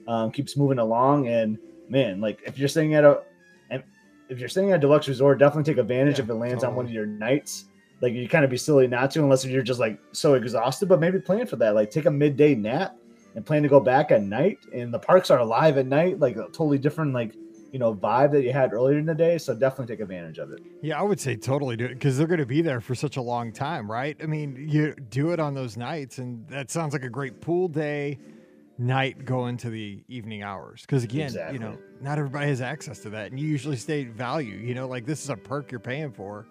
um, 0.07 0.31
keeps 0.31 0.57
moving 0.57 0.79
along. 0.79 1.27
And 1.27 1.57
man, 1.89 2.21
like 2.21 2.41
if 2.45 2.57
you're 2.57 2.67
staying 2.67 2.95
at 2.95 3.03
a 3.03 3.21
and 3.69 3.83
if 4.29 4.39
you're 4.39 4.49
staying 4.49 4.71
at 4.71 4.77
a 4.77 4.79
deluxe 4.79 5.07
resort, 5.07 5.39
definitely 5.39 5.71
take 5.71 5.79
advantage 5.79 6.17
yeah, 6.17 6.25
if 6.25 6.29
it 6.29 6.35
lands 6.35 6.63
totally. 6.63 6.69
on 6.69 6.75
one 6.75 6.85
of 6.85 6.91
your 6.91 7.05
nights. 7.05 7.65
Like 8.01 8.13
you 8.13 8.27
kind 8.27 8.43
of 8.43 8.51
be 8.51 8.57
silly 8.57 8.87
not 8.87 9.11
to 9.11 9.19
unless 9.19 9.45
you're 9.45 9.63
just 9.63 9.79
like 9.79 9.99
so 10.11 10.33
exhausted, 10.33 10.89
but 10.89 10.99
maybe 10.99 11.19
plan 11.19 11.45
for 11.47 11.55
that. 11.57 11.73
Like 11.73 11.89
take 11.89 12.05
a 12.05 12.11
midday 12.11 12.53
nap 12.53 12.97
and 13.35 13.45
plan 13.45 13.63
to 13.63 13.69
go 13.69 13.79
back 13.79 14.11
at 14.11 14.23
night. 14.23 14.59
And 14.73 14.93
the 14.93 14.99
parks 14.99 15.31
are 15.31 15.39
alive 15.39 15.77
at 15.77 15.87
night, 15.87 16.19
like 16.19 16.35
a 16.35 16.43
totally 16.45 16.77
different 16.77 17.13
like 17.13 17.33
you 17.71 17.79
know 17.79 17.93
vibe 17.93 18.31
that 18.31 18.43
you 18.43 18.53
had 18.53 18.73
earlier 18.73 18.97
in 18.97 19.05
the 19.05 19.15
day. 19.15 19.37
So 19.37 19.55
definitely 19.55 19.95
take 19.95 20.01
advantage 20.01 20.37
of 20.37 20.51
it. 20.51 20.59
Yeah, 20.81 20.99
I 20.99 21.03
would 21.03 21.19
say 21.19 21.35
totally 21.35 21.75
do 21.75 21.85
it 21.85 21.95
because 21.95 22.17
they're 22.17 22.27
going 22.27 22.39
to 22.39 22.45
be 22.45 22.61
there 22.61 22.81
for 22.81 22.93
such 22.93 23.17
a 23.17 23.21
long 23.21 23.51
time, 23.51 23.89
right? 23.89 24.17
I 24.21 24.25
mean, 24.25 24.67
you 24.69 24.93
do 25.09 25.31
it 25.31 25.39
on 25.39 25.53
those 25.53 25.77
nights, 25.77 26.17
and 26.17 26.47
that 26.49 26.69
sounds 26.69 26.93
like 26.93 27.03
a 27.03 27.09
great 27.09 27.41
pool 27.41 27.67
day 27.67 28.19
night 28.77 29.23
going 29.25 29.55
to 29.55 29.69
the 29.69 30.03
evening 30.07 30.41
hours 30.41 30.81
because 30.81 31.03
again 31.03 31.27
exactly. 31.27 31.53
you 31.53 31.59
know 31.59 31.77
not 32.01 32.17
everybody 32.17 32.47
has 32.47 32.59
access 32.59 32.99
to 32.99 33.09
that 33.09 33.29
and 33.29 33.39
you 33.39 33.47
usually 33.47 33.75
state 33.75 34.09
value 34.11 34.55
you 34.55 34.73
know 34.73 34.87
like 34.87 35.05
this 35.05 35.23
is 35.23 35.29
a 35.29 35.35
perk 35.37 35.71
you're 35.71 35.79
paying 35.79 36.11
for 36.11 36.47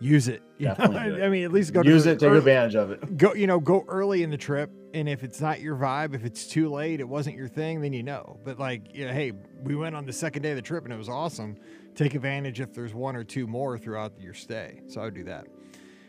use 0.00 0.28
it. 0.28 0.42
Definitely 0.60 1.22
I 1.22 1.28
mean, 1.28 1.44
at 1.44 1.52
least 1.52 1.72
go 1.72 1.82
use 1.82 2.06
it, 2.06 2.18
take 2.18 2.28
early, 2.28 2.38
advantage 2.38 2.74
of 2.74 2.90
it. 2.90 3.16
Go, 3.16 3.34
you 3.34 3.46
know, 3.46 3.60
go 3.60 3.84
early 3.88 4.22
in 4.22 4.30
the 4.30 4.36
trip, 4.36 4.70
and 4.94 5.08
if 5.08 5.22
it's 5.22 5.40
not 5.40 5.60
your 5.60 5.76
vibe, 5.76 6.14
if 6.14 6.24
it's 6.24 6.46
too 6.46 6.68
late, 6.70 7.00
it 7.00 7.08
wasn't 7.08 7.36
your 7.36 7.48
thing, 7.48 7.80
then 7.80 7.92
you 7.92 8.02
know. 8.02 8.38
But 8.44 8.58
like, 8.58 8.94
you 8.94 9.06
know, 9.06 9.12
hey, 9.12 9.32
we 9.62 9.74
went 9.74 9.94
on 9.94 10.06
the 10.06 10.12
second 10.12 10.42
day 10.42 10.50
of 10.50 10.56
the 10.56 10.62
trip, 10.62 10.84
and 10.84 10.92
it 10.92 10.96
was 10.96 11.08
awesome. 11.08 11.56
Take 11.94 12.14
advantage 12.14 12.60
if 12.60 12.74
there's 12.74 12.94
one 12.94 13.16
or 13.16 13.24
two 13.24 13.46
more 13.46 13.78
throughout 13.78 14.12
your 14.20 14.34
stay. 14.34 14.82
So 14.86 15.00
I 15.00 15.04
would 15.04 15.14
do 15.14 15.24
that. 15.24 15.46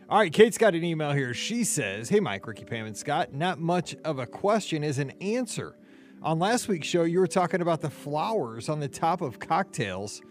All 0.10 0.18
right, 0.18 0.32
Kate's 0.32 0.58
got 0.58 0.74
an 0.74 0.86
email 0.86 1.12
here. 1.12 1.34
She 1.34 1.66
says, 1.66 2.08
"Hey, 2.08 2.22
Mike, 2.22 2.48
Ricky, 2.48 2.64
Pam, 2.64 2.86
and 2.86 2.96
Scott. 2.96 3.34
Not 3.34 3.60
much 3.60 3.94
of 4.06 4.20
a 4.20 4.26
question 4.26 4.82
is 4.82 5.00
an 5.00 5.12
answer. 5.20 5.76
On 6.24 6.40
last 6.40 6.70
week's 6.70 6.88
show, 6.88 7.04
you 7.04 7.20
were 7.20 7.28
talking 7.28 7.60
about 7.60 7.82
the 7.82 7.90
flowers 7.90 8.70
on 8.70 8.80
the 8.80 8.88
top 8.88 9.20
of 9.20 9.38
cocktails, 9.38 10.22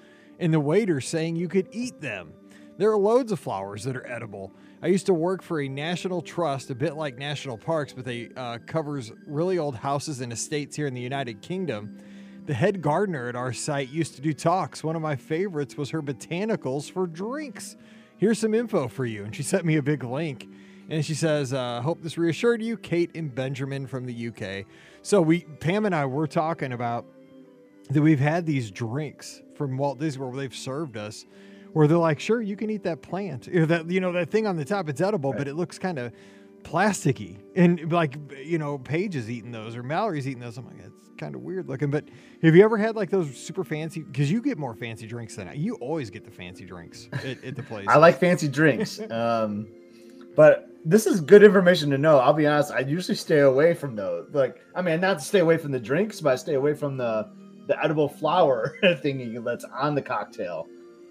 and 0.40 0.54
the 0.54 0.60
waiter 0.60 1.02
saying 1.02 1.36
you 1.36 1.46
could 1.46 1.68
eat 1.72 2.00
them." 2.00 2.32
There 2.78 2.90
are 2.90 2.96
loads 2.96 3.32
of 3.32 3.38
flowers 3.38 3.84
that 3.84 3.98
are 3.98 4.06
edible. 4.10 4.50
I 4.80 4.86
used 4.86 5.04
to 5.06 5.14
work 5.14 5.42
for 5.42 5.60
a 5.60 5.68
national 5.68 6.22
trust, 6.22 6.70
a 6.70 6.74
bit 6.74 6.96
like 6.96 7.18
national 7.18 7.58
parks, 7.58 7.92
but 7.92 8.06
they 8.06 8.30
uh, 8.34 8.56
covers 8.64 9.12
really 9.26 9.58
old 9.58 9.76
houses 9.76 10.22
and 10.22 10.32
estates 10.32 10.74
here 10.74 10.86
in 10.86 10.94
the 10.94 11.02
United 11.02 11.42
Kingdom. 11.42 11.98
The 12.46 12.54
head 12.54 12.80
gardener 12.80 13.28
at 13.28 13.36
our 13.36 13.52
site 13.52 13.90
used 13.90 14.14
to 14.14 14.22
do 14.22 14.32
talks. 14.32 14.82
One 14.82 14.96
of 14.96 15.02
my 15.02 15.16
favorites 15.16 15.76
was 15.76 15.90
her 15.90 16.00
botanicals 16.00 16.90
for 16.90 17.06
drinks. 17.06 17.76
Here's 18.18 18.38
some 18.38 18.54
info 18.54 18.88
for 18.88 19.04
you. 19.04 19.24
And 19.24 19.34
she 19.34 19.42
sent 19.42 19.64
me 19.64 19.76
a 19.76 19.82
big 19.82 20.04
link. 20.04 20.48
And 20.88 21.04
she 21.04 21.14
says, 21.14 21.52
uh, 21.52 21.80
"Hope 21.82 22.02
this 22.02 22.16
reassured 22.16 22.62
you, 22.62 22.76
Kate 22.76 23.10
and 23.16 23.34
Benjamin 23.34 23.88
from 23.88 24.06
the 24.06 24.28
UK." 24.28 24.66
So 25.02 25.20
we, 25.20 25.40
Pam 25.40 25.84
and 25.84 25.94
I, 25.94 26.06
were 26.06 26.28
talking 26.28 26.72
about 26.72 27.04
that 27.90 28.00
we've 28.00 28.20
had 28.20 28.46
these 28.46 28.70
drinks 28.70 29.42
from 29.56 29.76
Walt 29.78 29.98
Disney 29.98 30.20
World 30.20 30.34
where 30.34 30.44
they've 30.44 30.54
served 30.54 30.96
us 30.96 31.26
where 31.76 31.86
they're 31.86 31.98
like, 31.98 32.18
sure, 32.18 32.40
you 32.40 32.56
can 32.56 32.70
eat 32.70 32.84
that 32.84 33.02
plant, 33.02 33.48
or 33.48 33.66
that 33.66 33.90
you 33.90 34.00
know 34.00 34.10
that 34.10 34.30
thing 34.30 34.46
on 34.46 34.56
the 34.56 34.64
top. 34.64 34.88
It's 34.88 35.02
edible, 35.02 35.32
right. 35.32 35.38
but 35.40 35.46
it 35.46 35.56
looks 35.56 35.78
kind 35.78 35.98
of 35.98 36.10
plasticky, 36.66 37.38
and 37.54 37.92
like 37.92 38.16
you 38.44 38.58
know, 38.58 38.78
Paige 38.78 39.16
is 39.16 39.30
eating 39.30 39.52
those 39.52 39.76
or 39.76 39.82
Mallory's 39.82 40.26
eating 40.26 40.40
those. 40.40 40.58
I'm 40.58 40.66
like, 40.66 40.78
it's 40.84 41.10
kind 41.16 41.34
of 41.34 41.42
weird 41.42 41.68
looking. 41.68 41.90
But 41.90 42.04
have 42.42 42.56
you 42.56 42.64
ever 42.64 42.76
had 42.76 42.96
like 42.96 43.10
those 43.10 43.36
super 43.36 43.64
fancy? 43.64 44.02
Because 44.02 44.30
you 44.30 44.42
get 44.42 44.58
more 44.58 44.74
fancy 44.74 45.06
drinks 45.06 45.36
than 45.36 45.48
I. 45.48 45.54
You 45.54 45.76
always 45.76 46.10
get 46.10 46.24
the 46.24 46.30
fancy 46.30 46.64
drinks 46.64 47.08
at, 47.12 47.42
at 47.44 47.56
the 47.56 47.62
place. 47.62 47.86
I 47.90 47.98
like 47.98 48.18
fancy 48.18 48.48
drinks, 48.48 49.00
um, 49.10 49.68
but 50.34 50.68
this 50.84 51.06
is 51.06 51.20
good 51.20 51.42
information 51.42 51.90
to 51.90 51.98
know. 51.98 52.18
I'll 52.18 52.32
be 52.32 52.46
honest. 52.46 52.72
I 52.72 52.80
usually 52.80 53.16
stay 53.16 53.40
away 53.40 53.74
from 53.74 53.94
those. 53.94 54.28
Like, 54.32 54.60
I 54.74 54.82
mean, 54.82 55.00
not 55.00 55.18
to 55.20 55.24
stay 55.24 55.40
away 55.40 55.58
from 55.58 55.70
the 55.70 55.80
drinks, 55.80 56.20
but 56.20 56.32
I 56.32 56.36
stay 56.36 56.54
away 56.54 56.74
from 56.74 56.96
the 56.96 57.28
the 57.68 57.82
edible 57.82 58.08
flower 58.08 58.76
thingy 58.82 59.42
that's 59.44 59.64
on 59.64 59.94
the 59.94 60.02
cocktail. 60.02 60.66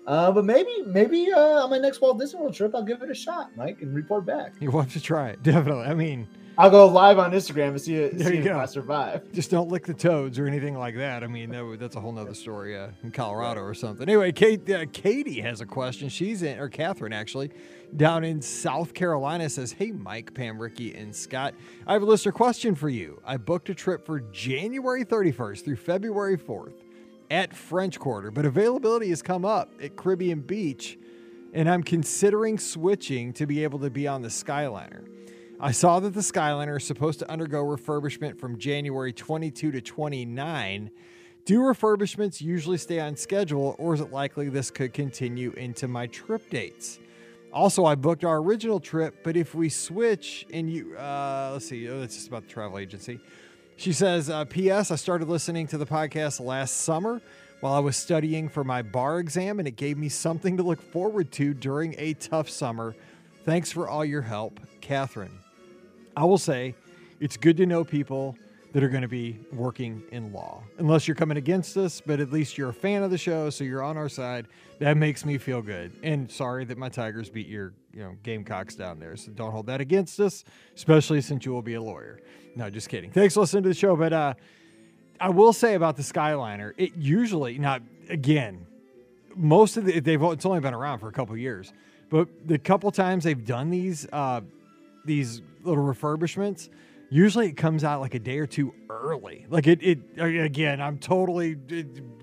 Uh, 0.07 0.31
but 0.31 0.45
maybe, 0.45 0.83
maybe 0.85 1.31
uh, 1.31 1.63
on 1.63 1.69
my 1.69 1.79
next 1.79 1.99
Walt 1.99 2.19
Disney 2.19 2.39
World 2.39 2.53
trip, 2.53 2.75
I'll 2.75 2.83
give 2.83 3.01
it 3.01 3.09
a 3.09 3.15
shot, 3.15 3.55
Mike, 3.55 3.81
and 3.81 3.95
report 3.95 4.25
back. 4.25 4.53
You 4.59 4.71
want 4.71 4.91
to 4.91 5.01
try 5.01 5.29
it, 5.29 5.41
definitely. 5.43 5.85
I 5.85 5.95
mean, 5.95 6.27
I'll 6.57 6.69
go 6.69 6.87
live 6.87 7.17
on 7.19 7.31
Instagram 7.31 7.69
and 7.69 7.81
see, 7.81 7.95
it, 7.95 8.19
see 8.19 8.37
if 8.37 8.43
go. 8.43 8.57
I 8.57 8.65
survive. 8.65 9.31
Just 9.33 9.51
don't 9.51 9.69
lick 9.69 9.85
the 9.85 9.93
toads 9.93 10.39
or 10.39 10.47
anything 10.47 10.77
like 10.77 10.95
that. 10.95 11.23
I 11.23 11.27
mean, 11.27 11.49
that, 11.49 11.77
that's 11.79 11.95
a 11.95 11.99
whole 11.99 12.13
nother 12.13 12.33
story 12.33 12.77
uh, 12.77 12.89
in 13.03 13.11
Colorado 13.11 13.61
or 13.61 13.73
something. 13.73 14.07
Anyway, 14.07 14.31
Kate, 14.31 14.69
uh, 14.69 14.85
Katie 14.93 15.41
has 15.41 15.59
a 15.59 15.65
question. 15.65 16.07
She's 16.07 16.43
in, 16.43 16.59
or 16.59 16.69
Catherine 16.69 17.11
actually, 17.11 17.51
down 17.97 18.23
in 18.23 18.41
South 18.41 18.93
Carolina 18.93 19.49
says, 19.49 19.73
Hey, 19.73 19.91
Mike, 19.91 20.33
Pam, 20.33 20.61
Ricky, 20.61 20.93
and 20.93 21.13
Scott, 21.13 21.55
I 21.87 21.93
have 21.93 22.03
a 22.03 22.05
listener 22.05 22.31
question 22.31 22.75
for 22.75 22.89
you. 22.89 23.21
I 23.25 23.37
booked 23.37 23.69
a 23.69 23.75
trip 23.75 24.05
for 24.05 24.21
January 24.21 25.03
31st 25.03 25.65
through 25.65 25.77
February 25.77 26.37
4th 26.37 26.84
at 27.29 27.55
French 27.55 27.99
Quarter, 27.99 28.31
but 28.31 28.45
availability 28.45 29.09
has 29.09 29.21
come 29.21 29.45
up 29.45 29.71
at 29.81 29.95
Caribbean 29.95 30.41
Beach, 30.41 30.97
and 31.53 31.69
I'm 31.69 31.83
considering 31.83 32.57
switching 32.57 33.33
to 33.33 33.45
be 33.45 33.63
able 33.63 33.79
to 33.79 33.89
be 33.89 34.07
on 34.07 34.21
the 34.21 34.29
Skyliner. 34.29 35.07
I 35.59 35.71
saw 35.71 35.99
that 36.01 36.13
the 36.13 36.21
Skyliner 36.21 36.77
is 36.77 36.83
supposed 36.83 37.19
to 37.19 37.31
undergo 37.31 37.63
refurbishment 37.63 38.37
from 38.37 38.57
January 38.57 39.13
22 39.13 39.71
to 39.71 39.81
29. 39.81 40.91
Do 41.45 41.59
refurbishments 41.59 42.41
usually 42.41 42.77
stay 42.77 42.99
on 42.99 43.15
schedule, 43.15 43.75
or 43.79 43.93
is 43.93 44.01
it 44.01 44.11
likely 44.11 44.49
this 44.49 44.69
could 44.69 44.93
continue 44.93 45.51
into 45.51 45.87
my 45.87 46.07
trip 46.07 46.49
dates? 46.49 46.99
Also, 47.53 47.85
I 47.85 47.95
booked 47.95 48.25
our 48.25 48.37
original 48.37 48.81
trip, 48.81 49.23
but 49.23 49.37
if 49.37 49.55
we 49.55 49.69
switch 49.69 50.45
and 50.51 50.69
you, 50.69 50.97
uh, 50.97 51.51
let's 51.53 51.67
see, 51.69 51.87
oh, 51.87 52.01
that's 52.01 52.15
just 52.15 52.27
about 52.27 52.43
the 52.43 52.49
travel 52.49 52.77
agency. 52.77 53.19
She 53.77 53.91
says, 53.91 54.29
uh, 54.29 54.45
P.S. 54.45 54.89
I 54.89 54.95
started 54.95 55.27
listening 55.27 55.67
to 55.67 55.77
the 55.77 55.85
podcast 55.85 56.39
last 56.39 56.77
summer 56.77 57.21
while 57.59 57.73
I 57.73 57.79
was 57.79 57.97
studying 57.97 58.47
for 58.47 58.63
my 58.63 58.81
bar 58.81 59.19
exam, 59.19 59.59
and 59.59 59.67
it 59.67 59.75
gave 59.75 59.97
me 59.97 60.07
something 60.07 60.55
to 60.57 60.63
look 60.63 60.81
forward 60.81 61.31
to 61.33 61.53
during 61.53 61.93
a 61.97 62.13
tough 62.13 62.49
summer. 62.49 62.95
Thanks 63.43 63.73
for 63.73 63.89
all 63.89 64.05
your 64.05 64.21
help, 64.21 64.59
Catherine. 64.79 65.39
I 66.15 66.23
will 66.23 66.37
say 66.37 66.73
it's 67.19 67.35
good 67.35 67.57
to 67.57 67.65
know 67.65 67.83
people 67.83 68.37
that 68.71 68.83
are 68.83 68.89
going 68.89 69.01
to 69.01 69.09
be 69.09 69.39
working 69.51 70.03
in 70.11 70.31
law, 70.31 70.63
unless 70.77 71.07
you're 71.07 71.15
coming 71.15 71.37
against 71.37 71.75
us, 71.75 72.01
but 72.01 72.19
at 72.19 72.31
least 72.31 72.57
you're 72.57 72.69
a 72.69 72.73
fan 72.73 73.03
of 73.03 73.11
the 73.11 73.17
show, 73.17 73.49
so 73.49 73.63
you're 73.63 73.83
on 73.83 73.97
our 73.97 74.09
side. 74.09 74.47
That 74.79 74.95
makes 74.97 75.25
me 75.25 75.37
feel 75.37 75.61
good. 75.61 75.93
And 76.01 76.31
sorry 76.31 76.65
that 76.65 76.77
my 76.77 76.89
Tigers 76.89 77.29
beat 77.29 77.47
your, 77.47 77.73
you 77.93 78.03
know, 78.03 78.15
Gamecocks 78.23 78.75
down 78.75 78.99
there. 78.99 79.15
So 79.15 79.31
don't 79.31 79.51
hold 79.51 79.67
that 79.67 79.79
against 79.79 80.19
us, 80.19 80.43
especially 80.75 81.21
since 81.21 81.45
you 81.45 81.51
will 81.53 81.61
be 81.61 81.75
a 81.75 81.81
lawyer. 81.81 82.19
No, 82.55 82.69
just 82.69 82.89
kidding. 82.89 83.11
Thanks 83.11 83.33
for 83.33 83.41
listening 83.41 83.63
to 83.63 83.69
the 83.69 83.75
show, 83.75 83.95
but 83.95 84.13
uh, 84.13 84.33
I 85.19 85.29
will 85.29 85.53
say 85.53 85.75
about 85.75 85.97
the 85.97 86.03
Skyliner, 86.03 86.73
it 86.77 86.95
usually 86.95 87.57
not 87.57 87.81
again. 88.09 88.65
Most 89.35 89.75
of 89.75 89.85
the 89.85 89.99
they've 89.99 90.21
it's 90.21 90.45
only 90.45 90.61
been 90.61 90.73
around 90.73 90.99
for 90.99 91.09
a 91.09 91.11
couple 91.11 91.35
years, 91.35 91.73
but 92.09 92.29
the 92.45 92.57
couple 92.57 92.89
times 92.91 93.25
they've 93.25 93.45
done 93.45 93.69
these 93.69 94.07
uh, 94.13 94.41
these 95.03 95.41
little 95.63 95.83
refurbishments, 95.83 96.69
usually 97.09 97.47
it 97.47 97.57
comes 97.57 97.83
out 97.83 97.99
like 97.99 98.13
a 98.15 98.19
day 98.19 98.39
or 98.39 98.47
two 98.47 98.73
early. 98.89 99.45
Like 99.49 99.67
it, 99.67 99.83
it 99.83 99.99
again, 100.17 100.79
I'm 100.79 100.97
totally 100.97 101.55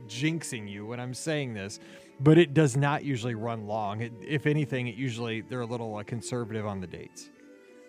jinxing 0.07 0.71
you 0.71 0.87
when 0.87 1.01
I'm 1.01 1.13
saying 1.13 1.53
this, 1.53 1.81
but 2.21 2.39
it 2.39 2.55
does 2.55 2.77
not 2.77 3.05
usually 3.05 3.35
run 3.35 3.67
long. 3.67 4.01
It, 4.01 4.13
if 4.27 4.47
anything, 4.47 4.89
it 4.89 4.95
usually 4.95 5.43
they're 5.43 5.61
a 5.61 5.67
little 5.67 5.95
uh, 5.97 6.03
conservative 6.05 6.67
on 6.67 6.81
the 6.81 6.87
dates. 6.87 7.29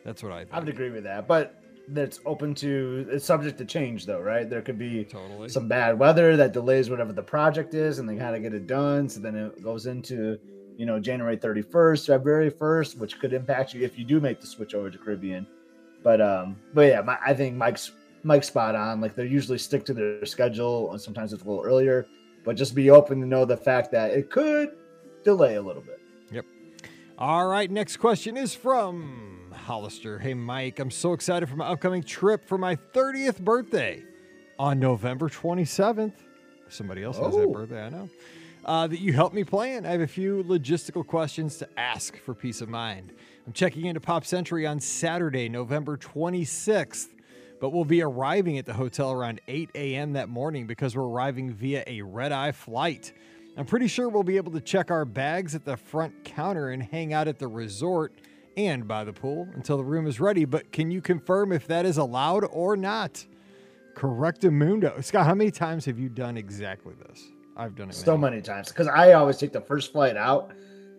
That's 0.03 0.21
what 0.21 0.33
I. 0.33 0.39
Think. 0.39 0.53
I 0.53 0.59
would 0.59 0.69
agree 0.69 0.89
with 0.89 1.05
that, 1.05 1.29
but 1.29 1.62
that's 1.89 2.19
open 2.25 2.55
to 2.55 3.05
it's 3.09 3.25
subject 3.25 3.57
to 3.57 3.65
change 3.65 4.05
though, 4.05 4.21
right? 4.21 4.49
There 4.49 4.61
could 4.61 4.77
be 4.77 5.03
totally 5.03 5.49
some 5.49 5.67
bad 5.67 5.99
weather 5.99 6.37
that 6.37 6.53
delays 6.53 6.89
whatever 6.89 7.13
the 7.13 7.23
project 7.23 7.73
is, 7.73 7.99
and 7.99 8.07
they 8.07 8.15
kind 8.15 8.35
of 8.35 8.41
get 8.41 8.53
it 8.53 8.67
done. 8.67 9.09
So 9.09 9.19
then 9.19 9.35
it 9.35 9.61
goes 9.61 9.85
into 9.85 10.39
you 10.77 10.85
know 10.85 10.99
January 10.99 11.37
31st, 11.37 12.07
February 12.07 12.51
1st, 12.51 12.97
which 12.97 13.19
could 13.19 13.33
impact 13.33 13.73
you 13.73 13.83
if 13.83 13.97
you 13.97 14.05
do 14.05 14.19
make 14.19 14.39
the 14.39 14.47
switch 14.47 14.73
over 14.73 14.89
to 14.89 14.97
Caribbean. 14.97 15.45
But 16.03 16.21
um, 16.21 16.57
but 16.73 16.87
yeah, 16.87 17.01
my, 17.01 17.17
I 17.25 17.33
think 17.33 17.55
Mike's 17.55 17.91
Mike's 18.23 18.47
spot 18.47 18.75
on. 18.75 19.01
Like 19.01 19.15
they 19.15 19.25
usually 19.25 19.57
stick 19.57 19.85
to 19.85 19.93
their 19.93 20.25
schedule, 20.25 20.91
and 20.91 21.01
sometimes 21.01 21.33
it's 21.33 21.43
a 21.43 21.45
little 21.47 21.63
earlier. 21.63 22.07
But 22.45 22.55
just 22.55 22.75
be 22.75 22.89
open 22.89 23.21
to 23.21 23.27
know 23.27 23.45
the 23.45 23.55
fact 23.57 23.91
that 23.91 24.11
it 24.11 24.29
could 24.29 24.75
delay 25.23 25.55
a 25.55 25.61
little 25.61 25.81
bit. 25.81 26.01
Yep. 26.31 26.45
All 27.17 27.47
right. 27.47 27.71
Next 27.71 27.97
question 27.97 28.35
is 28.35 28.53
from 28.53 29.42
Hollister. 29.53 30.19
Hey, 30.19 30.33
Mike, 30.33 30.79
I'm 30.79 30.91
so 30.91 31.13
excited 31.13 31.47
for 31.49 31.55
my 31.55 31.67
upcoming 31.67 32.03
trip 32.03 32.45
for 32.45 32.57
my 32.57 32.75
30th 32.75 33.39
birthday 33.39 34.03
on 34.59 34.79
November 34.79 35.29
27th. 35.29 36.13
Somebody 36.69 37.03
else 37.03 37.17
has 37.17 37.33
that 37.35 37.41
Oh. 37.43 37.53
birthday, 37.53 37.85
I 37.85 37.89
know. 37.89 38.09
Uh, 38.65 38.87
that 38.87 38.99
you 38.99 39.11
helped 39.13 39.35
me 39.35 39.43
plan. 39.43 39.85
I 39.85 39.89
have 39.91 40.01
a 40.01 40.07
few 40.07 40.41
logistical 40.43 41.05
questions 41.05 41.57
to 41.57 41.67
ask 41.77 42.17
for 42.17 42.33
peace 42.33 42.61
of 42.61 42.69
mind. 42.69 43.11
I'm 43.45 43.51
checking 43.53 43.85
into 43.85 43.99
Pop 43.99 44.25
Century 44.25 44.65
on 44.65 44.79
Saturday, 44.79 45.49
November 45.49 45.97
26th, 45.97 47.09
but 47.59 47.71
we'll 47.71 47.83
be 47.83 48.01
arriving 48.01 48.57
at 48.57 48.65
the 48.65 48.73
hotel 48.73 49.11
around 49.11 49.41
8 49.49 49.69
a.m. 49.75 50.13
that 50.13 50.29
morning 50.29 50.65
because 50.65 50.95
we're 50.95 51.03
arriving 51.03 51.51
via 51.53 51.83
a 51.87 52.01
red 52.03 52.31
eye 52.31 52.53
flight. 52.53 53.11
I'm 53.57 53.65
pretty 53.65 53.87
sure 53.87 54.07
we'll 54.09 54.23
be 54.23 54.37
able 54.37 54.53
to 54.53 54.61
check 54.61 54.89
our 54.89 55.05
bags 55.05 55.53
at 55.55 55.65
the 55.65 55.75
front 55.77 56.23
counter 56.23 56.69
and 56.69 56.81
hang 56.81 57.13
out 57.13 57.27
at 57.27 57.37
the 57.39 57.47
resort 57.47 58.13
and 58.57 58.87
by 58.87 59.03
the 59.03 59.13
pool 59.13 59.47
until 59.55 59.77
the 59.77 59.83
room 59.83 60.07
is 60.07 60.19
ready. 60.19 60.45
But 60.45 60.71
can 60.71 60.91
you 60.91 61.01
confirm 61.01 61.51
if 61.51 61.67
that 61.67 61.85
is 61.85 61.97
allowed 61.97 62.45
or 62.51 62.75
not? 62.75 63.25
Correctamundo. 63.95 65.03
Scott, 65.03 65.25
how 65.25 65.35
many 65.35 65.51
times 65.51 65.85
have 65.85 65.99
you 65.99 66.09
done 66.09 66.37
exactly 66.37 66.93
this? 67.07 67.29
I've 67.55 67.75
done 67.75 67.89
it 67.89 67.93
So 67.95 68.17
many 68.17 68.41
times 68.41 68.69
because 68.69 68.87
I 68.87 69.13
always 69.13 69.37
take 69.37 69.53
the 69.53 69.61
first 69.61 69.91
flight 69.91 70.17
out. 70.17 70.51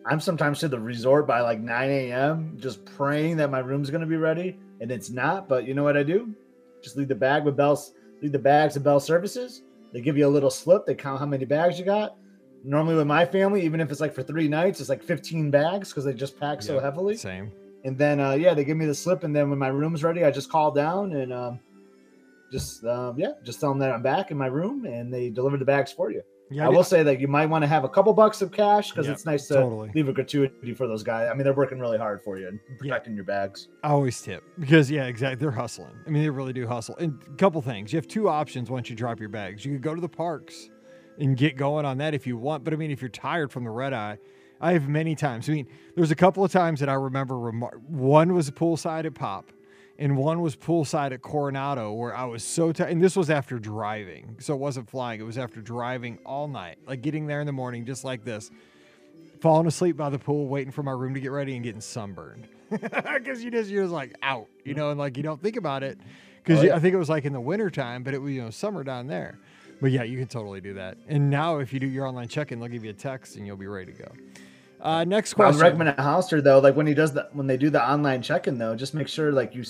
I'm 0.07 0.21
sometimes 0.21 0.61
to 0.61 0.69
the 0.69 0.79
resort 0.79 1.27
by 1.27 1.41
like 1.41 1.61
9 1.61 1.91
a.m. 1.91 2.57
just 2.61 2.85
praying 2.85 3.39
that 3.39 3.51
my 3.51 3.61
room's 3.61 3.91
gonna 3.91 4.07
be 4.07 4.17
ready, 4.17 4.59
and 4.81 4.91
it's 4.93 5.11
not. 5.11 5.49
But 5.49 5.67
you 5.67 5.75
know 5.75 5.83
what 5.83 5.97
I 5.97 6.03
do? 6.03 6.35
Just 6.83 6.97
leave 6.97 7.09
the 7.09 7.15
bag 7.15 7.45
with 7.45 7.57
Bell's, 7.57 7.95
leave 8.21 8.33
the 8.33 8.39
bags 8.39 8.77
of 8.77 8.85
Bell 8.85 9.01
Services. 9.01 9.63
They 9.93 10.01
give 10.01 10.17
you 10.19 10.27
a 10.27 10.29
little 10.29 10.51
slip. 10.51 10.85
They 10.87 10.95
count 10.95 11.21
how 11.21 11.27
many 11.27 11.45
bags 11.45 11.79
you 11.79 11.85
got. 11.85 12.17
Normally 12.65 12.97
with 12.97 13.07
my 13.07 13.27
family, 13.27 13.63
even 13.63 13.79
if 13.81 13.91
it's 13.91 14.01
like 14.01 14.15
for 14.15 14.23
three 14.23 14.49
nights, 14.49 14.81
it's 14.81 14.89
like 14.89 15.03
15 15.03 15.51
bags 15.51 15.91
because 15.91 16.05
they 16.05 16.15
just 16.15 16.41
pack 16.41 16.63
so 16.63 16.77
Yeah, 16.77 16.81
heavily. 16.81 17.17
Same. 17.17 17.53
And 17.85 17.99
then 17.99 18.19
uh, 18.19 18.33
yeah, 18.33 18.55
they 18.55 18.65
give 18.65 18.79
me 18.79 18.87
the 18.87 18.95
slip, 18.95 19.23
and 19.25 19.37
then 19.37 19.51
when 19.51 19.59
my 19.59 19.69
room's 19.69 20.03
ready, 20.03 20.25
I 20.25 20.31
just 20.31 20.49
call 20.51 20.71
down 20.71 21.13
and 21.13 21.31
um, 21.31 21.61
just 22.51 22.83
um, 22.85 23.19
yeah, 23.19 23.33
just 23.45 23.61
tell 23.61 23.69
them 23.69 23.79
that 23.81 23.93
I'm 23.93 24.03
back 24.03 24.31
in 24.31 24.39
my 24.39 24.47
room, 24.47 24.87
and 24.87 25.13
they 25.13 25.29
deliver 25.29 25.59
the 25.59 25.67
bags 25.67 25.93
for 25.93 26.11
you. 26.11 26.23
Yeah, 26.51 26.67
I 26.67 26.69
will 26.71 26.85
say 26.85 27.03
that 27.03 27.21
you 27.21 27.29
might 27.29 27.47
want 27.47 27.63
to 27.63 27.67
have 27.67 27.85
a 27.85 27.89
couple 27.89 28.13
bucks 28.15 28.41
of 28.41 28.53
cash 28.53 28.91
because 28.91 29.07
Yep, 29.07 29.15
it's 29.15 29.27
nice 29.27 29.49
to 29.49 29.55
totally. 29.55 29.91
leave 29.95 30.09
a 30.09 30.13
gratuity 30.13 30.73
for 30.75 30.87
those 30.87 31.03
guys. 31.03 31.29
I 31.31 31.35
mean, 31.35 31.45
they're 31.45 31.53
working 31.55 31.79
really 31.81 31.99
hard 31.99 32.23
for 32.23 32.39
you 32.39 32.49
and 32.49 32.61
protecting 32.79 33.15
your 33.15 33.25
bags. 33.25 33.69
I 33.83 33.89
always 33.89 34.21
tip 34.23 34.43
because 34.59 34.91
yeah, 34.91 35.05
exactly. 35.05 35.37
They're 35.37 35.51
hustling. 35.51 35.95
I 36.07 36.11
mean, 36.11 36.23
they 36.23 36.31
really 36.31 36.53
do 36.55 36.67
hustle. 36.67 36.97
And 36.97 37.21
a 37.27 37.37
couple 37.37 37.61
things. 37.61 37.93
You 37.93 37.99
have 37.99 38.09
two 38.09 38.29
options 38.29 38.71
once 38.71 38.89
you 38.89 38.97
drop 38.97 39.21
your 39.21 39.29
bags. 39.29 39.65
You 39.65 39.73
could 39.73 39.83
go 39.83 39.95
to 39.95 40.01
the 40.01 40.09
parks 40.09 40.71
and 41.19 41.37
get 41.37 41.57
going 41.57 41.85
on 41.85 41.99
that 41.99 42.15
if 42.15 42.27
you 42.27 42.37
want. 42.37 42.65
But 42.65 42.73
I 42.73 42.77
mean, 42.77 42.91
if 42.91 43.01
you're 43.03 43.09
tired 43.09 43.53
from 43.53 43.65
the 43.65 43.71
red 43.71 43.93
eye, 43.93 44.19
I 44.61 44.73
have 44.73 44.89
many 44.89 45.15
times. 45.15 45.49
I 45.49 45.53
mean, 45.53 45.67
there's 45.97 46.11
a 46.11 46.15
couple 46.17 46.45
of 46.45 46.51
times 46.53 46.81
that 46.81 46.89
I 46.89 46.95
remember. 46.95 47.35
Remar- 47.35 47.79
one 47.89 48.35
was 48.35 48.51
poolside 48.51 49.05
at 49.05 49.15
Pop, 49.15 49.53
and 49.99 50.17
one 50.17 50.41
was 50.41 50.57
poolside 50.57 51.13
at 51.13 51.23
Coronado, 51.23 51.93
where 51.93 52.17
I 52.17 52.25
was 52.25 52.43
so 52.45 52.73
tired. 52.73 52.91
And 52.91 53.03
this 53.03 53.17
was 53.17 53.31
after 53.31 53.59
driving, 53.59 54.37
so 54.41 54.55
it 54.55 54.61
wasn't 54.61 54.89
flying. 54.89 55.21
It 55.21 55.25
was 55.25 55.39
after 55.39 55.61
driving 55.61 56.19
all 56.25 56.49
night, 56.49 56.79
like 56.87 57.03
getting 57.03 57.27
there 57.27 57.41
in 57.41 57.47
the 57.47 57.53
morning, 57.53 57.85
just 57.85 58.05
like 58.05 58.25
this 58.25 58.51
falling 59.41 59.67
asleep 59.67 59.97
by 59.97 60.09
the 60.09 60.19
pool, 60.19 60.49
waiting 60.49 60.71
for 60.73 60.83
my 60.83 60.93
room 60.93 61.13
to 61.15 61.21
get 61.21 61.31
ready, 61.31 61.55
and 61.55 61.63
getting 61.65 61.81
sunburned. 61.81 62.49
Because 62.71 63.45
you 63.45 63.51
just 63.51 63.71
you're 63.71 63.85
just 63.85 63.93
like 63.93 64.15
out, 64.23 64.49
you 64.65 64.75
know, 64.75 64.91
and 64.91 64.99
like 64.99 65.17
you 65.17 65.23
don't 65.23 65.41
think 65.41 65.57
about 65.57 65.83
it. 65.85 65.99
Because 66.43 66.61
Oh, 66.61 66.67
yeah. 66.67 66.77
I 66.77 66.81
think 66.81 66.93
it 66.95 66.99
was 66.99 67.09
like 67.09 67.25
in 67.25 67.33
the 67.33 67.41
wintertime, 67.41 68.03
but 68.03 68.15
it 68.15 68.19
was 68.23 68.33
you 68.33 68.43
know 68.43 68.51
summer 68.51 68.83
down 68.83 69.07
there. 69.07 69.39
But 69.85 69.93
yeah, 69.93 70.03
you 70.03 70.17
can 70.17 70.29
totally 70.29 70.63
do 70.63 70.73
that. 70.73 70.97
And 71.09 71.29
now 71.29 71.59
if 71.59 71.71
you 71.71 71.79
do 71.79 71.87
your 71.87 72.07
online 72.07 72.27
check-in, 72.27 72.59
they'll 72.59 72.71
give 72.71 72.87
you 72.87 72.91
a 72.91 72.95
text 72.95 73.37
and 73.37 73.47
you'll 73.47 73.59
be 73.59 73.67
ready 73.67 73.93
to 73.93 73.99
go. 74.03 74.13
Uh, 74.81 75.05
next 75.05 75.35
question. 75.35 75.45
I 75.45 75.49
would 75.49 75.53
question. 75.59 75.79
recommend 75.79 75.89
at 75.91 76.01
Hollister 76.03 76.41
though, 76.41 76.59
like 76.59 76.75
when 76.75 76.87
he 76.87 76.95
does 76.95 77.13
the 77.13 77.29
when 77.35 77.47
they 77.47 77.59
do 77.59 77.69
the 77.69 77.87
online 77.87 78.23
check-in 78.23 78.57
though, 78.57 78.75
just 78.75 78.95
make 78.95 79.09
sure 79.09 79.31
like 79.31 79.55
you 79.55 79.63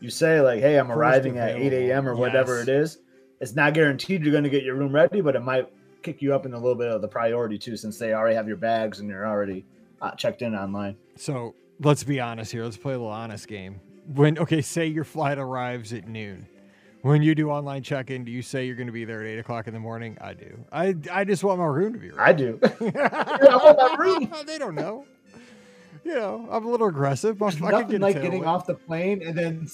you 0.00 0.08
say 0.08 0.40
like, 0.40 0.60
hey, 0.60 0.78
I'm 0.78 0.90
arriving 0.90 1.36
at 1.36 1.50
8 1.50 1.70
a.m. 1.74 2.08
or 2.08 2.16
whatever 2.16 2.62
it 2.62 2.70
is. 2.70 3.00
It's 3.42 3.54
not 3.54 3.74
guaranteed 3.74 4.22
you're 4.22 4.32
going 4.32 4.42
to 4.42 4.48
get 4.48 4.62
your 4.64 4.74
room 4.74 4.90
ready, 4.90 5.20
but 5.20 5.36
it 5.36 5.42
might 5.42 5.70
kick 6.02 6.22
you 6.22 6.34
up 6.34 6.46
in 6.46 6.54
a 6.54 6.58
little 6.58 6.74
bit 6.74 6.88
of 6.88 7.02
the 7.02 7.08
priority 7.08 7.58
too, 7.58 7.76
since 7.76 7.98
they 7.98 8.14
already 8.14 8.36
have 8.36 8.48
your 8.48 8.56
bags 8.56 9.00
and 9.00 9.10
you're 9.10 9.26
already 9.26 9.66
uh, 10.00 10.12
checked 10.12 10.40
in 10.40 10.54
online. 10.54 10.96
So 11.16 11.54
let's 11.78 12.04
be 12.04 12.20
honest 12.20 12.52
here. 12.52 12.64
Let's 12.64 12.78
play 12.78 12.94
a 12.94 12.96
little 12.96 13.12
honest 13.12 13.46
game. 13.46 13.82
When 14.14 14.38
okay, 14.38 14.62
say 14.62 14.86
your 14.86 15.04
flight 15.04 15.36
arrives 15.36 15.92
at 15.92 16.08
noon. 16.08 16.46
When 17.08 17.22
you 17.22 17.34
do 17.34 17.50
online 17.50 17.82
check-in, 17.82 18.24
do 18.24 18.30
you 18.30 18.42
say 18.42 18.66
you're 18.66 18.76
going 18.76 18.86
to 18.86 18.92
be 18.92 19.06
there 19.06 19.22
at 19.22 19.26
eight 19.26 19.38
o'clock 19.38 19.66
in 19.66 19.72
the 19.72 19.80
morning? 19.80 20.18
I 20.20 20.34
do. 20.34 20.62
I 20.70 20.94
I 21.10 21.24
just 21.24 21.42
want 21.42 21.58
my 21.58 21.64
room 21.64 21.94
to 21.94 21.98
be 21.98 22.10
ready. 22.10 22.20
I 22.20 22.32
do. 22.34 22.60
I 22.62 23.56
want 23.56 23.78
my 23.78 23.96
room. 23.98 24.30
they 24.46 24.58
don't 24.58 24.74
know. 24.74 25.06
You 26.04 26.14
know, 26.16 26.46
I'm 26.50 26.66
a 26.66 26.70
little 26.70 26.86
aggressive. 26.86 27.38
There's 27.38 27.56
I 27.56 27.60
could 27.60 27.70
nothing 27.70 27.88
get 27.88 28.00
like 28.02 28.20
getting 28.20 28.42
tailwind. 28.42 28.46
off 28.46 28.66
the 28.66 28.74
plane 28.74 29.22
and 29.22 29.36
then 29.36 29.70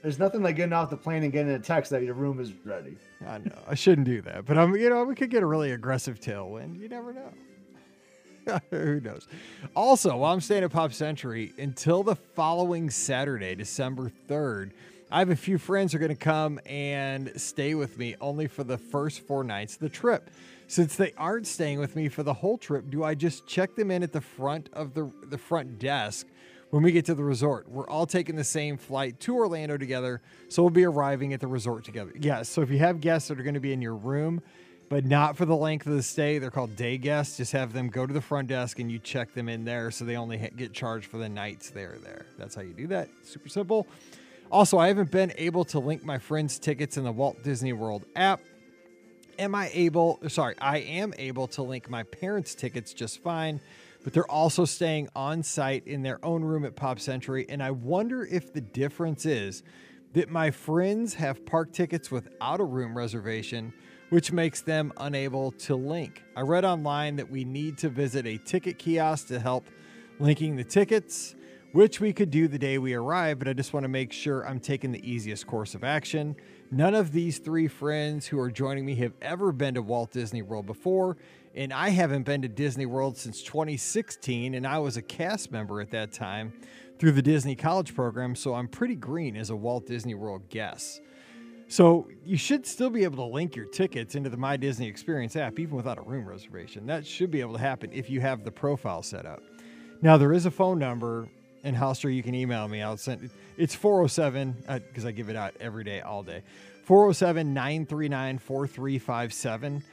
there's 0.00 0.20
nothing 0.20 0.44
like 0.44 0.54
getting 0.54 0.72
off 0.72 0.90
the 0.90 0.96
plane 0.96 1.24
and 1.24 1.32
getting 1.32 1.50
a 1.50 1.58
text 1.58 1.90
that 1.90 2.04
your 2.04 2.14
room 2.14 2.38
is 2.38 2.52
ready. 2.64 2.96
I 3.26 3.38
know 3.38 3.58
I 3.66 3.74
shouldn't 3.74 4.06
do 4.06 4.22
that, 4.22 4.46
but 4.46 4.56
I'm. 4.56 4.76
You 4.76 4.90
know, 4.90 5.02
we 5.02 5.16
could 5.16 5.30
get 5.30 5.42
a 5.42 5.46
really 5.46 5.72
aggressive 5.72 6.20
tailwind. 6.20 6.78
You 6.78 6.88
never 6.88 7.12
know. 7.12 8.60
Who 8.70 9.00
knows? 9.00 9.26
Also, 9.74 10.16
while 10.16 10.32
I'm 10.32 10.40
staying 10.40 10.62
at 10.62 10.70
Pop 10.70 10.92
Century 10.92 11.52
until 11.58 12.04
the 12.04 12.14
following 12.14 12.90
Saturday, 12.90 13.56
December 13.56 14.12
3rd, 14.28 14.70
I 15.10 15.20
have 15.20 15.30
a 15.30 15.36
few 15.36 15.56
friends 15.56 15.92
who 15.92 15.96
are 15.96 16.00
going 16.00 16.10
to 16.10 16.16
come 16.16 16.60
and 16.66 17.32
stay 17.40 17.74
with 17.74 17.96
me 17.96 18.14
only 18.20 18.46
for 18.46 18.62
the 18.62 18.76
first 18.76 19.26
four 19.26 19.42
nights 19.42 19.74
of 19.74 19.80
the 19.80 19.88
trip. 19.88 20.30
Since 20.66 20.96
they 20.96 21.14
aren't 21.16 21.46
staying 21.46 21.78
with 21.78 21.96
me 21.96 22.10
for 22.10 22.22
the 22.22 22.34
whole 22.34 22.58
trip, 22.58 22.90
do 22.90 23.02
I 23.02 23.14
just 23.14 23.46
check 23.46 23.74
them 23.74 23.90
in 23.90 24.02
at 24.02 24.12
the 24.12 24.20
front 24.20 24.68
of 24.74 24.92
the 24.92 25.10
the 25.30 25.38
front 25.38 25.78
desk 25.78 26.26
when 26.68 26.82
we 26.82 26.92
get 26.92 27.06
to 27.06 27.14
the 27.14 27.24
resort? 27.24 27.70
We're 27.70 27.88
all 27.88 28.04
taking 28.04 28.36
the 28.36 28.44
same 28.44 28.76
flight 28.76 29.18
to 29.20 29.34
Orlando 29.34 29.78
together, 29.78 30.20
so 30.50 30.62
we'll 30.62 30.70
be 30.70 30.84
arriving 30.84 31.32
at 31.32 31.40
the 31.40 31.46
resort 31.46 31.84
together. 31.84 32.12
Yes, 32.20 32.50
so 32.50 32.60
if 32.60 32.68
you 32.68 32.78
have 32.78 33.00
guests 33.00 33.28
that 33.28 33.40
are 33.40 33.42
going 33.42 33.54
to 33.54 33.60
be 33.60 33.72
in 33.72 33.80
your 33.80 33.96
room, 33.96 34.42
but 34.90 35.06
not 35.06 35.38
for 35.38 35.46
the 35.46 35.56
length 35.56 35.86
of 35.86 35.94
the 35.94 36.02
stay, 36.02 36.38
they're 36.38 36.50
called 36.50 36.76
day 36.76 36.98
guests. 36.98 37.38
Just 37.38 37.52
have 37.52 37.72
them 37.72 37.88
go 37.88 38.06
to 38.06 38.12
the 38.12 38.20
front 38.20 38.48
desk 38.48 38.78
and 38.78 38.92
you 38.92 38.98
check 38.98 39.32
them 39.32 39.48
in 39.48 39.64
there, 39.64 39.90
so 39.90 40.04
they 40.04 40.16
only 40.16 40.36
get 40.54 40.74
charged 40.74 41.06
for 41.06 41.16
the 41.16 41.30
nights 41.30 41.70
they're 41.70 41.96
there. 42.04 42.26
That's 42.36 42.54
how 42.54 42.60
you 42.60 42.74
do 42.74 42.88
that. 42.88 43.08
Super 43.22 43.48
simple. 43.48 43.86
Also, 44.50 44.78
I 44.78 44.88
haven't 44.88 45.10
been 45.10 45.32
able 45.36 45.62
to 45.66 45.78
link 45.78 46.04
my 46.04 46.18
friends' 46.18 46.58
tickets 46.58 46.96
in 46.96 47.04
the 47.04 47.12
Walt 47.12 47.42
Disney 47.42 47.74
World 47.74 48.06
app. 48.16 48.40
Am 49.38 49.54
I 49.54 49.70
able, 49.74 50.18
sorry, 50.28 50.54
I 50.58 50.78
am 50.78 51.12
able 51.18 51.46
to 51.48 51.62
link 51.62 51.90
my 51.90 52.02
parents' 52.02 52.54
tickets 52.54 52.94
just 52.94 53.22
fine, 53.22 53.60
but 54.02 54.14
they're 54.14 54.30
also 54.30 54.64
staying 54.64 55.10
on 55.14 55.42
site 55.42 55.86
in 55.86 56.02
their 56.02 56.24
own 56.24 56.42
room 56.42 56.64
at 56.64 56.76
Pop 56.76 56.98
Century. 56.98 57.44
And 57.50 57.62
I 57.62 57.72
wonder 57.72 58.24
if 58.24 58.54
the 58.54 58.62
difference 58.62 59.26
is 59.26 59.62
that 60.14 60.30
my 60.30 60.50
friends 60.50 61.14
have 61.14 61.44
park 61.44 61.72
tickets 61.72 62.10
without 62.10 62.58
a 62.58 62.64
room 62.64 62.96
reservation, 62.96 63.74
which 64.08 64.32
makes 64.32 64.62
them 64.62 64.94
unable 64.96 65.52
to 65.52 65.76
link. 65.76 66.22
I 66.34 66.40
read 66.40 66.64
online 66.64 67.16
that 67.16 67.30
we 67.30 67.44
need 67.44 67.76
to 67.78 67.90
visit 67.90 68.26
a 68.26 68.38
ticket 68.38 68.78
kiosk 68.78 69.28
to 69.28 69.38
help 69.38 69.66
linking 70.18 70.56
the 70.56 70.64
tickets, 70.64 71.34
which 71.72 72.00
we 72.00 72.12
could 72.12 72.30
do 72.30 72.48
the 72.48 72.58
day 72.58 72.78
we 72.78 72.94
arrive, 72.94 73.38
but 73.38 73.48
I 73.48 73.52
just 73.52 73.72
want 73.72 73.84
to 73.84 73.88
make 73.88 74.12
sure 74.12 74.46
I'm 74.46 74.58
taking 74.58 74.90
the 74.90 75.10
easiest 75.10 75.46
course 75.46 75.74
of 75.74 75.84
action. 75.84 76.34
None 76.70 76.94
of 76.94 77.12
these 77.12 77.38
three 77.38 77.68
friends 77.68 78.26
who 78.26 78.38
are 78.38 78.50
joining 78.50 78.86
me 78.86 78.94
have 78.96 79.12
ever 79.20 79.52
been 79.52 79.74
to 79.74 79.82
Walt 79.82 80.10
Disney 80.10 80.42
World 80.42 80.66
before, 80.66 81.18
and 81.54 81.72
I 81.72 81.90
haven't 81.90 82.22
been 82.22 82.42
to 82.42 82.48
Disney 82.48 82.86
World 82.86 83.16
since 83.16 83.42
2016, 83.42 84.54
and 84.54 84.66
I 84.66 84.78
was 84.78 84.96
a 84.96 85.02
cast 85.02 85.52
member 85.52 85.80
at 85.80 85.90
that 85.90 86.12
time 86.12 86.52
through 86.98 87.12
the 87.12 87.22
Disney 87.22 87.54
College 87.54 87.94
program, 87.94 88.34
so 88.34 88.54
I'm 88.54 88.68
pretty 88.68 88.96
green 88.96 89.36
as 89.36 89.50
a 89.50 89.56
Walt 89.56 89.86
Disney 89.86 90.14
World 90.14 90.48
guest. 90.48 91.02
So 91.70 92.08
you 92.24 92.38
should 92.38 92.66
still 92.66 92.88
be 92.88 93.04
able 93.04 93.16
to 93.16 93.34
link 93.34 93.54
your 93.54 93.66
tickets 93.66 94.14
into 94.14 94.30
the 94.30 94.38
My 94.38 94.56
Disney 94.56 94.86
Experience 94.86 95.36
app, 95.36 95.58
even 95.58 95.76
without 95.76 95.98
a 95.98 96.02
room 96.02 96.26
reservation. 96.26 96.86
That 96.86 97.06
should 97.06 97.30
be 97.30 97.42
able 97.42 97.52
to 97.52 97.60
happen 97.60 97.90
if 97.92 98.08
you 98.08 98.22
have 98.22 98.42
the 98.42 98.50
profile 98.50 99.02
set 99.02 99.26
up. 99.26 99.42
Now 100.00 100.16
there 100.16 100.32
is 100.32 100.46
a 100.46 100.50
phone 100.50 100.78
number 100.78 101.28
in 101.68 101.74
Hollister. 101.74 102.10
You 102.10 102.22
can 102.22 102.34
email 102.34 102.66
me. 102.66 102.82
I'll 102.82 102.96
send 102.96 103.30
it's 103.56 103.74
407 103.74 104.56
because 104.84 105.04
uh, 105.04 105.08
I 105.08 105.10
give 105.12 105.28
it 105.28 105.36
out 105.36 105.54
every 105.60 105.84
day, 105.84 106.00
all 106.00 106.22
day. 106.22 106.42
407 106.84 107.54
939 107.54 108.38
4357. 108.38 109.84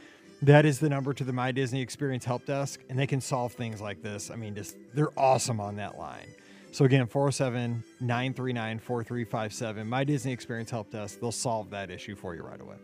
That 0.42 0.66
is 0.66 0.80
the 0.80 0.90
number 0.90 1.14
to 1.14 1.24
the 1.24 1.34
My 1.34 1.52
Disney 1.52 1.82
Experience 1.82 2.26
Help 2.26 2.46
Desk, 2.46 2.80
and 2.90 2.98
they 2.98 3.08
can 3.08 3.22
solve 3.22 3.54
things 3.54 3.82
like 3.82 4.02
this. 4.02 4.32
I 4.32 4.36
mean, 4.36 4.56
just 4.56 4.78
they're 4.94 5.18
awesome 5.18 5.60
on 5.60 5.76
that 5.78 5.98
line. 5.98 6.28
So 6.72 6.86
again, 6.86 7.08
407 7.08 7.84
939 8.02 8.80
4357, 8.80 9.88
My 9.88 10.04
Disney 10.04 10.32
Experience 10.32 10.72
Help 10.72 10.92
Desk. 10.92 11.20
They'll 11.20 11.32
solve 11.32 11.70
that 11.72 11.90
issue 11.90 12.16
for 12.16 12.36
you 12.36 12.44
right 12.44 12.60
away. 12.60 12.76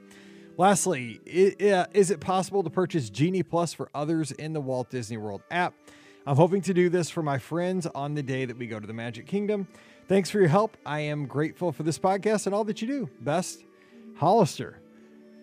Lastly, 0.57 1.19
is 1.25 2.11
it 2.11 2.19
possible 2.19 2.63
to 2.63 2.69
purchase 2.69 3.09
Genie 3.09 3.43
Plus 3.43 3.73
for 3.73 3.89
others 3.95 4.31
in 4.31 4.53
the 4.53 4.61
Walt 4.61 4.89
Disney 4.89 5.17
World 5.17 5.41
app? 5.49 5.73
I'm 6.25 6.35
hoping 6.35 6.61
to 6.61 6.73
do 6.73 6.89
this 6.89 7.09
for 7.09 7.23
my 7.23 7.39
friends 7.39 7.87
on 7.87 8.13
the 8.13 8.21
day 8.21 8.45
that 8.45 8.57
we 8.57 8.67
go 8.67 8.79
to 8.79 8.85
the 8.85 8.93
Magic 8.93 9.25
Kingdom. 9.25 9.67
Thanks 10.07 10.29
for 10.29 10.39
your 10.39 10.49
help. 10.49 10.77
I 10.85 10.99
am 10.99 11.25
grateful 11.25 11.71
for 11.71 11.83
this 11.83 11.97
podcast 11.97 12.45
and 12.45 12.53
all 12.53 12.63
that 12.65 12.81
you 12.81 12.87
do. 12.87 13.09
Best, 13.21 13.65
Hollister. 14.15 14.79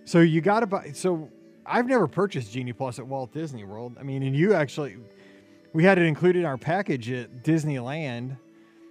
So 0.05 0.21
you 0.21 0.41
got 0.41 0.61
to 0.61 0.67
buy. 0.67 0.93
So 0.93 1.31
I've 1.67 1.87
never 1.87 2.07
purchased 2.07 2.53
Genie 2.53 2.73
Plus 2.73 2.99
at 2.99 3.07
Walt 3.07 3.33
Disney 3.33 3.65
World. 3.65 3.97
I 3.99 4.05
mean, 4.05 4.23
and 4.23 4.37
you 4.37 4.55
actually 4.55 4.99
we 5.73 5.85
had 5.85 5.99
it 5.99 6.05
included 6.05 6.41
in 6.41 6.45
our 6.45 6.57
package 6.57 7.11
at 7.11 7.43
Disneyland. 7.43 8.39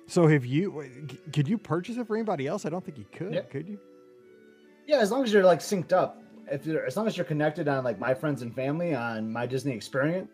So 0.07 0.27
have 0.27 0.45
you? 0.45 1.07
Could 1.31 1.47
you 1.47 1.57
purchase 1.57 1.97
it 1.97 2.05
for 2.07 2.15
anybody 2.15 2.47
else? 2.47 2.65
I 2.65 2.69
don't 2.69 2.83
think 2.83 2.97
you 2.97 3.05
could. 3.11 3.33
Yeah. 3.33 3.41
Could 3.41 3.67
you? 3.67 3.79
Yeah, 4.85 4.97
as 4.97 5.11
long 5.11 5.23
as 5.23 5.31
you're 5.31 5.43
like 5.43 5.59
synced 5.59 5.93
up. 5.93 6.21
If 6.49 6.65
you're, 6.65 6.85
as 6.85 6.95
long 6.95 7.07
as 7.07 7.17
you're 7.17 7.25
connected 7.25 7.67
on 7.67 7.83
like 7.83 7.99
my 7.99 8.13
friends 8.13 8.41
and 8.41 8.55
family 8.55 8.95
on 8.95 9.29
my 9.31 9.45
Disney 9.45 9.73
Experience, 9.73 10.29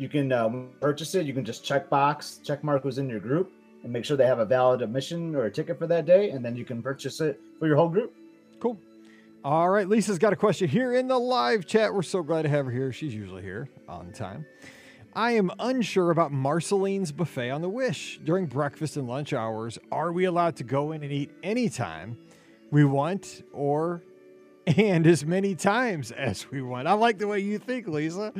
you 0.00 0.08
can 0.08 0.32
uh, 0.32 0.48
purchase 0.80 1.14
it. 1.14 1.26
You 1.26 1.34
can 1.34 1.44
just 1.44 1.62
check 1.62 1.90
box, 1.90 2.40
check 2.42 2.64
mark 2.64 2.84
who's 2.84 2.96
in 2.96 3.06
your 3.06 3.20
group, 3.20 3.52
and 3.82 3.92
make 3.92 4.06
sure 4.06 4.16
they 4.16 4.24
have 4.24 4.38
a 4.38 4.46
valid 4.46 4.80
admission 4.80 5.36
or 5.36 5.44
a 5.44 5.50
ticket 5.50 5.78
for 5.78 5.86
that 5.88 6.06
day, 6.06 6.30
and 6.30 6.42
then 6.42 6.56
you 6.56 6.64
can 6.64 6.82
purchase 6.82 7.20
it 7.20 7.38
for 7.58 7.66
your 7.66 7.76
whole 7.76 7.90
group. 7.90 8.14
Cool. 8.60 8.78
All 9.44 9.68
right, 9.68 9.86
Lisa's 9.86 10.18
got 10.18 10.32
a 10.32 10.36
question 10.36 10.68
here 10.68 10.94
in 10.94 11.06
the 11.06 11.18
live 11.18 11.66
chat. 11.66 11.92
We're 11.92 12.00
so 12.00 12.22
glad 12.22 12.42
to 12.42 12.48
have 12.48 12.64
her 12.64 12.72
here. 12.72 12.92
She's 12.92 13.14
usually 13.14 13.42
here 13.42 13.68
on 13.90 14.10
time. 14.12 14.46
I 15.14 15.32
am 15.32 15.50
unsure 15.58 16.10
about 16.10 16.32
Marceline's 16.32 17.12
buffet 17.12 17.50
on 17.50 17.60
the 17.60 17.68
Wish. 17.68 18.20
During 18.24 18.46
breakfast 18.46 18.96
and 18.96 19.06
lunch 19.06 19.34
hours, 19.34 19.78
are 19.92 20.12
we 20.12 20.24
allowed 20.24 20.56
to 20.56 20.64
go 20.64 20.92
in 20.92 21.02
and 21.02 21.12
eat 21.12 21.30
anytime 21.42 22.16
we 22.70 22.84
want 22.84 23.42
or 23.52 24.02
and 24.76 25.06
as 25.06 25.24
many 25.24 25.54
times 25.54 26.12
as 26.12 26.50
we 26.50 26.62
want? 26.62 26.88
I 26.88 26.92
like 26.92 27.18
the 27.18 27.26
way 27.26 27.40
you 27.40 27.58
think, 27.58 27.88
Lisa. 27.88 28.32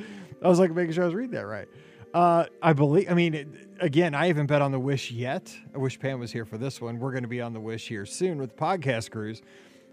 I 0.43 0.49
was 0.49 0.59
like 0.59 0.73
making 0.73 0.93
sure 0.93 1.05
I 1.05 1.07
was 1.07 1.15
reading 1.15 1.35
that 1.35 1.47
right. 1.47 1.69
Uh, 2.13 2.47
I 2.61 2.73
believe, 2.73 3.11
I 3.11 3.15
mean, 3.15 3.69
again, 3.79 4.15
I 4.15 4.27
haven't 4.27 4.47
bet 4.47 4.63
on 4.63 4.73
the 4.73 4.81
Wish 4.81 5.13
yet. 5.13 5.55
I 5.75 5.79
wish 5.79 5.99
Pam 5.99 6.19
was 6.19 6.33
here 6.33 6.45
for 6.45 6.59
this 6.59 6.81
one. 6.81 6.99
We're 6.99 7.13
going 7.13 7.23
to 7.23 7.29
be 7.29 7.41
on 7.41 7.53
the 7.53 7.61
Wish 7.61 7.87
here 7.87 8.05
soon 8.05 8.39
with 8.39 8.57
podcast 8.57 9.11
cruise. 9.11 9.43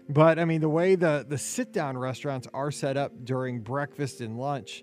But 0.08 0.38
I 0.38 0.44
mean, 0.44 0.60
the 0.60 0.68
way 0.68 0.94
the, 0.94 1.24
the 1.28 1.38
sit 1.38 1.72
down 1.72 1.96
restaurants 1.96 2.48
are 2.54 2.70
set 2.70 2.96
up 2.96 3.12
during 3.24 3.60
breakfast 3.60 4.20
and 4.20 4.38
lunch, 4.38 4.82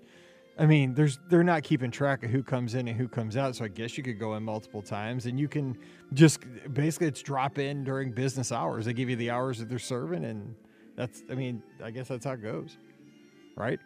I 0.58 0.64
mean, 0.64 0.94
there's 0.94 1.18
they're 1.28 1.44
not 1.44 1.62
keeping 1.62 1.90
track 1.90 2.22
of 2.22 2.30
who 2.30 2.42
comes 2.42 2.74
in 2.74 2.88
and 2.88 2.96
who 2.96 3.08
comes 3.08 3.36
out. 3.36 3.56
So 3.56 3.64
I 3.64 3.68
guess 3.68 3.98
you 3.98 4.02
could 4.02 4.18
go 4.18 4.36
in 4.36 4.42
multiple 4.42 4.80
times, 4.80 5.26
and 5.26 5.38
you 5.38 5.48
can 5.48 5.76
just 6.14 6.40
basically 6.72 7.08
it's 7.08 7.20
drop 7.22 7.58
in 7.58 7.84
during 7.84 8.12
business 8.12 8.52
hours. 8.52 8.86
They 8.86 8.94
give 8.94 9.10
you 9.10 9.16
the 9.16 9.30
hours 9.30 9.58
that 9.58 9.68
they're 9.68 9.78
serving, 9.78 10.24
and 10.24 10.54
that's 10.96 11.22
I 11.30 11.34
mean, 11.34 11.62
I 11.82 11.90
guess 11.90 12.08
that's 12.08 12.24
how 12.24 12.32
it 12.32 12.42
goes, 12.42 12.76
right? 13.56 13.78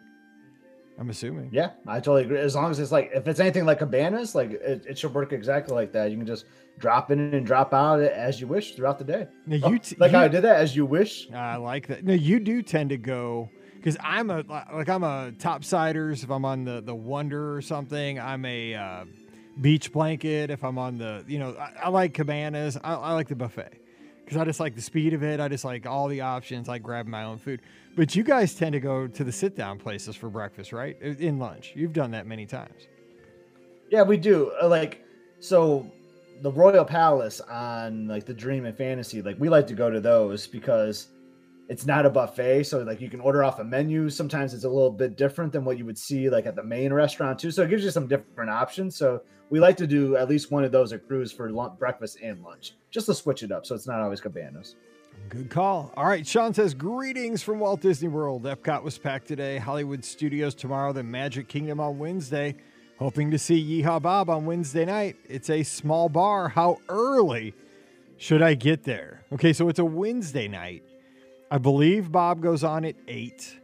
I'm 0.99 1.09
assuming. 1.09 1.49
Yeah, 1.51 1.71
I 1.87 1.95
totally 1.95 2.23
agree. 2.23 2.39
As 2.39 2.55
long 2.55 2.69
as 2.69 2.79
it's 2.79 2.91
like 2.91 3.11
if 3.13 3.27
it's 3.27 3.39
anything 3.39 3.65
like 3.65 3.79
cabanas, 3.79 4.35
like 4.35 4.51
it, 4.51 4.85
it 4.87 4.97
should 4.97 5.13
work 5.13 5.33
exactly 5.33 5.73
like 5.73 5.91
that. 5.93 6.11
You 6.11 6.17
can 6.17 6.27
just 6.27 6.45
drop 6.77 7.11
in 7.11 7.33
and 7.33 7.45
drop 7.45 7.73
out 7.73 8.01
as 8.01 8.39
you 8.39 8.47
wish 8.47 8.75
throughout 8.75 8.97
the 8.97 9.03
day. 9.03 9.27
Now 9.45 9.55
you 9.55 9.79
oh, 9.83 9.95
like 9.97 10.11
you, 10.11 10.17
how 10.17 10.23
I 10.23 10.27
did 10.27 10.43
that 10.43 10.57
as 10.57 10.75
you 10.75 10.85
wish. 10.85 11.29
I 11.31 11.55
like 11.55 11.87
that. 11.87 12.03
No, 12.03 12.13
you 12.13 12.39
do 12.39 12.61
tend 12.61 12.89
to 12.91 12.97
go 12.97 13.49
because 13.75 13.97
I'm 13.99 14.29
a 14.29 14.43
like 14.73 14.89
I'm 14.89 15.03
a 15.03 15.31
topsiders 15.37 16.23
if 16.23 16.29
I'm 16.29 16.45
on 16.45 16.65
the 16.65 16.81
the 16.81 16.95
Wonder 16.95 17.55
or 17.55 17.61
something. 17.61 18.19
I'm 18.19 18.45
a 18.45 18.75
uh, 18.75 19.05
beach 19.59 19.91
blanket 19.91 20.49
if 20.49 20.63
I'm 20.63 20.77
on 20.77 20.97
the 20.97 21.23
you 21.27 21.39
know 21.39 21.55
I, 21.57 21.85
I 21.85 21.89
like 21.89 22.13
cabanas. 22.13 22.77
I, 22.83 22.93
I, 22.93 23.13
like 23.13 23.27
the 23.27 23.35
buffet 23.35 23.80
because 24.23 24.37
I 24.37 24.45
just 24.45 24.59
like 24.59 24.75
the 24.75 24.81
speed 24.81 25.13
of 25.13 25.23
it. 25.23 25.39
I 25.39 25.47
just 25.47 25.65
like 25.65 25.85
all 25.85 26.07
the 26.07 26.21
options. 26.21 26.69
I 26.69 26.77
grab 26.77 27.07
my 27.07 27.23
own 27.23 27.37
food. 27.37 27.61
But 27.95 28.15
you 28.15 28.23
guys 28.23 28.55
tend 28.55 28.73
to 28.73 28.79
go 28.79 29.07
to 29.07 29.23
the 29.23 29.31
sit 29.31 29.55
down 29.55 29.77
places 29.77 30.15
for 30.15 30.29
breakfast, 30.29 30.71
right? 30.71 30.99
In 31.01 31.39
lunch, 31.39 31.73
you've 31.75 31.93
done 31.93 32.11
that 32.11 32.25
many 32.25 32.45
times. 32.45 32.87
Yeah, 33.89 34.03
we 34.03 34.17
do. 34.17 34.51
Uh, 34.61 34.69
like 34.69 35.03
so, 35.39 35.85
the 36.41 36.51
Royal 36.51 36.85
Palace 36.85 37.41
on 37.41 38.07
like 38.07 38.25
the 38.25 38.33
Dream 38.33 38.65
and 38.65 38.77
Fantasy. 38.77 39.21
Like 39.21 39.35
we 39.39 39.49
like 39.49 39.67
to 39.67 39.73
go 39.73 39.89
to 39.89 39.99
those 39.99 40.47
because 40.47 41.09
it's 41.71 41.85
not 41.85 42.05
a 42.05 42.09
buffet 42.09 42.63
so 42.63 42.79
like 42.79 42.99
you 42.99 43.09
can 43.09 43.21
order 43.21 43.45
off 43.45 43.59
a 43.59 43.63
menu 43.63 44.09
sometimes 44.09 44.53
it's 44.53 44.65
a 44.65 44.69
little 44.69 44.91
bit 44.91 45.15
different 45.15 45.53
than 45.53 45.63
what 45.63 45.77
you 45.77 45.85
would 45.85 45.97
see 45.97 46.29
like 46.29 46.45
at 46.45 46.53
the 46.53 46.63
main 46.63 46.91
restaurant 46.91 47.39
too 47.39 47.49
so 47.49 47.63
it 47.63 47.69
gives 47.69 47.81
you 47.81 47.89
some 47.89 48.07
different 48.07 48.49
options 48.49 48.93
so 48.93 49.21
we 49.49 49.57
like 49.57 49.77
to 49.77 49.87
do 49.87 50.17
at 50.17 50.27
least 50.27 50.51
one 50.51 50.65
of 50.65 50.73
those 50.73 50.91
at 50.91 51.07
cruise 51.07 51.31
for 51.31 51.49
lunch, 51.49 51.79
breakfast 51.79 52.17
and 52.21 52.43
lunch 52.43 52.73
just 52.91 53.07
to 53.07 53.13
switch 53.13 53.41
it 53.41 53.51
up 53.51 53.65
so 53.65 53.73
it's 53.73 53.87
not 53.87 54.01
always 54.01 54.21
cabanas 54.21 54.75
Good 55.29 55.49
call. 55.49 55.93
All 55.95 56.05
right. 56.05 56.25
Sean 56.25 56.53
says, 56.53 56.73
Greetings 56.73 57.41
from 57.41 57.59
Walt 57.59 57.81
Disney 57.81 58.07
World. 58.07 58.43
Epcot 58.43 58.83
was 58.83 58.97
packed 58.97 59.27
today. 59.27 59.57
Hollywood 59.57 60.03
Studios 60.03 60.55
tomorrow, 60.55 60.91
The 60.93 61.03
Magic 61.03 61.47
Kingdom 61.47 61.79
on 61.79 61.97
Wednesday. 61.97 62.55
Hoping 62.99 63.31
to 63.31 63.39
see 63.39 63.83
Yeehaw 63.83 64.01
Bob 64.01 64.29
on 64.29 64.45
Wednesday 64.45 64.85
night. 64.85 65.15
It's 65.27 65.49
a 65.49 65.63
small 65.63 66.09
bar. 66.09 66.49
How 66.49 66.79
early 66.89 67.53
should 68.17 68.41
I 68.41 68.53
get 68.53 68.83
there? 68.83 69.23
Okay, 69.31 69.53
so 69.53 69.69
it's 69.69 69.79
a 69.79 69.85
Wednesday 69.85 70.47
night. 70.47 70.83
I 71.49 71.57
believe 71.57 72.11
Bob 72.11 72.41
goes 72.41 72.63
on 72.63 72.85
at 72.85 72.95
eight. 73.07 73.57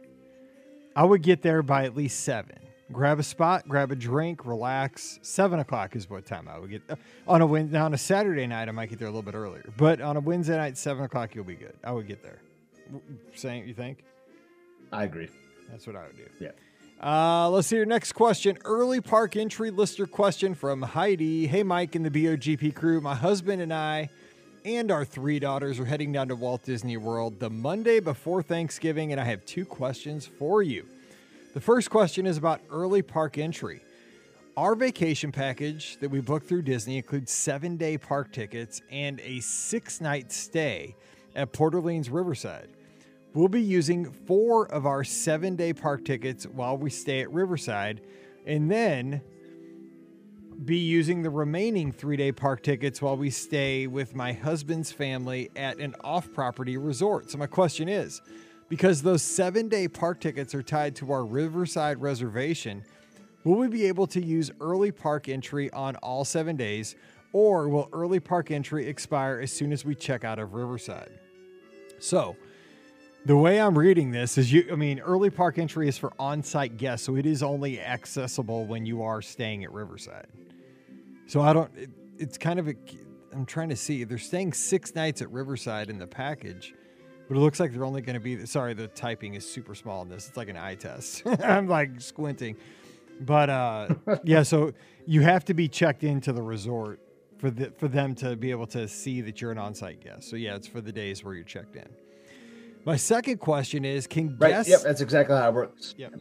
I 0.96 1.04
would 1.04 1.22
get 1.22 1.42
there 1.42 1.62
by 1.62 1.84
at 1.84 1.94
least 1.94 2.20
seven. 2.24 2.58
Grab 2.90 3.18
a 3.18 3.22
spot, 3.22 3.68
grab 3.68 3.92
a 3.92 3.96
drink, 3.96 4.46
relax. 4.46 5.18
Seven 5.20 5.58
o'clock 5.58 5.94
is 5.94 6.08
what 6.08 6.24
time 6.24 6.48
I 6.48 6.58
would 6.58 6.70
get 6.70 6.82
uh, 6.88 6.96
on 7.26 7.42
a. 7.42 7.64
Now 7.64 7.84
on 7.84 7.92
a 7.92 7.98
Saturday 7.98 8.46
night, 8.46 8.68
I 8.68 8.72
might 8.72 8.88
get 8.88 8.98
there 8.98 9.08
a 9.08 9.10
little 9.10 9.22
bit 9.22 9.34
earlier, 9.34 9.70
but 9.76 10.00
on 10.00 10.16
a 10.16 10.20
Wednesday 10.20 10.56
night, 10.56 10.78
seven 10.78 11.04
o'clock, 11.04 11.34
you'll 11.34 11.44
be 11.44 11.54
good. 11.54 11.74
I 11.84 11.92
would 11.92 12.08
get 12.08 12.22
there. 12.22 12.40
Saying 13.34 13.68
you 13.68 13.74
think? 13.74 14.04
I 14.90 15.04
agree. 15.04 15.28
That's 15.70 15.86
what 15.86 15.96
I 15.96 16.06
would 16.06 16.16
do. 16.16 16.24
Yeah. 16.40 16.52
Uh, 17.00 17.50
let's 17.50 17.68
see 17.68 17.76
your 17.76 17.84
next 17.84 18.12
question. 18.12 18.56
Early 18.64 19.02
park 19.02 19.36
entry 19.36 19.70
lister 19.70 20.06
question 20.06 20.54
from 20.54 20.80
Heidi. 20.80 21.46
Hey, 21.46 21.62
Mike 21.62 21.94
and 21.94 22.04
the 22.04 22.10
BOGP 22.10 22.74
crew. 22.74 23.02
My 23.02 23.14
husband 23.14 23.60
and 23.60 23.72
I 23.72 24.08
and 24.64 24.90
our 24.90 25.04
three 25.04 25.38
daughters 25.38 25.78
are 25.78 25.84
heading 25.84 26.10
down 26.12 26.28
to 26.28 26.36
Walt 26.36 26.64
Disney 26.64 26.96
World 26.96 27.38
the 27.38 27.50
Monday 27.50 28.00
before 28.00 28.42
Thanksgiving, 28.42 29.12
and 29.12 29.20
I 29.20 29.24
have 29.24 29.44
two 29.44 29.64
questions 29.64 30.26
for 30.26 30.62
you. 30.62 30.86
The 31.54 31.60
first 31.62 31.88
question 31.88 32.26
is 32.26 32.36
about 32.36 32.60
early 32.70 33.00
park 33.00 33.38
entry. 33.38 33.80
Our 34.56 34.74
vacation 34.74 35.32
package 35.32 35.96
that 36.00 36.10
we 36.10 36.20
booked 36.20 36.46
through 36.46 36.62
Disney 36.62 36.98
includes 36.98 37.32
seven 37.32 37.78
day 37.78 37.96
park 37.96 38.32
tickets 38.32 38.82
and 38.90 39.18
a 39.20 39.40
six 39.40 40.00
night 40.00 40.30
stay 40.30 40.94
at 41.34 41.52
Port 41.52 41.74
Orleans 41.74 42.10
Riverside. 42.10 42.68
We'll 43.32 43.48
be 43.48 43.62
using 43.62 44.10
four 44.12 44.70
of 44.70 44.84
our 44.84 45.04
seven 45.04 45.56
day 45.56 45.72
park 45.72 46.04
tickets 46.04 46.44
while 46.44 46.76
we 46.76 46.90
stay 46.90 47.20
at 47.20 47.32
Riverside, 47.32 48.02
and 48.44 48.70
then 48.70 49.22
be 50.64 50.78
using 50.78 51.22
the 51.22 51.30
remaining 51.30 51.92
three 51.92 52.18
day 52.18 52.32
park 52.32 52.62
tickets 52.62 53.00
while 53.00 53.16
we 53.16 53.30
stay 53.30 53.86
with 53.86 54.14
my 54.14 54.34
husband's 54.34 54.92
family 54.92 55.50
at 55.56 55.78
an 55.78 55.94
off 56.04 56.30
property 56.32 56.76
resort. 56.76 57.30
So, 57.30 57.38
my 57.38 57.46
question 57.46 57.88
is 57.88 58.20
because 58.68 59.02
those 59.02 59.22
seven 59.22 59.68
day 59.68 59.88
park 59.88 60.20
tickets 60.20 60.54
are 60.54 60.62
tied 60.62 60.94
to 60.96 61.12
our 61.12 61.24
Riverside 61.24 62.00
reservation, 62.00 62.84
will 63.44 63.56
we 63.56 63.68
be 63.68 63.86
able 63.86 64.06
to 64.08 64.22
use 64.22 64.50
early 64.60 64.92
park 64.92 65.28
entry 65.28 65.70
on 65.72 65.96
all 65.96 66.24
seven 66.24 66.56
days, 66.56 66.96
or 67.32 67.68
will 67.68 67.88
early 67.92 68.20
park 68.20 68.50
entry 68.50 68.86
expire 68.86 69.40
as 69.40 69.52
soon 69.52 69.72
as 69.72 69.84
we 69.84 69.94
check 69.94 70.24
out 70.24 70.38
of 70.38 70.54
Riverside? 70.54 71.10
So, 71.98 72.36
the 73.24 73.36
way 73.36 73.60
I'm 73.60 73.76
reading 73.76 74.10
this 74.10 74.38
is 74.38 74.52
you, 74.52 74.68
I 74.72 74.76
mean, 74.76 75.00
early 75.00 75.28
park 75.28 75.58
entry 75.58 75.88
is 75.88 75.98
for 75.98 76.12
on 76.18 76.42
site 76.42 76.78
guests, 76.78 77.04
so 77.04 77.16
it 77.16 77.26
is 77.26 77.42
only 77.42 77.80
accessible 77.80 78.64
when 78.64 78.86
you 78.86 79.02
are 79.02 79.20
staying 79.20 79.64
at 79.64 79.72
Riverside. 79.72 80.28
So 81.26 81.42
I 81.42 81.52
don't, 81.52 81.70
it, 81.76 81.90
it's 82.16 82.38
kind 82.38 82.58
of 82.58 82.68
a, 82.68 82.74
I'm 83.32 83.44
trying 83.44 83.68
to 83.68 83.76
see. 83.76 84.04
They're 84.04 84.16
staying 84.16 84.54
six 84.54 84.94
nights 84.94 85.20
at 85.20 85.30
Riverside 85.30 85.90
in 85.90 85.98
the 85.98 86.06
package, 86.06 86.74
but 87.28 87.36
it 87.36 87.40
looks 87.40 87.60
like 87.60 87.72
they're 87.72 87.84
only 87.84 88.00
going 88.00 88.14
to 88.14 88.20
be, 88.20 88.46
sorry, 88.46 88.74
the 88.74 88.88
typing 88.88 89.34
is 89.34 89.48
super 89.48 89.74
small 89.74 90.02
in 90.02 90.08
this. 90.08 90.28
It's 90.28 90.36
like 90.36 90.48
an 90.48 90.56
eye 90.56 90.74
test. 90.74 91.22
I'm 91.44 91.68
like 91.68 92.00
squinting. 92.00 92.56
But 93.20 93.50
uh, 93.50 93.88
yeah, 94.24 94.42
so 94.42 94.72
you 95.06 95.20
have 95.22 95.44
to 95.46 95.54
be 95.54 95.68
checked 95.68 96.04
into 96.04 96.32
the 96.32 96.42
resort 96.42 97.00
for 97.38 97.50
the, 97.50 97.72
for 97.78 97.88
them 97.88 98.14
to 98.16 98.34
be 98.36 98.50
able 98.50 98.66
to 98.68 98.88
see 98.88 99.20
that 99.20 99.40
you're 99.40 99.52
an 99.52 99.58
on 99.58 99.74
site 99.74 100.02
guest. 100.02 100.28
So 100.28 100.36
yeah, 100.36 100.56
it's 100.56 100.66
for 100.66 100.80
the 100.80 100.92
days 100.92 101.22
where 101.22 101.34
you're 101.34 101.44
checked 101.44 101.76
in. 101.76 101.88
My 102.84 102.96
second 102.96 103.38
question 103.38 103.84
is 103.84 104.06
Can 104.06 104.36
Right. 104.38 104.50
guests. 104.50 104.70
Yep. 104.70 104.80
That's 104.82 105.00
exactly 105.00 105.36
how 105.36 105.48
it 105.48 105.54
works. 105.54 105.94
Yep. 105.98 106.14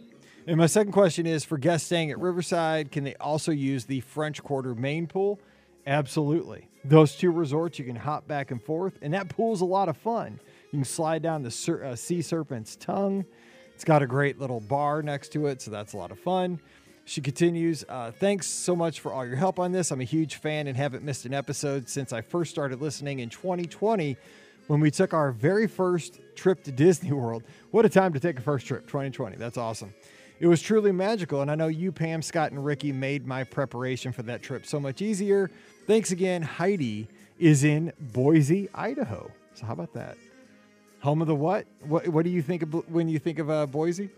And 0.47 0.57
my 0.57 0.65
second 0.65 0.93
question 0.93 1.25
is 1.25 1.43
for 1.43 1.57
guests 1.57 1.85
staying 1.87 2.11
at 2.11 2.19
Riverside, 2.19 2.91
can 2.91 3.03
they 3.03 3.15
also 3.15 3.51
use 3.51 3.85
the 3.85 3.99
French 4.01 4.41
Quarter 4.43 4.75
main 4.75 5.07
pool? 5.07 5.39
Absolutely. 5.85 6.69
Those 6.85 7.15
two 7.15 7.31
resorts, 7.31 7.79
you 7.79 7.85
can 7.85 7.95
hop 7.97 8.27
back 8.27 8.51
and 8.51 8.63
forth, 8.63 8.97
and 9.01 9.13
that 9.13 9.29
pool's 9.29 9.61
a 9.61 9.65
lot 9.65 9.89
of 9.89 9.97
fun. 9.97 10.39
Can 10.77 10.85
slide 10.85 11.23
down 11.23 11.41
the 11.41 11.49
ser- 11.49 11.83
uh, 11.83 11.95
Sea 11.95 12.21
Serpent's 12.21 12.75
tongue. 12.75 13.25
It's 13.73 13.83
got 13.83 14.03
a 14.03 14.05
great 14.05 14.39
little 14.39 14.59
bar 14.59 15.01
next 15.01 15.29
to 15.29 15.47
it, 15.47 15.59
so 15.59 15.71
that's 15.71 15.93
a 15.93 15.97
lot 15.97 16.11
of 16.11 16.19
fun. 16.19 16.59
She 17.03 17.19
continues, 17.19 17.83
uh, 17.89 18.11
Thanks 18.11 18.45
so 18.45 18.75
much 18.75 18.99
for 18.99 19.11
all 19.11 19.25
your 19.25 19.37
help 19.37 19.57
on 19.57 19.71
this. 19.71 19.89
I'm 19.89 20.01
a 20.01 20.03
huge 20.03 20.35
fan 20.35 20.67
and 20.67 20.77
haven't 20.77 21.03
missed 21.03 21.25
an 21.25 21.33
episode 21.33 21.89
since 21.89 22.13
I 22.13 22.21
first 22.21 22.51
started 22.51 22.79
listening 22.79 23.21
in 23.21 23.29
2020 23.31 24.17
when 24.67 24.79
we 24.79 24.91
took 24.91 25.15
our 25.15 25.31
very 25.31 25.65
first 25.65 26.19
trip 26.35 26.63
to 26.65 26.71
Disney 26.71 27.11
World. 27.11 27.41
What 27.71 27.83
a 27.83 27.89
time 27.89 28.13
to 28.13 28.19
take 28.19 28.37
a 28.37 28.43
first 28.43 28.67
trip, 28.67 28.85
2020. 28.85 29.35
That's 29.35 29.57
awesome. 29.57 29.95
It 30.39 30.45
was 30.45 30.61
truly 30.61 30.91
magical, 30.91 31.41
and 31.41 31.49
I 31.49 31.55
know 31.55 31.69
you, 31.69 31.91
Pam, 31.91 32.21
Scott, 32.21 32.51
and 32.51 32.63
Ricky 32.63 32.91
made 32.91 33.25
my 33.25 33.43
preparation 33.43 34.11
for 34.11 34.21
that 34.21 34.43
trip 34.43 34.67
so 34.67 34.79
much 34.79 35.01
easier. 35.01 35.49
Thanks 35.87 36.11
again. 36.11 36.43
Heidi 36.43 37.07
is 37.39 37.63
in 37.63 37.93
Boise, 37.99 38.69
Idaho. 38.75 39.31
So 39.55 39.65
how 39.65 39.73
about 39.73 39.93
that? 39.93 40.17
Home 41.07 41.21
of 41.21 41.27
the 41.29 41.35
what? 41.35 41.65
What, 41.85 42.05
what 42.09 42.25
do 42.25 42.29
you 42.29 42.41
think 42.41 42.63
of 42.63 42.73
when 42.91 43.07
you 43.07 43.17
think 43.17 43.39
of 43.39 43.49
uh, 43.49 43.65
Boise? 43.65 44.09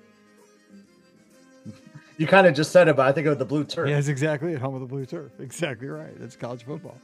You 2.17 2.25
kind 2.25 2.47
of 2.47 2.55
just 2.55 2.71
said 2.71 2.87
it, 2.87 2.95
but 2.95 3.05
I 3.05 3.11
think 3.11 3.27
of 3.27 3.37
the 3.37 3.45
blue 3.45 3.63
turf. 3.63 3.87
That's 3.87 4.07
exactly 4.07 4.53
it. 4.53 4.59
Home 4.59 4.73
of 4.73 4.81
the 4.81 4.87
blue 4.87 5.05
turf. 5.05 5.31
Exactly 5.39 5.87
right. 5.87 6.19
That's 6.19 6.35
college 6.35 6.63
football. 6.63 6.97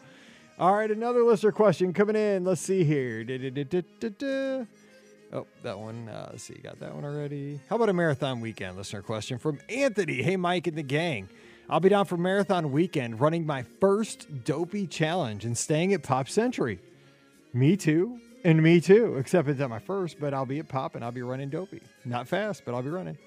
All 0.58 0.74
right, 0.74 0.89
another 0.89 1.24
listener 1.24 1.52
question 1.52 1.93
coming 1.93 2.15
in. 2.15 2.43
Let's 2.43 2.62
see 2.62 2.84
here. 2.84 3.24
Da-da-da-da-da-da. 3.24 4.65
Oh, 5.32 5.45
that 5.62 5.78
one. 5.78 6.10
Uh, 6.10 6.30
let's 6.32 6.41
see. 6.41 6.56
Got 6.56 6.80
that 6.80 6.95
one 6.95 7.06
already. 7.06 7.60
How 7.69 7.76
about 7.76 7.89
a 7.89 7.93
marathon 7.93 8.41
weekend 8.41 8.78
listener 8.78 9.04
question 9.04 9.38
from 9.38 9.60
Anthony? 9.69 10.24
Hey, 10.24 10.36
Mike 10.36 10.65
and 10.65 10.76
the 10.76 10.82
gang. 10.82 11.30
I'll 11.69 11.80
be 11.80 11.89
down 11.89 12.06
for 12.06 12.17
marathon 12.17 12.71
weekend 12.71 13.19
running 13.19 13.45
my 13.45 13.65
first 13.80 14.45
dopey 14.45 14.88
challenge 14.88 15.45
and 15.45 15.56
staying 15.56 15.93
at 15.93 16.02
Pop 16.02 16.28
Century. 16.28 16.80
Me 17.54 17.78
too. 17.78 18.19
And 18.45 18.62
me 18.62 18.79
too, 18.79 19.15
except 19.17 19.49
it's 19.49 19.60
not 19.60 19.71
my 19.71 19.79
first, 19.79 20.19
but 20.19 20.31
I'll 20.31 20.45
be 20.45 20.60
at 20.60 20.67
Pop 20.67 20.93
and 20.93 21.03
I'll 21.03 21.12
be 21.12 21.23
running 21.23 21.49
dopey. 21.49 21.81
Not 22.05 22.27
fast, 22.27 22.62
but 22.63 22.75
I'll 22.75 22.84
be 22.84 22.91
running. 22.91 23.17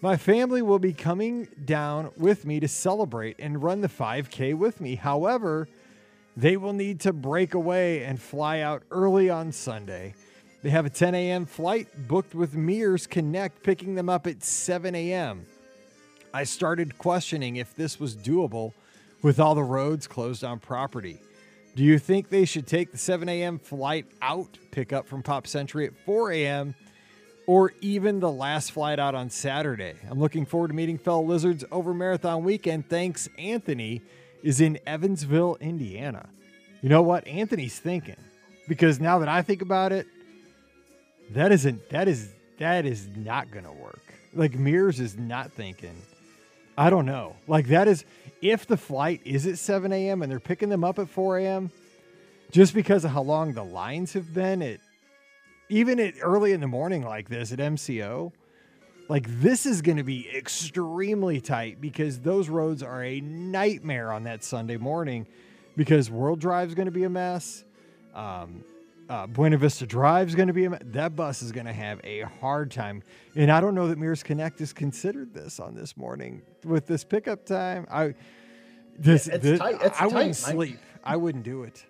My 0.00 0.16
family 0.16 0.62
will 0.62 0.78
be 0.78 0.94
coming 0.94 1.48
down 1.66 2.10
with 2.16 2.46
me 2.46 2.60
to 2.60 2.66
celebrate 2.66 3.36
and 3.38 3.62
run 3.62 3.82
the 3.82 3.88
5K 3.88 4.54
with 4.54 4.80
me. 4.80 4.94
However, 4.94 5.68
they 6.34 6.56
will 6.56 6.72
need 6.72 7.00
to 7.00 7.12
break 7.12 7.52
away 7.52 8.04
and 8.04 8.18
fly 8.18 8.60
out 8.60 8.82
early 8.90 9.28
on 9.28 9.52
Sunday. 9.52 10.14
They 10.62 10.70
have 10.70 10.86
a 10.86 10.90
10 10.90 11.14
a.m. 11.14 11.44
flight 11.44 12.08
booked 12.08 12.34
with 12.34 12.54
Mears 12.54 13.06
Connect, 13.06 13.62
picking 13.62 13.94
them 13.96 14.08
up 14.08 14.26
at 14.26 14.42
7 14.42 14.94
a.m. 14.94 15.44
I 16.32 16.44
started 16.44 16.96
questioning 16.96 17.56
if 17.56 17.74
this 17.74 18.00
was 18.00 18.16
doable 18.16 18.72
with 19.20 19.38
all 19.38 19.54
the 19.54 19.62
roads 19.62 20.06
closed 20.06 20.42
on 20.42 20.58
property. 20.58 21.20
Do 21.74 21.82
you 21.82 21.98
think 21.98 22.28
they 22.28 22.44
should 22.44 22.66
take 22.66 22.92
the 22.92 22.98
7 22.98 23.28
a.m. 23.28 23.58
flight 23.58 24.06
out, 24.22 24.58
pick 24.70 24.92
up 24.92 25.08
from 25.08 25.22
Pop 25.22 25.46
Century 25.46 25.86
at 25.86 25.96
4 26.04 26.30
a.m., 26.32 26.74
or 27.46 27.74
even 27.80 28.20
the 28.20 28.30
last 28.30 28.72
flight 28.72 28.98
out 28.98 29.14
on 29.14 29.28
Saturday? 29.28 29.94
I'm 30.08 30.20
looking 30.20 30.46
forward 30.46 30.68
to 30.68 30.74
meeting 30.74 30.98
fellow 30.98 31.24
lizards 31.24 31.64
over 31.72 31.92
Marathon 31.92 32.44
Weekend. 32.44 32.88
Thanks, 32.88 33.28
Anthony 33.38 34.02
is 34.42 34.60
in 34.60 34.78
Evansville, 34.86 35.56
Indiana. 35.60 36.28
You 36.80 36.90
know 36.90 37.02
what? 37.02 37.26
Anthony's 37.26 37.78
thinking 37.78 38.16
because 38.68 39.00
now 39.00 39.18
that 39.18 39.28
I 39.28 39.42
think 39.42 39.62
about 39.62 39.90
it, 39.90 40.06
that 41.30 41.50
isn't 41.50 41.88
that 41.88 42.08
is 42.08 42.30
that 42.58 42.84
is 42.84 43.08
not 43.16 43.50
gonna 43.50 43.72
work. 43.72 44.02
Like 44.34 44.54
Mears 44.54 45.00
is 45.00 45.16
not 45.16 45.52
thinking. 45.52 45.96
I 46.76 46.90
don't 46.90 47.06
know. 47.06 47.36
Like 47.48 47.68
that 47.68 47.88
is 47.88 48.04
if 48.44 48.66
the 48.66 48.76
flight 48.76 49.22
is 49.24 49.46
at 49.46 49.58
7 49.58 49.90
a.m. 49.90 50.22
and 50.22 50.30
they're 50.30 50.38
picking 50.38 50.68
them 50.68 50.84
up 50.84 50.98
at 50.98 51.08
4 51.08 51.38
a.m. 51.38 51.70
Just 52.52 52.74
because 52.74 53.04
of 53.04 53.10
how 53.10 53.22
long 53.22 53.54
the 53.54 53.64
lines 53.64 54.12
have 54.12 54.32
been 54.32 54.62
at 54.62 54.80
even 55.70 55.98
at 55.98 56.14
early 56.20 56.52
in 56.52 56.60
the 56.60 56.68
morning 56.68 57.02
like 57.02 57.30
this 57.30 57.50
at 57.52 57.58
MCO, 57.58 58.32
like 59.08 59.26
this 59.40 59.64
is 59.64 59.80
going 59.80 59.96
to 59.96 60.04
be 60.04 60.28
extremely 60.36 61.40
tight 61.40 61.80
because 61.80 62.20
those 62.20 62.50
roads 62.50 62.82
are 62.82 63.02
a 63.02 63.20
nightmare 63.22 64.12
on 64.12 64.24
that 64.24 64.44
Sunday 64.44 64.76
morning 64.76 65.26
because 65.74 66.10
World 66.10 66.38
Drive 66.38 66.68
is 66.68 66.74
going 66.74 66.86
to 66.86 66.92
be 66.92 67.04
a 67.04 67.10
mess. 67.10 67.64
Um, 68.14 68.62
uh, 69.08 69.26
Buena 69.26 69.56
Vista 69.58 69.86
Drive 69.86 70.28
is 70.28 70.34
going 70.34 70.48
to 70.48 70.54
be 70.54 70.64
a. 70.64 70.78
That 70.84 71.14
bus 71.16 71.42
is 71.42 71.52
going 71.52 71.66
to 71.66 71.72
have 71.72 72.00
a 72.04 72.22
hard 72.40 72.70
time. 72.70 73.02
And 73.36 73.50
I 73.50 73.60
don't 73.60 73.74
know 73.74 73.88
that 73.88 73.98
Mears 73.98 74.22
Connect 74.22 74.58
has 74.60 74.72
considered 74.72 75.34
this 75.34 75.60
on 75.60 75.74
this 75.74 75.96
morning 75.96 76.42
with 76.64 76.86
this 76.86 77.04
pickup 77.04 77.44
time. 77.44 77.86
I 77.90 78.14
this, 78.98 79.26
it's 79.26 79.42
this 79.42 79.58
tight. 79.58 79.76
It's 79.82 80.00
I 80.00 80.06
wouldn't 80.06 80.36
sleep. 80.36 80.78
I 81.02 81.16
wouldn't 81.16 81.44
do 81.44 81.64
it. 81.64 81.84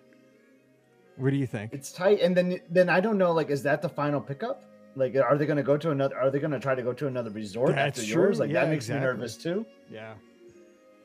What 1.17 1.29
do 1.29 1.37
you 1.37 1.47
think? 1.47 1.73
It's 1.73 1.91
tight, 1.91 2.19
and 2.21 2.35
then 2.35 2.59
then 2.69 2.89
I 2.89 2.99
don't 2.99 3.17
know. 3.17 3.31
Like, 3.31 3.49
is 3.49 3.63
that 3.63 3.81
the 3.81 3.89
final 3.89 4.19
pickup? 4.19 4.63
Like, 4.97 5.15
are 5.15 5.37
they 5.37 5.45
going 5.45 5.57
to 5.57 5.63
go 5.63 5.77
to 5.77 5.91
another? 5.91 6.17
Are 6.17 6.29
they 6.31 6.39
going 6.39 6.51
to 6.51 6.59
try 6.59 6.75
to 6.75 6.81
go 6.81 6.93
to 6.93 7.07
another 7.07 7.29
resort 7.29 7.75
That's 7.75 7.99
after 7.99 8.11
true. 8.11 8.23
yours? 8.23 8.39
Like, 8.39 8.49
Yeah, 8.49 8.61
that 8.61 8.69
makes 8.69 8.85
exactly. 8.85 9.07
me 9.07 9.13
nervous 9.13 9.37
too. 9.37 9.65
Yeah. 9.91 10.13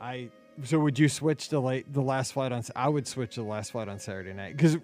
I 0.00 0.30
so 0.64 0.78
would 0.78 0.98
you 0.98 1.08
switch 1.08 1.48
to 1.48 1.60
late 1.60 1.92
the 1.92 2.02
last 2.02 2.32
flight 2.32 2.52
on 2.52 2.62
I 2.74 2.88
would 2.88 3.06
switch 3.06 3.36
the 3.36 3.42
last 3.42 3.72
flight 3.72 3.88
on 3.88 3.98
Saturday 3.98 4.32
night 4.32 4.56
cuz 4.58 4.78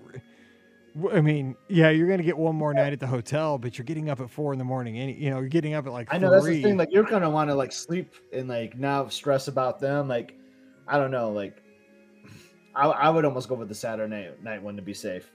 I 1.12 1.20
mean, 1.20 1.56
yeah, 1.68 1.90
you're 1.90 2.06
going 2.06 2.18
to 2.18 2.24
get 2.24 2.38
one 2.38 2.56
more 2.56 2.72
night 2.72 2.92
at 2.92 3.00
the 3.00 3.06
hotel, 3.06 3.58
but 3.58 3.76
you're 3.76 3.84
getting 3.84 4.08
up 4.08 4.20
at 4.20 4.30
4 4.30 4.54
in 4.54 4.58
the 4.58 4.64
morning 4.64 4.98
any, 4.98 5.14
you 5.14 5.28
know, 5.28 5.40
you're 5.40 5.48
getting 5.48 5.74
up 5.74 5.86
at 5.86 5.92
like 5.92 6.08
I 6.12 6.18
know 6.18 6.30
that's 6.30 6.46
the 6.46 6.62
thing. 6.62 6.76
Like, 6.76 6.88
you're 6.90 7.04
going 7.04 7.22
to 7.22 7.28
want 7.28 7.50
to 7.50 7.54
like 7.54 7.72
sleep 7.72 8.14
and 8.32 8.48
like 8.48 8.78
not 8.78 9.12
stress 9.12 9.48
about 9.48 9.78
them. 9.78 10.08
Like, 10.08 10.38
I 10.88 10.98
don't 10.98 11.10
know. 11.10 11.30
Like, 11.30 11.62
I, 12.74 12.86
I 12.86 13.10
would 13.10 13.24
almost 13.24 13.48
go 13.48 13.56
with 13.56 13.68
the 13.68 13.74
Saturday 13.74 14.08
night, 14.08 14.42
night 14.42 14.62
one 14.62 14.76
to 14.76 14.82
be 14.82 14.94
safe. 14.94 15.30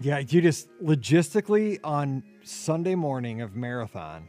Yeah, 0.00 0.18
you 0.18 0.40
just 0.40 0.68
logistically 0.82 1.80
on 1.82 2.22
Sunday 2.44 2.94
morning 2.94 3.40
of 3.40 3.56
marathon. 3.56 4.28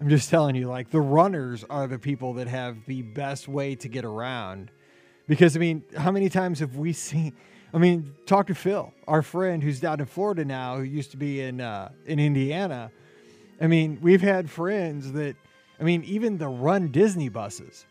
I'm 0.00 0.08
just 0.08 0.28
telling 0.28 0.56
you, 0.56 0.66
like 0.68 0.90
the 0.90 1.00
runners 1.00 1.64
are 1.70 1.86
the 1.86 1.98
people 1.98 2.34
that 2.34 2.48
have 2.48 2.84
the 2.86 3.02
best 3.02 3.48
way 3.48 3.74
to 3.76 3.88
get 3.88 4.04
around. 4.04 4.70
Because 5.28 5.56
I 5.56 5.60
mean, 5.60 5.84
how 5.96 6.10
many 6.10 6.28
times 6.28 6.58
have 6.58 6.76
we 6.76 6.92
seen? 6.92 7.34
I 7.72 7.78
mean, 7.78 8.14
talk 8.26 8.48
to 8.48 8.54
Phil, 8.54 8.92
our 9.06 9.22
friend 9.22 9.62
who's 9.62 9.80
down 9.80 10.00
in 10.00 10.06
Florida 10.06 10.44
now, 10.44 10.76
who 10.76 10.82
used 10.82 11.12
to 11.12 11.16
be 11.16 11.40
in 11.40 11.60
uh, 11.60 11.90
in 12.06 12.18
Indiana. 12.18 12.90
I 13.60 13.66
mean, 13.66 13.98
we've 14.00 14.22
had 14.22 14.50
friends 14.50 15.12
that, 15.12 15.36
I 15.78 15.84
mean, 15.84 16.02
even 16.04 16.38
the 16.38 16.48
Run 16.48 16.88
Disney 16.88 17.28
buses 17.28 17.84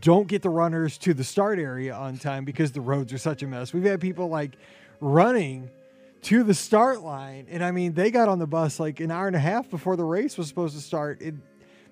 don't 0.00 0.28
get 0.28 0.42
the 0.42 0.50
runners 0.50 0.98
to 0.98 1.14
the 1.14 1.24
start 1.24 1.58
area 1.58 1.94
on 1.94 2.18
time 2.18 2.44
because 2.44 2.70
the 2.70 2.80
roads 2.80 3.12
are 3.12 3.18
such 3.18 3.42
a 3.42 3.46
mess. 3.46 3.72
We've 3.72 3.82
had 3.82 4.00
people 4.00 4.28
like 4.28 4.56
running 5.00 5.70
to 6.22 6.44
the 6.44 6.54
start 6.54 7.00
line, 7.00 7.46
and 7.50 7.64
I 7.64 7.70
mean, 7.70 7.94
they 7.94 8.10
got 8.10 8.28
on 8.28 8.38
the 8.38 8.46
bus 8.46 8.78
like 8.78 9.00
an 9.00 9.10
hour 9.10 9.26
and 9.26 9.34
a 9.34 9.40
half 9.40 9.70
before 9.70 9.96
the 9.96 10.04
race 10.04 10.36
was 10.36 10.48
supposed 10.48 10.76
to 10.76 10.82
start. 10.82 11.22
It, 11.22 11.34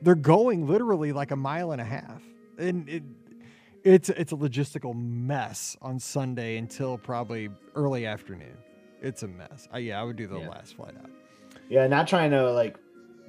they're 0.03 0.15
going 0.15 0.67
literally 0.67 1.13
like 1.13 1.31
a 1.31 1.37
mile 1.37 1.73
and 1.73 1.81
a 1.81 1.85
half, 1.85 2.23
and 2.59 2.89
it, 2.89 3.03
it's 3.85 4.09
it's 4.11 4.33
a 4.33 4.37
logistical 4.37 4.95
mess 4.95 5.77
on 5.81 5.99
Sunday 5.99 6.57
until 6.59 6.99
probably 6.99 7.49
early 7.75 8.07
afternoon. 8.07 8.57
It's 9.01 9.23
a 9.23 9.29
mess. 9.29 9.69
I, 9.73 9.79
yeah, 9.79 10.01
I 10.01 10.05
would 10.05 10.17
do 10.17 10.27
the 10.27 10.39
Yeah. 10.41 10.49
last 10.49 10.75
flight 10.77 10.95
out. 10.99 11.11
Yeah, 11.69 11.87
not 11.87 12.09
trying 12.09 12.31
to 12.33 12.51
like 12.53 12.77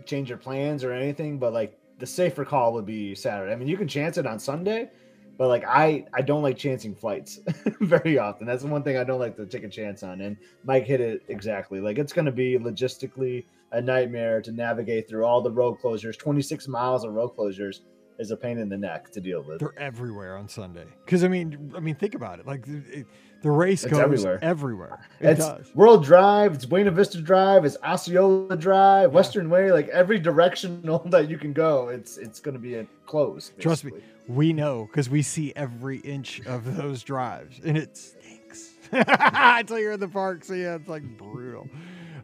change 0.06 0.30
your 0.30 0.38
plans 0.38 0.84
or 0.84 0.92
anything, 0.92 1.38
but 1.38 1.54
like 1.54 1.78
the 2.00 2.06
safer 2.08 2.46
call 2.46 2.74
would 2.74 2.86
be 2.86 3.14
Saturday. 3.14 3.52
I 3.52 3.56
mean, 3.56 3.68
you 3.68 3.78
can 3.78 3.88
chance 3.88 4.18
it 4.18 4.26
on 4.26 4.40
Sunday, 4.40 4.90
but 5.38 5.48
like 5.48 5.64
I 5.68 6.06
I 6.14 6.22
don't 6.22 6.42
like 6.42 6.58
chancing 6.58 6.96
flights 6.96 7.40
very 7.82 8.18
often. 8.18 8.48
That's 8.48 8.64
the 8.64 8.70
one 8.70 8.84
thing 8.84 8.98
I 8.98 9.04
don't 9.04 9.20
like 9.20 9.36
to 9.38 9.46
take 9.46 9.64
a 9.64 9.70
chance 9.70 10.02
on. 10.04 10.22
And 10.22 10.38
Mike 10.64 10.86
hit 10.86 11.02
it 11.02 11.24
exactly. 11.28 11.80
Like 11.82 11.98
it's 11.98 12.14
going 12.14 12.26
to 12.26 12.32
be 12.32 12.58
logistically 12.58 13.46
a 13.72 13.82
nightmare 13.82 14.42
to 14.42 14.52
navigate 14.52 15.08
through 15.08 15.26
all 15.26 15.42
the 15.42 15.52
road 15.52 15.78
closures. 15.80 16.18
26 16.18 16.68
miles 16.68 17.04
of 17.04 17.14
road 17.14 17.36
closures 17.38 17.82
is 18.20 18.32
a 18.32 18.38
pain 18.38 18.58
in 18.60 18.70
the 18.70 18.78
neck 18.78 19.10
to 19.12 19.22
deal 19.22 19.42
with. 19.42 19.60
They're 19.60 19.80
everywhere 19.80 20.36
on 20.38 20.48
Sunday. 20.50 20.86
Because 21.06 21.24
I 21.24 21.30
mean, 21.30 21.74
I 21.76 21.80
mean, 21.80 21.96
think 21.96 22.16
about 22.16 22.40
it. 22.40 22.46
Like 22.46 22.68
it, 22.68 23.08
the 23.42 23.50
race 23.50 23.86
It's 23.86 23.92
goes 23.92 24.02
everywhere. 24.02 24.40
everywhere. 24.42 25.00
It 25.22 25.30
it's 25.30 25.48
does. 25.48 25.74
World 25.74 26.04
Drive, 26.04 26.54
it's 26.54 26.66
Buena 26.66 26.92
Vista 26.92 27.22
Drive, 27.22 27.64
it's 27.64 27.78
Osceola 27.84 28.58
Drive, 28.58 29.14
Western 29.14 29.50
Way, 29.50 29.72
like 29.72 29.88
every 29.90 30.20
directional 30.20 31.00
that 31.06 31.30
you 31.30 31.38
can 31.38 31.54
go, 31.54 31.88
it's 31.88 32.18
it's 32.18 32.42
going 32.42 32.54
to 32.54 32.60
be 32.60 32.76
a 32.76 32.86
close. 33.06 33.54
Trust 33.58 33.86
me, 33.86 33.94
we 34.28 34.52
know 34.52 34.88
because 34.92 35.10
we 35.10 35.22
see 35.22 35.54
every 35.56 36.00
inch 36.00 36.42
of 36.46 36.76
those 36.76 37.02
drives, 37.02 37.60
and 37.64 37.78
it 37.78 37.96
stinks 37.96 38.74
until 38.92 39.80
you're 39.80 39.94
in 39.94 40.00
the 40.02 40.08
park. 40.10 40.44
So 40.44 40.54
yeah, 40.54 40.76
it's 40.76 40.90
like 40.90 41.04
brutal. 41.18 41.70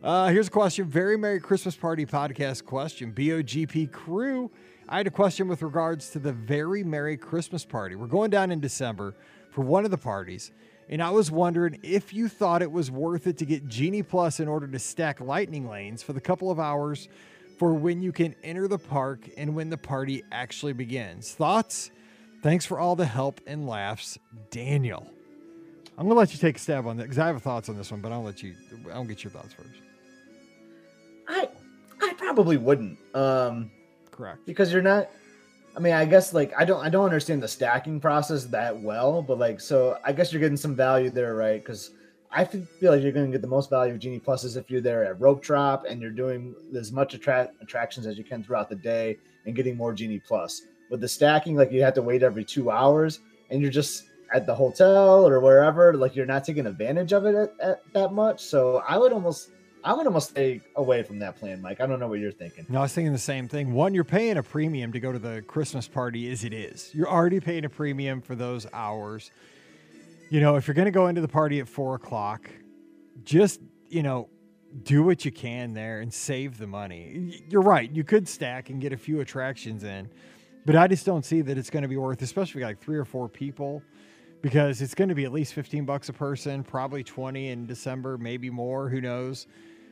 Uh, 0.04 0.28
here's 0.28 0.50
a 0.50 0.52
question: 0.52 0.86
Very 0.86 1.18
Merry 1.18 1.40
Christmas 1.40 1.78
Party 1.78 2.06
podcast 2.06 2.66
question. 2.66 3.14
BOGP 3.14 3.92
crew. 3.94 4.52
I 4.88 4.98
had 4.98 5.08
a 5.08 5.12
question 5.12 5.48
with 5.48 5.64
regards 5.64 6.12
to 6.12 6.20
the 6.20 6.32
Very 6.32 6.84
Merry 6.84 7.18
Christmas 7.18 7.66
Party. 7.66 7.96
We're 7.96 8.06
going 8.06 8.30
down 8.30 8.52
in 8.52 8.60
December 8.60 9.16
for 9.50 9.62
one 9.62 9.84
of 9.84 9.90
the 9.90 9.98
parties, 9.98 10.52
and 10.90 11.02
I 11.02 11.10
was 11.10 11.32
wondering 11.32 11.80
if 11.82 12.14
you 12.14 12.28
thought 12.28 12.62
it 12.62 12.72
was 12.72 12.92
worth 12.92 13.26
it 13.26 13.40
to 13.40 13.46
get 13.46 13.68
Genie 13.68 14.04
Plus 14.04 14.40
in 14.40 14.48
order 14.48 14.68
to 14.68 14.78
stack 14.78 15.20
lightning 15.20 15.68
lanes 15.68 16.04
for 16.04 16.14
the 16.14 16.22
couple 16.22 16.52
of 16.52 16.60
hours 16.60 17.10
for 17.58 17.74
when 17.74 18.04
you 18.04 18.12
can 18.12 18.36
enter 18.44 18.68
the 18.68 18.78
park 18.78 19.28
and 19.38 19.56
when 19.56 19.72
the 19.72 19.78
party 19.78 20.24
actually 20.32 20.74
begins. 20.74 21.32
Thoughts? 21.32 21.90
Thanks 22.44 22.64
for 22.64 22.80
all 22.80 22.96
the 22.96 23.08
help 23.08 23.42
and 23.48 23.68
laughs, 23.68 24.20
Daniel. 24.52 25.10
I'm 25.98 26.08
gonna 26.08 26.20
let 26.20 26.32
you 26.32 26.38
take 26.38 26.58
a 26.58 26.60
stab 26.60 26.86
on 26.86 26.98
that 26.98 27.04
because 27.04 27.18
I 27.18 27.28
have 27.28 27.42
thoughts 27.42 27.70
on 27.70 27.78
this 27.78 27.90
one, 27.90 28.02
but 28.02 28.12
I'll 28.12 28.22
let 28.22 28.44
you. 28.44 28.54
I'll 28.94 29.06
get 29.06 29.24
your 29.24 29.32
thoughts 29.32 29.54
first. 29.54 29.82
I 31.28 31.50
I 32.02 32.14
probably 32.14 32.58
wouldn't. 32.58 33.00
Um 33.16 33.72
Correct. 34.16 34.46
because 34.46 34.72
you're 34.72 34.82
not 34.82 35.10
I 35.76 35.82
mean, 35.82 35.94
I 35.94 36.06
guess 36.06 36.34
like 36.34 36.54
I 36.58 36.64
don't 36.64 36.84
I 36.84 36.90
don't 36.90 37.04
understand 37.04 37.44
the 37.44 37.48
stacking 37.48 38.00
process 38.00 38.46
that 38.46 38.80
well, 38.80 39.22
but 39.22 39.38
like 39.38 39.60
so 39.60 39.98
I 40.06 40.14
guess 40.14 40.32
you're 40.32 40.40
getting 40.40 40.58
some 40.58 40.74
value 40.74 41.10
there, 41.10 41.36
right? 41.36 41.62
Because 41.62 41.92
I 42.32 42.46
feel 42.46 42.92
like 42.92 43.02
you're 43.02 43.12
going 43.12 43.26
to 43.26 43.32
get 43.32 43.42
the 43.42 43.48
most 43.48 43.70
value 43.70 43.94
of 43.94 44.00
Genie 44.00 44.20
Pluses 44.20 44.58
if 44.58 44.70
you're 44.70 44.82
there 44.82 45.06
at 45.06 45.20
Rope 45.20 45.42
Drop 45.42 45.86
and 45.88 46.02
you're 46.02 46.12
doing 46.12 46.54
as 46.78 46.92
much 46.92 47.14
attra- 47.14 47.50
attractions 47.62 48.08
as 48.08 48.18
you 48.18 48.24
can 48.26 48.44
throughout 48.44 48.70
the 48.70 48.76
day 48.76 49.18
and 49.46 49.56
getting 49.56 49.78
more 49.78 49.94
Genie 49.94 50.20
Plus. 50.20 50.62
With 50.90 51.02
the 51.02 51.08
stacking, 51.08 51.56
like 51.56 51.72
you 51.72 51.82
have 51.84 51.94
to 51.96 52.02
wait 52.02 52.24
every 52.24 52.44
two 52.44 52.72
hours 52.72 53.20
and 53.50 53.62
you're 53.62 53.72
just 53.72 54.04
at 54.34 54.46
the 54.46 54.54
hotel 54.56 55.26
or 55.28 55.40
wherever, 55.40 55.94
like 55.94 56.16
you're 56.16 56.26
not 56.26 56.44
taking 56.44 56.68
advantage 56.68 57.14
of 57.14 57.26
it 57.26 57.36
at, 57.36 57.54
at 57.62 57.94
that 57.94 58.12
much. 58.14 58.44
So 58.44 58.84
I 58.88 58.98
would 58.98 59.14
almost 59.14 59.52
I 59.86 59.94
would 59.94 60.08
almost 60.08 60.32
stay 60.32 60.62
away 60.76 61.04
from 61.04 61.20
that 61.20 61.38
plan, 61.38 61.62
Mike. 61.62 61.80
I 61.80 61.86
don't 61.86 62.00
know 62.00 62.08
what 62.08 62.20
you're 62.20 62.32
thinking. 62.32 62.66
No, 62.70 62.80
I 62.80 62.82
was 62.82 62.94
thinking 62.94 63.14
the 63.14 63.20
same 63.20 63.48
thing. 63.48 63.72
One, 63.72 63.94
you're 63.94 64.04
paying 64.04 64.38
a 64.38 64.44
premium 64.44 64.92
to 64.94 65.00
go 65.00 65.12
to 65.12 65.20
the 65.20 65.44
Christmas 65.44 65.88
party 65.88 66.32
as 66.32 66.44
it 66.44 66.54
is. 66.54 66.90
You're 66.92 67.08
already 67.08 67.40
paying 67.40 67.66
a 67.66 67.70
premium 67.70 68.20
for 68.20 68.34
those 68.34 68.66
hours. 68.74 69.30
You 70.32 70.42
know, 70.42 70.56
if 70.56 70.68
you're 70.68 70.74
going 70.74 70.86
to 70.86 70.92
go 70.92 71.06
into 71.06 71.22
the 71.22 71.28
party 71.28 71.60
at 71.60 71.68
four 71.68 71.94
o'clock, 71.94 72.50
just, 73.24 73.62
you 73.88 74.02
know, 74.02 74.28
do 74.82 75.04
what 75.04 75.24
you 75.24 75.32
can 75.32 75.76
there 75.76 76.02
and 76.02 76.12
save 76.12 76.58
the 76.58 76.66
money. 76.66 77.44
You're 77.48 77.62
right. 77.62 77.90
You 77.92 78.04
could 78.04 78.28
stack 78.28 78.72
and 78.72 78.82
get 78.82 78.92
a 78.92 78.98
few 78.98 79.20
attractions 79.20 79.84
in, 79.84 80.10
but 80.66 80.76
I 80.76 80.88
just 80.88 81.06
don't 81.06 81.24
see 81.24 81.42
that 81.42 81.60
it's 81.60 81.70
going 81.70 81.84
to 81.84 81.90
be 81.90 81.98
worth, 81.98 82.24
especially 82.24 82.64
like 82.64 82.82
three 82.82 82.98
or 82.98 83.06
four 83.06 83.30
people, 83.30 83.84
because 84.42 84.82
it's 84.82 84.96
going 84.96 85.10
to 85.10 85.16
be 85.16 85.26
at 85.26 85.32
least 85.32 85.54
15 85.54 85.86
bucks 85.86 86.10
a 86.10 86.14
person, 86.14 86.64
probably 86.64 87.04
20 87.04 87.50
in 87.50 87.68
December, 87.68 88.18
maybe 88.18 88.50
more. 88.50 88.90
Who 88.90 89.00
knows? 89.00 89.46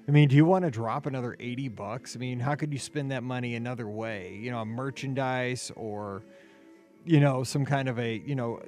I 0.08 0.12
mean, 0.12 0.28
do 0.28 0.36
you 0.36 0.43
want 0.43 0.66
to 0.66 0.72
drop 0.72 1.06
another 1.06 1.36
80 1.39 1.70
bucks? 1.70 2.16
I 2.16 2.20
mean, 2.20 2.39
how 2.39 2.56
could 2.56 2.74
you 2.74 2.80
spend 2.80 3.12
that 3.12 3.24
money 3.24 3.56
another 3.56 3.88
way? 3.88 4.38
You 4.41 4.51
know, 4.51 4.60
a 4.60 4.66
merchandise 4.66 5.72
or, 5.76 6.24
you 7.06 7.22
know, 7.22 7.43
some 7.43 7.64
kind 7.64 7.88
of 7.88 7.97
a, 7.99 8.22
you 8.26 8.36
know, 8.36 8.62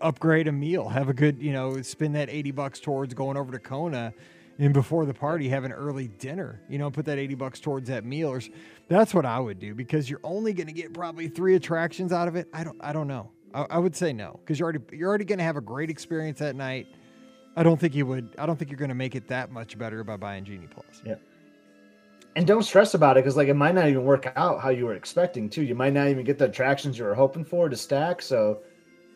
upgrade 0.00 0.48
a 0.48 0.52
meal. 0.52 0.88
Have 0.88 1.10
a 1.10 1.12
good, 1.12 1.42
you 1.42 1.52
know, 1.52 1.82
spend 1.82 2.14
that 2.14 2.30
80 2.30 2.52
bucks 2.52 2.80
towards 2.80 3.12
going 3.12 3.36
over 3.36 3.52
to 3.52 3.58
Kona 3.58 4.14
and 4.58 4.72
before 4.72 5.04
the 5.04 5.12
party 5.12 5.50
have 5.50 5.64
an 5.64 5.72
early 5.72 6.08
dinner. 6.08 6.62
You 6.70 6.78
know, 6.78 6.90
put 6.90 7.04
that 7.04 7.18
80 7.18 7.34
bucks 7.34 7.60
towards 7.60 7.88
that 7.90 8.06
meal 8.06 8.30
or 8.30 8.40
that's 8.88 9.12
what 9.12 9.26
I 9.26 9.38
would 9.38 9.58
do 9.58 9.74
because 9.74 10.08
you're 10.08 10.20
only 10.24 10.54
going 10.54 10.66
to 10.66 10.72
get 10.72 10.94
probably 10.94 11.28
3 11.28 11.56
attractions 11.56 12.10
out 12.10 12.26
of 12.26 12.36
it. 12.36 12.48
I 12.54 12.64
don't 12.64 12.78
I 12.80 12.94
don't 12.94 13.06
know. 13.06 13.30
I, 13.52 13.66
I 13.70 13.78
would 13.78 13.94
say 13.94 14.14
no 14.14 14.40
because 14.42 14.58
you're 14.58 14.64
already 14.64 14.96
you're 14.96 15.10
already 15.10 15.26
going 15.26 15.40
to 15.40 15.44
have 15.44 15.56
a 15.56 15.62
great 15.62 15.90
experience 15.90 16.38
that 16.38 16.56
night. 16.56 16.86
I 17.60 17.62
don't 17.62 17.78
think 17.78 17.94
you 17.94 18.06
would 18.06 18.34
I 18.38 18.46
don't 18.46 18.58
think 18.58 18.70
you're 18.70 18.78
going 18.78 18.88
to 18.88 18.94
make 18.94 19.14
it 19.14 19.28
that 19.28 19.52
much 19.52 19.76
better 19.76 20.02
by 20.02 20.16
buying 20.16 20.46
Genie 20.46 20.66
Plus. 20.66 21.02
Yeah. 21.04 21.16
And 22.34 22.46
don't 22.46 22.62
stress 22.62 22.94
about 22.94 23.18
it 23.18 23.24
because 23.24 23.36
like 23.36 23.48
it 23.48 23.54
might 23.54 23.74
not 23.74 23.86
even 23.86 24.02
work 24.02 24.32
out 24.34 24.62
how 24.62 24.70
you 24.70 24.86
were 24.86 24.94
expecting 24.94 25.50
to. 25.50 25.62
You 25.62 25.74
might 25.74 25.92
not 25.92 26.08
even 26.08 26.24
get 26.24 26.38
the 26.38 26.46
attractions 26.46 26.96
you 26.96 27.04
were 27.04 27.14
hoping 27.14 27.44
for 27.44 27.68
to 27.68 27.76
stack. 27.76 28.22
So 28.22 28.62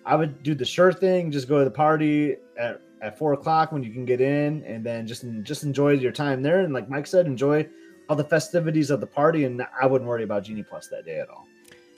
I 0.04 0.14
would 0.14 0.42
do 0.42 0.54
the 0.54 0.66
sure 0.66 0.92
thing, 0.92 1.30
just 1.30 1.48
go 1.48 1.60
to 1.60 1.64
the 1.64 1.70
party 1.70 2.36
at, 2.58 2.82
at 3.00 3.16
four 3.16 3.32
o'clock 3.32 3.72
when 3.72 3.82
you 3.82 3.94
can 3.94 4.04
get 4.04 4.20
in 4.20 4.62
and 4.64 4.84
then 4.84 5.06
just 5.06 5.24
just 5.42 5.62
enjoy 5.62 5.92
your 5.92 6.12
time 6.12 6.42
there. 6.42 6.60
And 6.60 6.74
like 6.74 6.90
Mike 6.90 7.06
said, 7.06 7.24
enjoy 7.24 7.66
all 8.10 8.16
the 8.16 8.24
festivities 8.24 8.90
of 8.90 9.00
the 9.00 9.06
party 9.06 9.44
and 9.44 9.66
I 9.80 9.86
wouldn't 9.86 10.06
worry 10.06 10.24
about 10.24 10.44
Genie 10.44 10.64
Plus 10.64 10.88
that 10.88 11.06
day 11.06 11.18
at 11.18 11.30
all. 11.30 11.46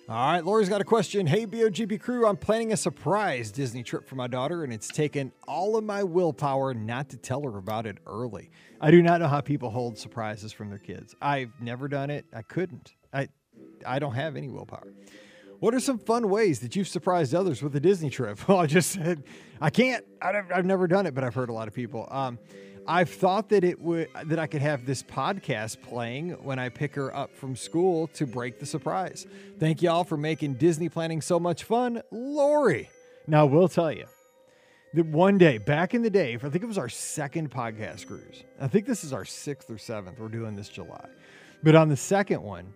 All 0.09 0.15
right, 0.15 0.45
Lori's 0.45 0.69
got 0.69 0.81
a 0.81 0.85
question. 0.85 1.27
Hey, 1.27 1.47
BOGP 1.47 2.01
crew, 2.01 2.29
I'm 2.29 2.37
planning 2.37 2.73
a 2.73 2.77
surprise 2.77 3.51
Disney 3.51 3.83
trip 3.83 4.07
for 4.07 4.15
my 4.15 4.29
daughter, 4.29 4.63
and 4.63 4.73
it's 4.73 4.87
taken 4.87 5.33
all 5.49 5.77
of 5.77 5.83
my 5.83 6.05
willpower 6.05 6.75
not 6.75 7.09
to 7.09 7.17
tell 7.17 7.43
her 7.43 7.59
about 7.59 7.87
it 7.87 7.99
early. 8.07 8.51
I 8.81 8.93
do 8.93 9.03
not 9.03 9.19
know 9.19 9.27
how 9.27 9.41
people 9.41 9.69
hold 9.69 9.99
surprises 9.99 10.53
from 10.53 10.69
their 10.69 10.79
kids. 10.79 11.17
I've 11.21 11.51
never 11.61 11.89
done 11.89 12.11
it. 12.11 12.25
I 12.33 12.43
couldn't. 12.43 12.95
I, 13.13 13.27
I 13.85 13.99
don't 13.99 14.15
have 14.15 14.37
any 14.37 14.49
willpower. 14.49 14.93
What 15.59 15.75
are 15.75 15.81
some 15.81 15.99
fun 15.99 16.31
ways 16.31 16.61
that 16.61 16.77
you've 16.77 16.87
surprised 16.87 17.35
others 17.35 17.61
with 17.61 17.75
a 17.75 17.81
Disney 17.81 18.09
trip? 18.09 18.39
Well, 18.49 18.59
I 18.59 18.67
just 18.67 18.93
said 18.93 19.25
I 19.61 19.71
can't. 19.71 20.05
I've, 20.23 20.53
I've 20.55 20.67
never 20.67 20.87
done 20.87 21.07
it, 21.07 21.17
but 21.17 21.25
I've 21.25 21.35
heard 21.35 21.49
a 21.49 21.53
lot 21.53 21.67
of 21.67 21.75
people. 21.75 22.07
Um, 22.13 22.39
I've 22.89 23.11
thought 23.11 23.49
that 23.49 23.65
it 23.65 23.81
would 23.81 24.09
that 24.27 24.39
I 24.39 24.47
could 24.47 24.63
have 24.63 24.87
this 24.87 25.03
podcast 25.03 25.83
playing 25.83 26.31
when 26.43 26.59
I 26.59 26.69
pick 26.69 26.95
her 26.95 27.15
up 27.15 27.35
from 27.35 27.57
school 27.57 28.07
to 28.09 28.27
break 28.27 28.61
the 28.61 28.67
surprise. 28.67 29.27
Thank 29.59 29.83
y'all 29.83 30.05
for 30.05 30.17
making 30.17 30.55
Disney 30.55 30.89
planning 30.89 31.21
so 31.21 31.41
much 31.41 31.65
fun, 31.65 32.03
Lori. 32.11 32.91
Now 33.27 33.47
we'll 33.47 33.69
tell 33.69 33.91
you 33.91 34.07
that 34.95 35.07
one 35.07 35.37
day 35.37 35.59
back 35.59 35.95
in 35.95 36.03
the 36.03 36.11
day, 36.11 36.35
I 36.35 36.49
think 36.49 36.63
it 36.63 36.67
was 36.67 36.79
our 36.79 36.89
second 36.89 37.51
podcast 37.51 38.07
cruise. 38.07 38.45
I 38.61 38.69
think 38.69 38.87
this 38.87 39.03
is 39.03 39.13
our 39.13 39.25
sixth 39.25 39.71
or 39.71 39.79
seventh. 39.79 40.21
We're 40.21 40.29
doing 40.29 40.55
this 40.55 40.69
July, 40.69 41.09
but 41.63 41.75
on 41.75 41.89
the 41.89 41.97
second 41.97 42.43
one, 42.43 42.73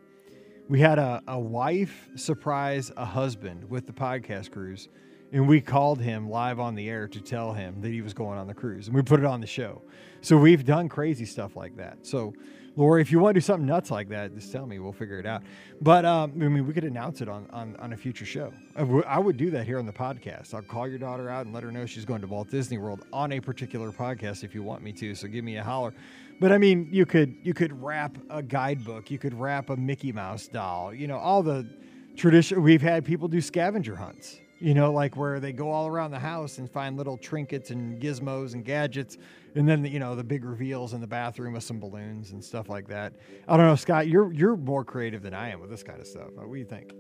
we 0.69 0.81
had 0.81 0.99
a, 0.99 1.23
a 1.29 1.39
wife 1.39 2.09
surprise 2.17 2.91
a 2.97 3.05
husband 3.05 3.71
with 3.71 3.87
the 3.87 3.93
podcast 3.93 4.51
cruise 4.51 4.89
and 5.33 5.47
we 5.47 5.61
called 5.61 6.01
him 6.01 6.29
live 6.29 6.59
on 6.59 6.75
the 6.75 6.89
air 6.89 7.07
to 7.09 7.21
tell 7.21 7.53
him 7.53 7.81
that 7.81 7.91
he 7.91 8.03
was 8.03 8.15
going 8.15 8.39
on 8.39 8.47
the 8.47 8.55
cruise 8.55 8.87
and 8.87 8.97
we 8.97 9.03
put 9.03 9.21
it 9.21 9.27
on 9.27 9.41
the 9.41 9.47
show 9.47 9.83
so 10.21 10.37
we've 10.37 10.65
done 10.65 10.89
crazy 10.89 11.25
stuff 11.25 11.57
like 11.57 11.77
that 11.77 11.99
so 12.03 12.33
Lori, 12.77 13.03
if 13.03 13.11
you 13.11 13.19
want 13.19 13.35
to 13.35 13.41
do 13.41 13.45
something 13.45 13.67
nuts 13.67 13.91
like 13.91 14.09
that, 14.11 14.35
just 14.35 14.53
tell 14.53 14.65
me. 14.65 14.79
We'll 14.79 14.93
figure 14.93 15.19
it 15.19 15.27
out. 15.27 15.43
But 15.81 16.05
um, 16.05 16.33
I 16.37 16.49
mean, 16.49 16.67
we 16.67 16.73
could 16.73 16.85
announce 16.85 17.21
it 17.21 17.29
on, 17.29 17.47
on, 17.51 17.75
on 17.77 17.93
a 17.93 17.97
future 17.97 18.25
show. 18.25 18.53
I, 18.77 18.81
w- 18.81 19.03
I 19.07 19.19
would 19.19 19.37
do 19.37 19.51
that 19.51 19.67
here 19.67 19.79
on 19.79 19.87
the 19.87 19.93
podcast. 19.93 20.55
I'll 20.55 20.63
call 20.63 20.87
your 20.87 20.99
daughter 20.99 21.29
out 21.29 21.47
and 21.47 21.55
let 21.55 21.65
her 21.65 21.73
know 21.73 21.85
she's 21.85 22.05
going 22.05 22.21
to 22.21 22.29
Walt 22.29 22.49
Disney 22.49 22.79
World 22.79 23.05
on 23.13 23.33
a 23.33 23.41
particular 23.41 23.91
podcast 23.91 24.45
if 24.45 24.55
you 24.55 24.63
want 24.63 24.83
me 24.83 24.93
to. 24.93 25.15
So 25.15 25.27
give 25.27 25.45
me 25.45 25.57
a 25.57 25.65
holler. 25.65 25.93
But 26.39 26.53
I 26.53 26.59
mean, 26.59 26.89
you 26.91 27.07
could 27.07 27.37
you 27.43 27.55
could 27.55 27.83
wrap 27.83 28.17
a 28.31 28.43
guidebook. 28.43 29.11
You 29.11 29.19
could 29.19 29.35
wrap 29.35 29.69
a 29.69 29.77
Mickey 29.77 30.13
Mouse 30.13 30.47
doll. 30.49 30.95
You 30.95 31.07
know, 31.07 31.19
all 31.19 31.43
the 31.43 31.69
tradition. 32.17 32.63
We've 32.63 32.81
had 32.81 33.05
people 33.05 33.29
do 33.29 33.41
scavenger 33.41 33.97
hunts. 33.97 34.39
You 34.61 34.75
know, 34.75 34.93
like 34.93 35.17
where 35.17 35.41
they 35.41 35.53
go 35.53 35.71
all 35.71 35.87
around 35.87 36.11
the 36.11 36.19
house 36.19 36.59
and 36.59 36.71
find 36.71 36.97
little 36.97 37.17
trinkets 37.17 37.71
and 37.71 38.01
gizmos 38.01 38.53
and 38.53 38.63
gadgets, 38.63 39.17
and 39.55 39.67
then 39.67 39.85
you 39.87 39.99
know 39.99 40.15
the 40.15 40.23
big 40.23 40.45
reveals 40.45 40.93
in 40.93 41.01
the 41.01 41.07
bathroom 41.07 41.55
with 41.55 41.65
some 41.65 41.81
balloons 41.81 42.33
and 42.33 42.45
stuff 42.45 42.69
like 42.69 42.87
that. 42.89 43.15
I 43.49 43.57
don't 43.57 43.67
know, 43.67 43.75
Scott. 43.75 44.07
You're 44.07 44.33
you're 44.33 44.57
more 44.57 44.85
creative 44.85 45.23
than 45.23 45.33
I 45.33 45.49
am 45.51 45.61
with 45.61 45.71
this 45.71 45.83
kind 45.83 45.99
of 45.99 46.07
stuff. 46.07 46.29
What 46.35 46.53
do 46.53 46.59
you 46.59 46.67
think? 46.67 46.93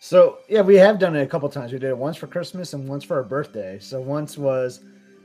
So 0.00 0.38
yeah, 0.48 0.60
we 0.60 0.76
have 0.76 0.98
done 0.98 1.16
it 1.16 1.22
a 1.22 1.26
couple 1.26 1.48
times. 1.48 1.72
We 1.72 1.78
did 1.78 1.90
it 1.90 1.98
once 1.98 2.16
for 2.16 2.26
Christmas 2.26 2.72
and 2.74 2.88
once 2.88 3.04
for 3.04 3.16
our 3.16 3.24
birthday. 3.24 3.78
So 3.80 4.00
once 4.00 4.36
was 4.36 4.80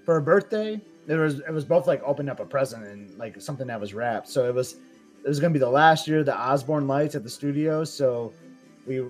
for 0.06 0.18
a 0.18 0.22
birthday. 0.22 0.82
It 1.08 1.16
was 1.16 1.40
it 1.40 1.52
was 1.52 1.66
both 1.66 1.88
like 1.88 2.02
opening 2.06 2.30
up 2.30 2.40
a 2.40 2.46
present 2.46 2.86
and 2.86 3.18
like 3.18 3.42
something 3.42 3.68
that 3.68 3.80
was 3.80 3.94
wrapped. 3.94 4.28
So 4.30 4.48
it 4.48 4.54
was 4.54 4.78
it 5.24 5.28
was 5.28 5.40
gonna 5.40 5.54
be 5.54 5.60
the 5.60 5.70
last 5.70 6.08
year 6.08 6.24
the 6.24 6.36
Osborne 6.36 6.88
lights 6.88 7.16
at 7.16 7.24
the 7.24 7.30
studio. 7.30 7.84
So 7.84 8.34
we 8.88 9.04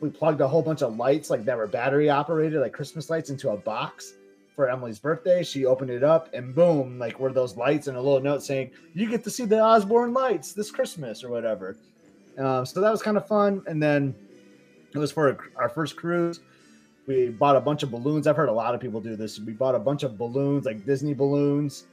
we 0.00 0.10
plugged 0.10 0.40
a 0.40 0.48
whole 0.48 0.62
bunch 0.62 0.82
of 0.82 0.96
lights 0.96 1.30
like 1.30 1.44
that 1.44 1.56
were 1.56 1.66
battery 1.66 2.10
operated, 2.10 2.60
like 2.60 2.72
Christmas 2.72 3.10
lights, 3.10 3.30
into 3.30 3.50
a 3.50 3.56
box 3.56 4.14
for 4.54 4.68
Emily's 4.68 4.98
birthday. 4.98 5.42
She 5.42 5.64
opened 5.64 5.90
it 5.90 6.04
up 6.04 6.32
and 6.32 6.54
boom, 6.54 6.98
like 6.98 7.18
were 7.18 7.32
those 7.32 7.56
lights 7.56 7.86
and 7.88 7.96
a 7.96 8.00
little 8.00 8.20
note 8.20 8.42
saying, 8.42 8.70
You 8.94 9.08
get 9.08 9.24
to 9.24 9.30
see 9.30 9.44
the 9.44 9.60
Osborne 9.60 10.12
lights 10.12 10.52
this 10.52 10.70
Christmas 10.70 11.24
or 11.24 11.30
whatever. 11.30 11.76
Um, 12.38 12.66
so 12.66 12.80
that 12.80 12.90
was 12.90 13.02
kind 13.02 13.16
of 13.16 13.26
fun. 13.26 13.62
And 13.66 13.82
then 13.82 14.14
it 14.94 14.98
was 14.98 15.12
for 15.12 15.38
our 15.56 15.68
first 15.68 15.96
cruise. 15.96 16.40
We 17.06 17.28
bought 17.28 17.56
a 17.56 17.60
bunch 17.60 17.82
of 17.82 17.90
balloons. 17.90 18.26
I've 18.26 18.36
heard 18.36 18.48
a 18.48 18.52
lot 18.52 18.74
of 18.74 18.80
people 18.80 19.00
do 19.00 19.16
this. 19.16 19.38
We 19.38 19.52
bought 19.52 19.74
a 19.74 19.78
bunch 19.78 20.04
of 20.04 20.16
balloons, 20.16 20.64
like 20.64 20.86
Disney 20.86 21.14
balloons, 21.14 21.84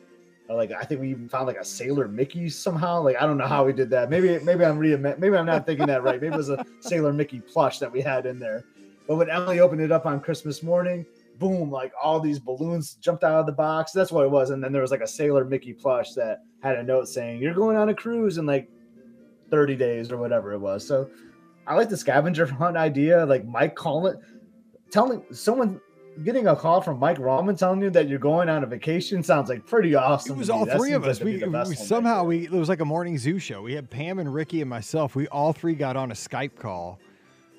like 0.55 0.71
I 0.71 0.83
think 0.83 1.01
we 1.01 1.09
even 1.09 1.29
found 1.29 1.47
like 1.47 1.57
a 1.57 1.65
Sailor 1.65 2.07
Mickey 2.07 2.49
somehow. 2.49 3.01
Like 3.01 3.15
I 3.19 3.25
don't 3.25 3.37
know 3.37 3.47
how 3.47 3.65
we 3.65 3.73
did 3.73 3.89
that. 3.91 4.09
Maybe 4.09 4.39
maybe 4.39 4.65
I'm 4.65 4.77
re 4.77 4.95
maybe 4.95 5.35
I'm 5.35 5.45
not 5.45 5.65
thinking 5.65 5.87
that 5.87 6.03
right. 6.03 6.21
Maybe 6.21 6.33
it 6.33 6.37
was 6.37 6.49
a 6.49 6.65
Sailor 6.79 7.13
Mickey 7.13 7.39
plush 7.39 7.79
that 7.79 7.91
we 7.91 8.01
had 8.01 8.25
in 8.25 8.39
there. 8.39 8.65
But 9.07 9.15
when 9.15 9.29
Emily 9.29 9.59
opened 9.59 9.81
it 9.81 9.91
up 9.91 10.05
on 10.05 10.19
Christmas 10.19 10.63
morning, 10.63 11.05
boom, 11.41 11.69
like 11.69 11.91
all 12.01 12.19
these 12.19 12.39
balloons 12.39 12.93
jumped 12.95 13.23
out 13.23 13.39
of 13.39 13.45
the 13.45 13.51
box. 13.51 13.91
That's 13.91 14.11
what 14.11 14.25
it 14.25 14.31
was. 14.31 14.51
And 14.51 14.63
then 14.63 14.71
there 14.71 14.81
was 14.81 14.91
like 14.91 15.01
a 15.01 15.07
Sailor 15.07 15.43
Mickey 15.43 15.73
plush 15.73 16.13
that 16.13 16.43
had 16.61 16.77
a 16.77 16.83
note 16.83 17.09
saying, 17.09 17.41
You're 17.41 17.53
going 17.53 17.75
on 17.75 17.89
a 17.89 17.93
cruise 17.93 18.37
in 18.37 18.45
like 18.45 18.69
30 19.49 19.75
days 19.75 20.11
or 20.11 20.17
whatever 20.17 20.53
it 20.53 20.59
was. 20.59 20.87
So 20.87 21.09
I 21.67 21.75
like 21.75 21.89
the 21.89 21.97
scavenger 21.97 22.45
hunt 22.45 22.77
idea. 22.77 23.25
Like 23.25 23.45
Mike 23.45 23.75
calling, 23.75 24.15
telling 24.91 25.23
someone 25.31 25.81
getting 26.23 26.47
a 26.47 26.55
call 26.55 26.81
from 26.81 26.99
Mike 26.99 27.17
Rallman 27.17 27.57
telling 27.57 27.81
you 27.81 27.89
that 27.91 28.07
you're 28.07 28.19
going 28.19 28.49
on 28.49 28.63
a 28.63 28.67
vacation 28.67 29.23
sounds 29.23 29.49
like 29.49 29.65
pretty 29.65 29.95
awesome. 29.95 30.35
It 30.35 30.37
was 30.37 30.49
all 30.49 30.65
three 30.65 30.93
of 30.93 31.05
us. 31.05 31.21
Like 31.21 31.41
we, 31.41 31.69
we 31.69 31.75
somehow 31.75 32.23
we 32.23 32.45
it 32.45 32.51
was 32.51 32.69
like 32.69 32.81
a 32.81 32.85
morning 32.85 33.17
zoo 33.17 33.39
show. 33.39 33.61
We 33.61 33.73
had 33.73 33.89
Pam 33.89 34.19
and 34.19 34.33
Ricky 34.33 34.61
and 34.61 34.69
myself. 34.69 35.15
We 35.15 35.27
all 35.27 35.53
three 35.53 35.75
got 35.75 35.95
on 35.95 36.11
a 36.11 36.15
Skype 36.15 36.55
call 36.55 36.99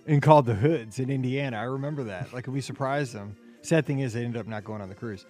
and 0.07 0.23
called 0.23 0.47
the 0.47 0.55
Hoods 0.55 0.99
in 0.99 1.11
Indiana. 1.11 1.59
I 1.59 1.65
remember 1.65 2.05
that. 2.05 2.33
Like 2.33 2.47
we 2.47 2.61
surprised 2.61 3.13
them. 3.13 3.37
Sad 3.63 3.87
thing 3.87 4.01
is, 4.01 4.13
they 4.13 4.25
ended 4.25 4.41
up 4.41 4.47
not 4.47 4.65
going 4.65 4.83
on 4.83 4.89
the 4.89 4.95
cruise 4.95 5.25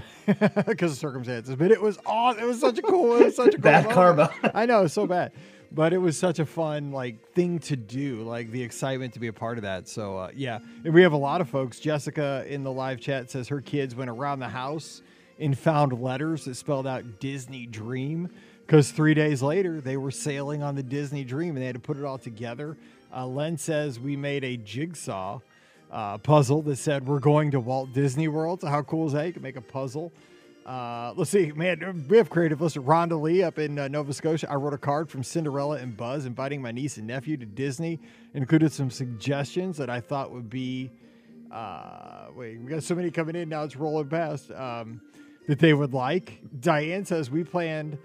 because 0.26 0.92
of 0.92 0.98
circumstances. 0.98 1.56
But 1.56 1.70
it 1.70 1.80
was 1.80 1.98
all. 2.06 2.32
It 2.32 2.44
was 2.44 2.60
such 2.60 2.78
a 2.78 2.82
cool. 2.82 3.16
It 3.16 3.24
was 3.26 3.36
such 3.36 3.48
a 3.48 3.52
cool 3.52 3.62
bad 3.62 3.90
karma. 3.90 4.32
I 4.54 4.66
know, 4.66 4.86
so 4.86 5.06
bad. 5.06 5.32
But 5.70 5.92
it 5.92 5.98
was 5.98 6.16
such 6.16 6.38
a 6.38 6.46
fun 6.46 6.92
like 6.92 7.32
thing 7.34 7.58
to 7.60 7.76
do, 7.76 8.22
like 8.22 8.50
the 8.50 8.62
excitement 8.62 9.14
to 9.14 9.20
be 9.20 9.26
a 9.26 9.32
part 9.32 9.58
of 9.58 9.62
that. 9.62 9.88
So 9.88 10.16
uh, 10.16 10.30
yeah, 10.34 10.60
and 10.84 10.94
we 10.94 11.02
have 11.02 11.12
a 11.12 11.18
lot 11.18 11.40
of 11.40 11.48
folks. 11.48 11.78
Jessica 11.78 12.44
in 12.48 12.62
the 12.62 12.72
live 12.72 13.00
chat 13.00 13.30
says 13.30 13.48
her 13.48 13.60
kids 13.60 13.94
went 13.94 14.08
around 14.08 14.40
the 14.40 14.48
house 14.48 15.02
and 15.38 15.56
found 15.56 15.92
letters 16.00 16.44
that 16.46 16.54
spelled 16.54 16.86
out 16.86 17.20
Disney 17.20 17.66
Dream 17.66 18.30
because 18.66 18.90
three 18.90 19.14
days 19.14 19.42
later 19.42 19.80
they 19.80 19.96
were 19.96 20.10
sailing 20.10 20.62
on 20.62 20.74
the 20.74 20.82
Disney 20.82 21.24
Dream 21.24 21.50
and 21.50 21.62
they 21.62 21.66
had 21.66 21.74
to 21.74 21.80
put 21.80 21.96
it 21.96 22.04
all 22.04 22.18
together. 22.18 22.76
Uh, 23.14 23.26
Len 23.26 23.56
says 23.56 23.98
we 24.00 24.16
made 24.16 24.44
a 24.44 24.56
jigsaw 24.56 25.40
uh, 25.90 26.18
puzzle 26.18 26.62
that 26.62 26.76
said 26.76 27.06
we're 27.06 27.18
going 27.18 27.50
to 27.50 27.60
Walt 27.60 27.92
Disney 27.92 28.28
World. 28.28 28.60
So 28.60 28.68
how 28.68 28.82
cool 28.82 29.06
is 29.06 29.12
that? 29.14 29.26
You 29.26 29.32
can 29.32 29.42
make 29.42 29.56
a 29.56 29.62
puzzle. 29.62 30.12
Uh, 30.68 31.14
let's 31.16 31.30
see, 31.30 31.50
man, 31.52 32.04
we 32.10 32.18
have 32.18 32.28
creative. 32.28 32.60
Listen, 32.60 32.82
Rhonda 32.82 33.18
Lee 33.18 33.42
up 33.42 33.58
in 33.58 33.78
uh, 33.78 33.88
Nova 33.88 34.12
Scotia. 34.12 34.50
I 34.50 34.56
wrote 34.56 34.74
a 34.74 34.78
card 34.78 35.08
from 35.08 35.22
Cinderella 35.22 35.78
and 35.78 35.96
Buzz 35.96 36.26
inviting 36.26 36.60
my 36.60 36.72
niece 36.72 36.98
and 36.98 37.06
nephew 37.06 37.38
to 37.38 37.46
Disney. 37.46 37.98
Included 38.34 38.70
some 38.70 38.90
suggestions 38.90 39.78
that 39.78 39.88
I 39.88 40.00
thought 40.00 40.30
would 40.30 40.50
be. 40.50 40.90
Uh, 41.50 42.26
wait, 42.36 42.60
we 42.60 42.66
got 42.66 42.82
so 42.82 42.94
many 42.94 43.10
coming 43.10 43.34
in 43.34 43.48
now. 43.48 43.62
It's 43.62 43.76
rolling 43.76 44.10
past. 44.10 44.50
Um, 44.50 45.00
that 45.46 45.58
they 45.58 45.72
would 45.72 45.94
like. 45.94 46.38
Diane 46.60 47.06
says 47.06 47.30
we 47.30 47.42
planned 47.42 47.96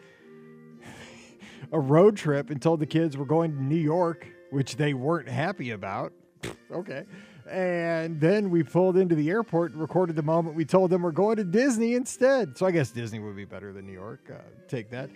a 1.73 1.79
road 1.79 2.15
trip 2.15 2.49
and 2.49 2.61
told 2.61 2.79
the 2.79 2.85
kids 2.85 3.17
we're 3.17 3.25
going 3.25 3.51
to 3.51 3.61
New 3.61 3.75
York, 3.75 4.25
which 4.51 4.77
they 4.77 4.93
weren't 4.93 5.27
happy 5.27 5.71
about. 5.71 6.13
okay. 6.71 7.03
And 7.49 8.19
then 8.19 8.49
we 8.49 8.63
pulled 8.63 8.97
into 8.97 9.15
the 9.15 9.29
airport 9.29 9.73
and 9.73 9.81
recorded 9.81 10.15
the 10.15 10.23
moment 10.23 10.55
we 10.55 10.65
told 10.65 10.89
them 10.89 11.01
we're 11.01 11.11
going 11.11 11.35
to 11.37 11.43
Disney 11.43 11.93
instead. 11.93 12.57
So 12.57 12.65
I 12.65 12.71
guess 12.71 12.91
Disney 12.91 13.19
would 13.19 13.35
be 13.35 13.45
better 13.45 13.73
than 13.73 13.85
New 13.85 13.93
York. 13.93 14.21
Uh, 14.31 14.37
take 14.67 14.89
that. 14.91 15.09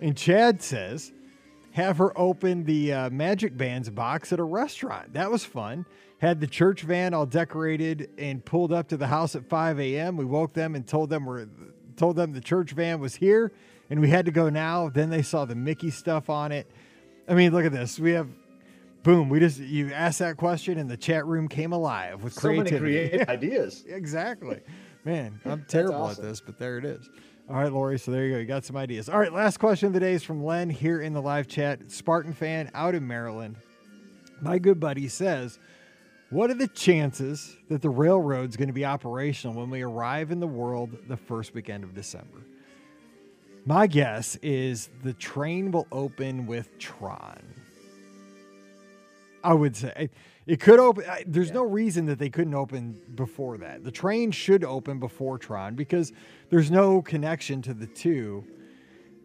And 0.00 0.16
Chad 0.16 0.62
says, 0.62 1.12
have 1.72 1.98
her 1.98 2.16
open 2.18 2.64
the 2.64 2.92
uh, 2.92 3.10
Magic 3.10 3.56
Bands 3.56 3.88
box 3.88 4.32
at 4.32 4.38
a 4.38 4.44
restaurant. 4.44 5.14
That 5.14 5.30
was 5.30 5.44
fun. 5.44 5.86
Had 6.18 6.40
the 6.40 6.46
church 6.46 6.82
van 6.82 7.14
all 7.14 7.26
decorated 7.26 8.10
and 8.18 8.44
pulled 8.44 8.72
up 8.72 8.88
to 8.88 8.96
the 8.96 9.06
house 9.06 9.34
at 9.34 9.48
5 9.48 9.80
a.m. 9.80 10.16
We 10.16 10.24
woke 10.24 10.52
them 10.52 10.74
and 10.74 10.86
told 10.86 11.10
them 11.10 11.24
we're 11.24 11.48
told 11.96 12.16
them 12.16 12.32
the 12.32 12.40
church 12.40 12.72
van 12.72 13.00
was 13.00 13.14
here 13.14 13.52
and 13.90 14.00
we 14.00 14.08
had 14.08 14.24
to 14.26 14.30
go 14.30 14.48
now. 14.48 14.88
Then 14.88 15.10
they 15.10 15.22
saw 15.22 15.44
the 15.44 15.54
Mickey 15.54 15.90
stuff 15.90 16.30
on 16.30 16.52
it. 16.52 16.70
I 17.28 17.34
mean, 17.34 17.52
look 17.52 17.64
at 17.64 17.72
this. 17.72 17.98
We 17.98 18.12
have 18.12 18.28
boom, 19.02 19.28
we 19.28 19.40
just 19.40 19.58
you 19.58 19.92
asked 19.92 20.18
that 20.20 20.36
question 20.36 20.78
and 20.78 20.88
the 20.90 20.96
chat 20.96 21.26
room 21.26 21.48
came 21.48 21.72
alive 21.72 22.22
with 22.22 22.32
so 22.34 22.40
creativity. 22.40 22.94
many 22.94 23.08
creative 23.08 23.28
ideas. 23.28 23.84
exactly. 23.86 24.60
Man, 25.04 25.40
I'm 25.44 25.64
terrible 25.68 25.96
awesome. 26.02 26.24
at 26.24 26.30
this, 26.30 26.40
but 26.40 26.58
there 26.58 26.78
it 26.78 26.84
is. 26.84 27.08
All 27.50 27.56
right, 27.56 27.72
Lori. 27.72 27.98
So 27.98 28.10
there 28.12 28.24
you 28.26 28.32
go. 28.34 28.38
You 28.38 28.46
got 28.46 28.64
some 28.64 28.76
ideas. 28.76 29.08
All 29.08 29.18
right, 29.18 29.32
last 29.32 29.58
question 29.58 29.88
of 29.88 29.92
the 29.92 30.00
day 30.00 30.12
is 30.12 30.22
from 30.22 30.44
Len 30.44 30.70
here 30.70 31.00
in 31.00 31.12
the 31.12 31.20
live 31.20 31.48
chat. 31.48 31.90
Spartan 31.90 32.32
fan 32.32 32.70
out 32.72 32.94
in 32.94 33.06
Maryland. 33.06 33.56
My 34.40 34.58
good 34.58 34.78
buddy 34.80 35.08
says, 35.08 35.58
What 36.30 36.50
are 36.50 36.54
the 36.54 36.68
chances 36.68 37.56
that 37.68 37.82
the 37.82 37.90
railroad's 37.90 38.56
going 38.56 38.68
to 38.68 38.72
be 38.72 38.84
operational 38.84 39.54
when 39.56 39.70
we 39.70 39.82
arrive 39.82 40.30
in 40.30 40.38
the 40.40 40.46
world 40.46 40.96
the 41.08 41.16
first 41.16 41.52
weekend 41.52 41.82
of 41.84 41.94
December? 41.94 42.38
My 43.66 43.86
guess 43.86 44.36
is 44.36 44.88
the 45.02 45.12
train 45.12 45.70
will 45.72 45.86
open 45.92 46.46
with 46.46 46.76
Tron. 46.78 47.42
I 49.44 49.54
would 49.54 49.76
say 49.76 50.10
it 50.46 50.60
could 50.60 50.78
open. 50.78 51.04
There's 51.26 51.48
yeah. 51.48 51.54
no 51.54 51.62
reason 51.62 52.06
that 52.06 52.18
they 52.18 52.30
couldn't 52.30 52.54
open 52.54 53.00
before 53.14 53.58
that. 53.58 53.84
The 53.84 53.90
train 53.90 54.30
should 54.30 54.64
open 54.64 54.98
before 54.98 55.38
Tron 55.38 55.74
because 55.74 56.12
there's 56.50 56.70
no 56.70 57.02
connection 57.02 57.62
to 57.62 57.74
the 57.74 57.86
two. 57.86 58.44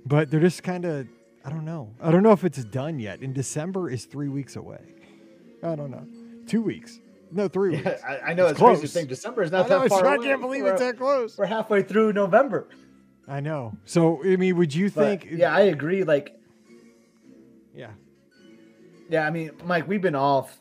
But 0.05 0.31
they're 0.31 0.39
just 0.39 0.63
kind 0.63 0.85
of, 0.85 1.05
I 1.43 1.49
don't 1.49 1.65
know. 1.65 1.93
I 2.01 2.11
don't 2.11 2.23
know 2.23 2.31
if 2.31 2.45
it's 2.45 2.63
done 2.63 2.97
yet. 2.97 3.19
And 3.19 3.33
December 3.33 3.89
is 3.89 4.05
three 4.05 4.29
weeks 4.29 4.55
away. 4.55 4.79
I 5.61 5.75
don't 5.75 5.91
know. 5.91 6.07
Two 6.47 6.61
weeks. 6.61 7.01
No, 7.29 7.49
three 7.49 7.81
yeah. 7.81 7.97
I, 8.07 8.31
I 8.31 8.33
know 8.33 8.43
it's, 8.43 8.51
it's 8.51 8.59
close. 8.59 8.79
crazy 8.79 8.99
thing. 8.99 9.07
December 9.07 9.43
is 9.43 9.51
not 9.51 9.67
know, 9.67 9.81
that 9.81 9.89
far. 9.89 10.07
I 10.07 10.17
can't 10.17 10.39
believe 10.39 10.63
we're, 10.63 10.71
it's 10.71 10.81
that 10.81 10.97
close. 10.97 11.37
We're 11.37 11.45
halfway 11.45 11.83
through 11.83 12.13
November. 12.13 12.69
I 13.27 13.41
know. 13.41 13.73
So 13.83 14.23
I 14.23 14.37
mean, 14.37 14.55
would 14.55 14.73
you 14.73 14.89
but, 14.89 15.21
think? 15.21 15.27
Yeah, 15.29 15.53
I 15.53 15.63
agree. 15.63 16.05
Like, 16.05 16.36
yeah, 19.09 19.25
I 19.25 19.29
mean, 19.29 19.51
Mike, 19.63 19.87
we've 19.87 20.01
been 20.01 20.15
off 20.15 20.59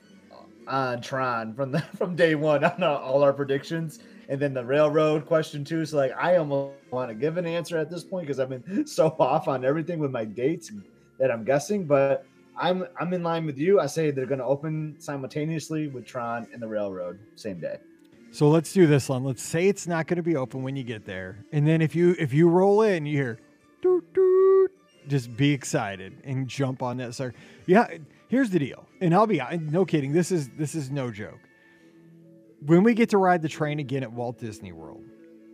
on 0.67 1.01
Tron 1.01 1.55
from 1.55 1.73
the 1.73 1.81
from 1.97 2.17
day 2.17 2.35
one 2.35 2.65
on 2.65 2.83
uh, 2.83 2.97
all 2.97 3.23
our 3.23 3.33
predictions, 3.33 4.01
and 4.29 4.41
then 4.41 4.55
the 4.55 4.65
railroad 4.65 5.27
question 5.27 5.65
too. 5.65 5.85
So 5.85 5.97
like, 5.97 6.13
I 6.19 6.37
almost 6.37 6.75
want 6.91 7.09
to 7.11 7.15
give 7.15 7.37
an 7.37 7.47
answer 7.47 7.79
at 7.79 7.91
this 7.91 8.05
point 8.05 8.27
because 8.27 8.41
I've 8.41 8.49
been 8.49 8.87
so 8.87 9.15
off 9.19 9.49
on 9.49 9.65
everything 9.65 9.99
with 9.99 10.11
my 10.11 10.25
dates 10.25 10.73
that 11.19 11.31
I'm 11.31 11.45
guessing. 11.45 11.87
But 11.87 12.27
I'm 12.57 12.87
I'm 12.99 13.13
in 13.13 13.23
line 13.23 13.47
with 13.47 13.59
you. 13.59 13.81
I 13.81 13.87
say 13.87 14.11
they're 14.11 14.27
going 14.27 14.41
to 14.41 14.45
open 14.45 14.97
simultaneously 14.99 15.89
with 15.89 16.07
Tron 16.07 16.47
and 16.53 16.61
the 16.63 16.69
railroad 16.69 17.19
same 17.35 17.61
day. 17.61 17.79
So 18.33 18.49
let's 18.49 18.73
do 18.73 18.87
this 18.87 19.09
one. 19.09 19.25
Let's 19.25 19.43
say 19.43 19.69
it's 19.69 19.87
not 19.87 20.07
going 20.09 20.17
to 20.17 20.23
be 20.23 20.37
open 20.37 20.63
when 20.63 20.77
you 20.77 20.83
get 20.83 21.07
there, 21.07 21.45
and 21.53 21.67
then 21.67 21.81
if 21.81 21.95
you 21.95 22.15
if 22.19 22.33
you 22.33 22.49
roll 22.49 22.83
in, 22.83 23.07
you 23.07 23.17
hear, 23.17 23.39
doot, 23.81 24.13
doot, 24.13 24.73
just 25.09 25.35
be 25.37 25.53
excited 25.53 26.21
and 26.25 26.47
jump 26.47 26.83
on 26.83 26.99
that. 26.99 27.15
Sir, 27.15 27.33
yeah 27.67 27.87
Here's 28.29 28.51
the 28.51 28.59
deal, 28.59 28.87
and 29.01 29.15
I'll 29.15 29.27
be 29.27 29.41
no 29.71 29.85
kidding. 29.85 30.13
This 30.13 30.33
is 30.33 30.49
this 30.51 30.75
is 30.75 30.91
no 30.91 31.11
joke. 31.11 31.39
When 32.65 32.83
we 32.83 32.95
get 32.95 33.11
to 33.11 33.19
ride 33.19 33.43
the 33.43 33.49
train 33.49 33.79
again 33.79 34.03
at 34.03 34.11
Walt 34.11 34.39
Disney 34.39 34.73
World, 34.73 35.05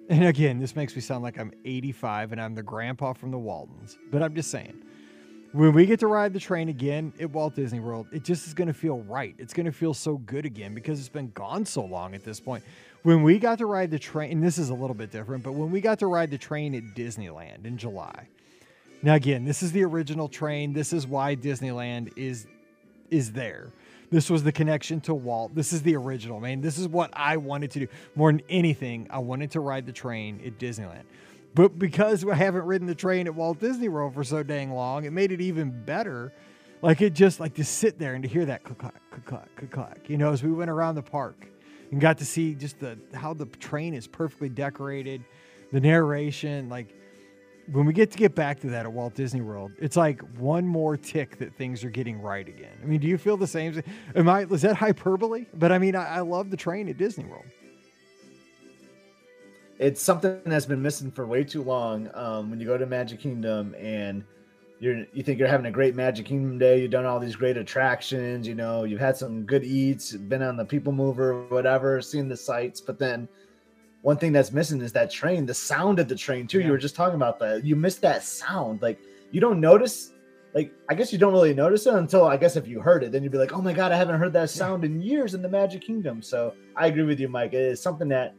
and 0.08 0.24
again, 0.24 0.58
this 0.58 0.74
makes 0.74 0.94
me 0.94 1.02
sound 1.02 1.22
like 1.22 1.38
I'm 1.38 1.52
85 1.64 2.32
and 2.32 2.40
I'm 2.40 2.54
the 2.54 2.62
grandpa 2.62 3.12
from 3.12 3.30
the 3.30 3.38
Waltons, 3.38 3.98
but 4.10 4.22
I'm 4.22 4.34
just 4.34 4.50
saying. 4.50 4.82
When 5.52 5.74
we 5.74 5.84
get 5.84 6.00
to 6.00 6.06
ride 6.06 6.32
the 6.32 6.40
train 6.40 6.70
again 6.70 7.12
at 7.20 7.30
Walt 7.30 7.54
Disney 7.54 7.78
World, 7.78 8.06
it 8.10 8.24
just 8.24 8.46
is 8.46 8.54
going 8.54 8.68
to 8.68 8.74
feel 8.74 9.00
right. 9.00 9.34
It's 9.36 9.52
going 9.52 9.66
to 9.66 9.72
feel 9.72 9.92
so 9.92 10.16
good 10.16 10.46
again 10.46 10.72
because 10.72 10.98
it's 10.98 11.10
been 11.10 11.30
gone 11.32 11.66
so 11.66 11.84
long 11.84 12.14
at 12.14 12.24
this 12.24 12.40
point. 12.40 12.64
When 13.02 13.22
we 13.22 13.38
got 13.38 13.58
to 13.58 13.66
ride 13.66 13.90
the 13.90 13.98
train, 13.98 14.32
and 14.32 14.42
this 14.42 14.56
is 14.56 14.70
a 14.70 14.74
little 14.74 14.94
bit 14.94 15.10
different, 15.10 15.44
but 15.44 15.52
when 15.52 15.70
we 15.70 15.82
got 15.82 15.98
to 15.98 16.06
ride 16.06 16.30
the 16.30 16.38
train 16.38 16.74
at 16.74 16.94
Disneyland 16.94 17.66
in 17.66 17.76
July, 17.76 18.28
now, 19.02 19.14
again, 19.14 19.44
this 19.44 19.64
is 19.64 19.72
the 19.72 19.82
original 19.82 20.28
train. 20.28 20.72
This 20.72 20.92
is 20.92 21.08
why 21.08 21.34
Disneyland 21.34 22.12
is 22.16 22.46
is 23.12 23.32
there. 23.32 23.70
This 24.10 24.28
was 24.28 24.42
the 24.42 24.52
connection 24.52 25.00
to 25.02 25.14
Walt. 25.14 25.54
This 25.54 25.72
is 25.72 25.82
the 25.82 25.96
original, 25.96 26.38
man. 26.38 26.60
This 26.60 26.78
is 26.78 26.86
what 26.86 27.10
I 27.14 27.38
wanted 27.38 27.70
to 27.72 27.80
do. 27.80 27.88
More 28.14 28.30
than 28.30 28.42
anything, 28.48 29.06
I 29.10 29.18
wanted 29.20 29.52
to 29.52 29.60
ride 29.60 29.86
the 29.86 29.92
train 29.92 30.40
at 30.44 30.58
Disneyland. 30.58 31.04
But 31.54 31.78
because 31.78 32.24
I 32.26 32.34
haven't 32.34 32.64
ridden 32.64 32.86
the 32.86 32.94
train 32.94 33.26
at 33.26 33.34
Walt 33.34 33.60
Disney 33.60 33.88
World 33.88 34.14
for 34.14 34.24
so 34.24 34.42
dang 34.42 34.72
long, 34.72 35.04
it 35.04 35.12
made 35.12 35.32
it 35.32 35.40
even 35.40 35.84
better. 35.84 36.32
Like 36.82 37.00
it 37.00 37.14
just 37.14 37.40
like 37.40 37.54
to 37.54 37.64
sit 37.64 37.98
there 37.98 38.14
and 38.14 38.22
to 38.22 38.28
hear 38.28 38.44
that 38.46 38.64
click 38.64 38.78
clack, 38.78 39.00
click 39.10 39.24
clack, 39.24 39.56
click 39.56 39.70
clack, 39.70 40.10
you 40.10 40.18
know, 40.18 40.32
as 40.32 40.42
we 40.42 40.52
went 40.52 40.70
around 40.70 40.96
the 40.96 41.02
park 41.02 41.46
and 41.90 42.00
got 42.00 42.18
to 42.18 42.24
see 42.24 42.54
just 42.54 42.80
the 42.80 42.98
how 43.14 43.34
the 43.34 43.46
train 43.46 43.94
is 43.94 44.06
perfectly 44.06 44.48
decorated, 44.48 45.24
the 45.70 45.80
narration, 45.80 46.68
like 46.68 46.88
when 47.70 47.86
we 47.86 47.92
get 47.92 48.10
to 48.10 48.18
get 48.18 48.34
back 48.34 48.60
to 48.60 48.68
that 48.68 48.86
at 48.86 48.92
Walt 48.92 49.14
Disney 49.14 49.40
World, 49.40 49.72
it's 49.78 49.96
like 49.96 50.20
one 50.38 50.66
more 50.66 50.96
tick 50.96 51.38
that 51.38 51.54
things 51.54 51.84
are 51.84 51.90
getting 51.90 52.20
right 52.20 52.46
again. 52.48 52.76
I 52.82 52.86
mean, 52.86 53.00
do 53.00 53.06
you 53.06 53.18
feel 53.18 53.36
the 53.36 53.46
same? 53.46 53.82
Am 54.14 54.28
I 54.28 54.42
is 54.44 54.62
that 54.62 54.76
hyperbole? 54.76 55.46
But 55.54 55.72
I 55.72 55.78
mean, 55.78 55.94
I, 55.94 56.16
I 56.16 56.20
love 56.20 56.50
the 56.50 56.56
train 56.56 56.88
at 56.88 56.98
Disney 56.98 57.24
World. 57.24 57.44
It's 59.78 60.02
something 60.02 60.40
that's 60.44 60.66
been 60.66 60.82
missing 60.82 61.10
for 61.10 61.26
way 61.26 61.44
too 61.44 61.62
long. 61.62 62.10
Um, 62.14 62.50
when 62.50 62.60
you 62.60 62.66
go 62.66 62.78
to 62.78 62.86
Magic 62.86 63.20
Kingdom 63.20 63.74
and 63.78 64.24
you're 64.78 65.06
you 65.12 65.22
think 65.22 65.38
you're 65.38 65.48
having 65.48 65.66
a 65.66 65.70
great 65.70 65.94
Magic 65.94 66.26
Kingdom 66.26 66.58
day, 66.58 66.80
you've 66.80 66.90
done 66.90 67.06
all 67.06 67.20
these 67.20 67.36
great 67.36 67.56
attractions, 67.56 68.46
you 68.46 68.54
know, 68.54 68.84
you've 68.84 69.00
had 69.00 69.16
some 69.16 69.44
good 69.44 69.64
eats, 69.64 70.12
been 70.12 70.42
on 70.42 70.56
the 70.56 70.64
People 70.64 70.92
Mover, 70.92 71.44
whatever, 71.44 72.00
seen 72.02 72.28
the 72.28 72.36
sights, 72.36 72.80
but 72.80 72.98
then 72.98 73.28
one 74.02 74.16
thing 74.16 74.32
that's 74.32 74.52
missing 74.52 74.80
is 74.80 74.92
that 74.92 75.10
train, 75.10 75.46
the 75.46 75.54
sound 75.54 75.98
of 75.98 76.08
the 76.08 76.16
train 76.16 76.46
too. 76.46 76.58
Yeah. 76.58 76.66
You 76.66 76.72
were 76.72 76.78
just 76.78 76.94
talking 76.94 77.14
about 77.14 77.38
that. 77.38 77.64
You 77.64 77.76
missed 77.76 78.02
that 78.02 78.22
sound. 78.22 78.82
Like 78.82 78.98
you 79.30 79.40
don't 79.40 79.60
notice. 79.60 80.12
Like 80.54 80.70
I 80.90 80.94
guess 80.94 81.12
you 81.12 81.18
don't 81.18 81.32
really 81.32 81.54
notice 81.54 81.86
it 81.86 81.94
until 81.94 82.26
I 82.26 82.36
guess 82.36 82.56
if 82.56 82.68
you 82.68 82.80
heard 82.80 83.02
it, 83.02 83.10
then 83.10 83.22
you'd 83.22 83.32
be 83.32 83.38
like, 83.38 83.54
"Oh 83.54 83.62
my 83.62 83.72
god, 83.72 83.90
I 83.90 83.96
haven't 83.96 84.20
heard 84.20 84.34
that 84.34 84.50
sound 84.50 84.84
in 84.84 85.00
years 85.00 85.32
in 85.32 85.40
the 85.40 85.48
Magic 85.48 85.80
Kingdom." 85.80 86.20
So 86.20 86.52
I 86.76 86.88
agree 86.88 87.04
with 87.04 87.18
you, 87.18 87.28
Mike. 87.28 87.54
It 87.54 87.62
is 87.62 87.80
something 87.80 88.08
that 88.08 88.34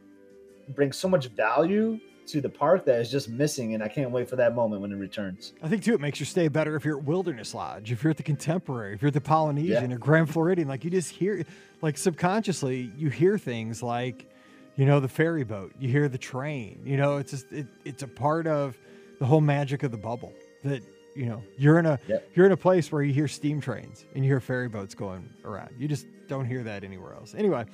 brings 0.68 0.96
so 0.96 1.08
much 1.08 1.26
value 1.28 1.98
to 2.26 2.40
the 2.40 2.48
park 2.48 2.84
that 2.86 3.00
is 3.00 3.10
just 3.10 3.28
missing, 3.28 3.74
and 3.74 3.82
I 3.82 3.88
can't 3.88 4.10
wait 4.10 4.28
for 4.30 4.36
that 4.36 4.54
moment 4.54 4.80
when 4.80 4.92
it 4.92 4.96
returns. 4.96 5.54
I 5.62 5.68
think 5.68 5.82
too, 5.82 5.94
it 5.94 6.00
makes 6.00 6.20
your 6.20 6.26
stay 6.26 6.48
better 6.48 6.76
if 6.76 6.84
you're 6.84 6.98
at 6.98 7.04
Wilderness 7.04 7.52
Lodge, 7.52 7.90
if 7.90 8.02
you're 8.04 8.12
at 8.12 8.16
the 8.16 8.22
Contemporary, 8.22 8.94
if 8.94 9.02
you're 9.02 9.08
at 9.08 9.14
the 9.14 9.20
Polynesian 9.20 9.92
or 9.92 9.98
Grand 9.98 10.30
Floridian. 10.30 10.68
Like 10.68 10.84
you 10.84 10.90
just 10.90 11.10
hear, 11.10 11.44
like 11.82 11.98
subconsciously, 11.98 12.92
you 12.96 13.10
hear 13.10 13.36
things 13.38 13.82
like, 13.82 14.30
you 14.76 14.86
know, 14.86 15.00
the 15.00 15.08
ferry 15.08 15.44
boat, 15.44 15.72
you 15.78 15.88
hear 15.88 16.08
the 16.08 16.18
train. 16.18 16.80
You 16.84 16.96
know, 16.96 17.18
it's 17.18 17.30
just 17.30 17.52
it, 17.52 17.66
it's 17.84 18.02
a 18.02 18.08
part 18.08 18.46
of 18.46 18.76
the 19.18 19.26
whole 19.26 19.40
magic 19.40 19.82
of 19.82 19.90
the 19.90 19.96
bubble 19.98 20.32
that 20.64 20.82
you 21.14 21.26
know 21.26 21.42
you're 21.56 21.78
in 21.78 21.86
a 21.86 21.98
Yep. 22.08 22.30
you're 22.34 22.46
in 22.46 22.52
a 22.52 22.56
place 22.56 22.90
where 22.90 23.02
you 23.02 23.12
hear 23.12 23.28
steam 23.28 23.60
trains 23.60 24.04
and 24.14 24.24
you 24.24 24.30
hear 24.30 24.40
ferry 24.40 24.68
boats 24.68 24.94
going 24.94 25.28
around. 25.44 25.70
You 25.78 25.86
just 25.88 26.06
don't 26.28 26.46
hear 26.46 26.62
that 26.64 26.84
anywhere 26.84 27.14
else. 27.14 27.34
Anyway. 27.34 27.64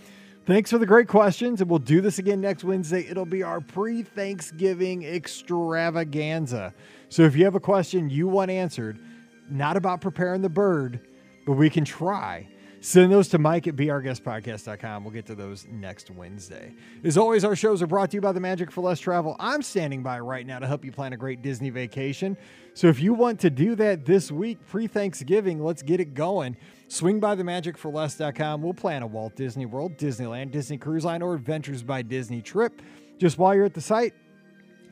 Thanks 0.47 0.71
for 0.71 0.79
the 0.79 0.87
great 0.87 1.07
questions, 1.07 1.61
and 1.61 1.69
we'll 1.69 1.79
do 1.79 2.01
this 2.01 2.19
again 2.19 2.41
next 2.41 2.65
Wednesday. 2.65 3.07
It'll 3.09 3.27
be 3.27 3.43
our 3.43 3.61
pre 3.61 4.03
Thanksgiving 4.03 5.05
extravaganza. 5.05 6.73
So 7.09 7.23
if 7.25 7.37
you 7.37 7.45
have 7.45 7.55
a 7.55 7.61
question 7.61 8.09
you 8.11 8.27
want 8.27 8.51
answered, 8.51 8.99
not 9.51 9.77
about 9.77 10.01
preparing 10.01 10.43
the 10.43 10.49
bird, 10.49 11.01
but 11.47 11.53
we 11.53 11.69
can 11.71 11.85
try. 11.85 12.49
Send 12.83 13.12
those 13.12 13.28
to 13.28 13.39
Mike 13.39 13.66
at 13.66 13.76
beourguestpodcast.com. 13.76 15.05
We'll 15.05 15.12
get 15.12 15.26
to 15.26 15.35
those 15.35 15.66
next 15.70 16.11
Wednesday. 16.11 16.72
As 17.05 17.18
always, 17.18 17.45
our 17.45 17.55
shows 17.55 17.83
are 17.83 17.87
brought 17.87 18.11
to 18.11 18.16
you 18.16 18.22
by 18.22 18.33
the 18.33 18.41
Magic 18.41 18.70
for 18.70 18.81
Less 18.81 18.99
Travel. 18.99 19.37
I'm 19.39 19.61
standing 19.61 20.03
by 20.03 20.18
right 20.20 20.47
now 20.47 20.59
to 20.59 20.66
help 20.66 20.83
you 20.83 20.91
plan 20.91 21.12
a 21.12 21.16
great 21.18 21.43
Disney 21.43 21.68
vacation. 21.68 22.39
So 22.72 22.87
if 22.87 22.99
you 22.99 23.12
want 23.12 23.39
to 23.41 23.51
do 23.51 23.74
that 23.74 24.07
this 24.07 24.33
week, 24.33 24.66
pre 24.66 24.87
Thanksgiving, 24.87 25.62
let's 25.62 25.83
get 25.83 26.01
it 26.01 26.14
going. 26.14 26.57
Swing 26.89 27.20
by 27.20 27.35
the 27.35 27.45
magic 27.45 27.76
for 27.76 27.93
themagicforless.com. 27.93 28.62
We'll 28.62 28.72
plan 28.72 29.03
a 29.03 29.07
Walt 29.07 29.37
Disney 29.37 29.66
World, 29.66 29.99
Disneyland, 29.99 30.51
Disney 30.51 30.78
Cruise 30.78 31.05
Line, 31.05 31.20
or 31.20 31.35
Adventures 31.35 31.83
by 31.83 32.01
Disney 32.01 32.41
trip. 32.41 32.81
Just 33.18 33.37
while 33.37 33.55
you're 33.55 33.66
at 33.66 33.74
the 33.74 33.83
site, 33.83 34.14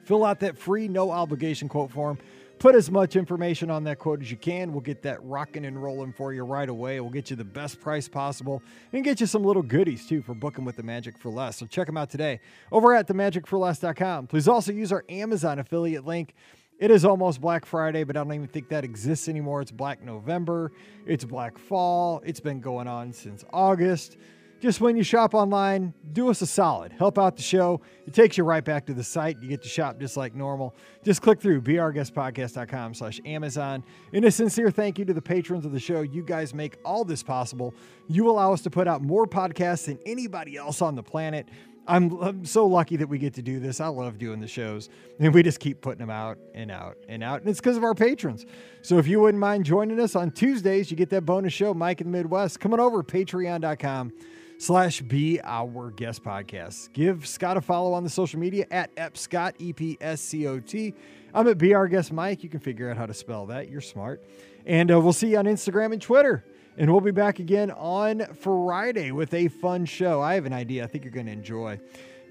Fill 0.09 0.24
out 0.24 0.41
that 0.41 0.57
free, 0.57 0.89
no 0.89 1.11
obligation 1.11 1.68
quote 1.68 1.91
form. 1.91 2.16
Put 2.59 2.75
as 2.75 2.91
much 2.91 3.15
information 3.15 3.71
on 3.71 3.85
that 3.85 4.01
quote 4.01 4.21
as 4.21 4.33
you 4.33 4.37
can. 4.37 4.73
We'll 4.73 4.81
get 4.81 5.03
that 5.03 5.23
rocking 5.23 5.65
and 5.65 5.81
rolling 5.81 6.13
for 6.13 6.33
you 6.33 6.43
right 6.43 6.69
away. 6.69 6.99
We'll 6.99 7.11
get 7.11 7.31
you 7.31 7.37
the 7.37 7.45
best 7.45 7.81
price 7.81 8.09
possible 8.09 8.63
and 8.93 9.05
get 9.05 9.21
you 9.21 9.27
some 9.27 9.45
little 9.45 9.63
goodies 9.63 10.09
too 10.09 10.23
for 10.23 10.35
booking 10.35 10.65
with 10.65 10.75
the 10.75 10.83
Magic 10.83 11.17
for 11.17 11.31
Less. 11.31 11.57
So 11.57 11.67
check 11.67 11.87
them 11.87 11.97
out 11.97 12.11
today 12.11 12.41
over 12.73 12.95
at 12.95 13.07
themagicforless.com. 13.07 14.27
Please 14.27 14.49
also 14.49 14.73
use 14.73 14.91
our 14.91 15.05
Amazon 15.09 15.61
affiliate 15.61 16.05
link. 16.05 16.35
It 16.81 16.91
is 16.91 17.05
almost 17.05 17.41
Black 17.41 17.65
Friday, 17.65 18.03
but 18.03 18.17
I 18.17 18.25
don't 18.25 18.33
even 18.33 18.49
think 18.49 18.69
that 18.71 18.85
exists 18.85 19.29
anymore. 19.29 19.61
It's 19.61 19.71
Black 19.73 20.03
November, 20.03 20.73
it's 21.07 21.25
Black 21.25 21.59
Fall. 21.59 22.23
It's 22.25 22.41
been 22.41 22.61
going 22.61 22.89
on 22.89 23.13
since 23.13 23.45
August 23.53 24.17
just 24.61 24.81
when 24.81 24.97
you 24.97 25.05
shop 25.05 25.35
online, 25.35 25.95
do 26.13 26.31
us 26.31 26.43
a 26.43 26.47
solid. 26.47 26.91
Help 26.93 27.17
out 27.17 27.37
the 27.37 27.43
show. 27.43 27.81
It 28.07 28.15
takes 28.15 28.37
you 28.37 28.45
right 28.45 28.65
back 28.65 28.87
to 28.87 28.95
the 28.95 29.05
site. 29.05 29.41
You 29.41 29.49
get 29.49 29.63
to 29.63 29.69
shop 29.69 30.01
just 30.01 30.17
like 30.17 30.35
normal. 30.35 30.75
Just 31.05 31.23
click 31.23 31.41
through 31.41 31.63
beourguestpodcast.com 31.63 32.95
slash 32.95 33.21
Amazon. 33.25 33.85
And 34.13 34.25
a 34.25 34.31
sincere 34.31 34.71
thank 34.71 34.99
you 34.99 35.05
to 35.05 35.15
the 35.15 35.23
patrons 35.23 35.65
of 35.65 35.73
the 35.73 35.79
show. 35.79 36.03
You 36.03 36.25
guys 36.25 36.55
make 36.55 36.77
all 36.85 37.05
this 37.05 37.23
possible. 37.23 37.73
You 38.09 38.29
allow 38.29 38.53
us 38.53 38.63
to 38.63 38.71
put 38.71 38.89
out 38.89 39.01
more 39.01 39.27
podcasts 39.27 39.87
than 39.87 40.01
anybody 40.05 40.57
else 40.57 40.83
on 40.83 40.97
the 40.97 41.05
planet. 41.05 41.49
I'm, 41.87 42.21
I'm 42.21 42.45
so 42.45 42.67
lucky 42.67 42.97
that 42.97 43.09
we 43.09 43.19
get 43.19 43.35
to 43.35 43.43
do 43.43 43.61
this. 43.61 43.81
I 43.81 43.87
love 43.87 44.19
doing 44.19 44.41
the 44.41 44.49
shows, 44.49 44.91
and 45.21 45.33
we 45.33 45.43
just 45.43 45.59
keep 45.59 45.81
putting 45.81 46.01
them 46.01 46.11
out 46.11 46.37
and 46.53 46.71
out 46.71 46.99
and 47.09 47.23
out. 47.23 47.41
And 47.41 47.49
it's 47.49 47.61
because 47.61 47.79
of 47.79 47.85
our 47.85 47.95
patrons. 47.95 48.45
So 48.83 48.99
if 48.99 49.07
you 49.07 49.21
wouldn't 49.21 49.41
mind 49.41 49.65
joining 49.65 49.99
us 49.99 50.15
on 50.15 50.31
Tuesdays, 50.33 50.91
you 50.91 50.99
get 50.99 51.09
that 51.11 51.23
bonus 51.23 51.55
show, 51.55 51.73
Mike 51.73 52.03
in 52.03 52.13
the 52.13 52.19
Midwest. 52.19 52.61
Come 52.61 52.75
on 52.75 52.81
over, 52.81 53.03
patreon.com 53.03 54.13
slash 54.59 55.01
be 55.01 55.41
our 55.43 55.91
guest 55.91 56.23
podcast. 56.23 56.93
Give 56.93 57.27
Scott 57.27 57.57
a 57.57 57.61
follow 57.61 57.93
on 57.93 58.05
the 58.05 58.11
social 58.11 58.39
media 58.39 58.67
at 58.71 58.95
epscott, 58.97 59.55
E 59.59 59.73
P 59.73 59.97
S 60.01 60.21
C 60.21 60.47
O 60.47 60.61
T. 60.61 60.95
I'm 61.33 61.47
at 61.49 61.59
be 61.59 61.75
our 61.75 61.89
guest 61.89 62.13
Mike. 62.13 62.43
You 62.43 62.49
can 62.49 62.61
figure 62.61 62.91
out 62.91 62.97
how 62.97 63.07
to 63.07 63.15
spell 63.15 63.47
that. 63.47 63.71
You're 63.71 63.81
smart. 63.81 64.23
And 64.67 64.91
uh, 64.91 65.01
we'll 65.01 65.13
see 65.13 65.31
you 65.31 65.39
on 65.39 65.47
Instagram 65.47 65.93
and 65.93 66.03
Twitter. 66.03 66.45
And 66.77 66.91
we'll 66.91 67.01
be 67.01 67.11
back 67.11 67.39
again 67.39 67.71
on 67.71 68.25
Friday 68.35 69.11
with 69.11 69.35
a 69.35 69.49
fun 69.49 69.85
show. 69.85 70.21
I 70.21 70.35
have 70.35 70.47
an 70.47 70.53
idea 70.53 70.85
I 70.85 70.87
think 70.87 71.05
you're 71.05 71.13
going 71.13 71.27
to 71.27 71.33
enjoy. 71.33 71.81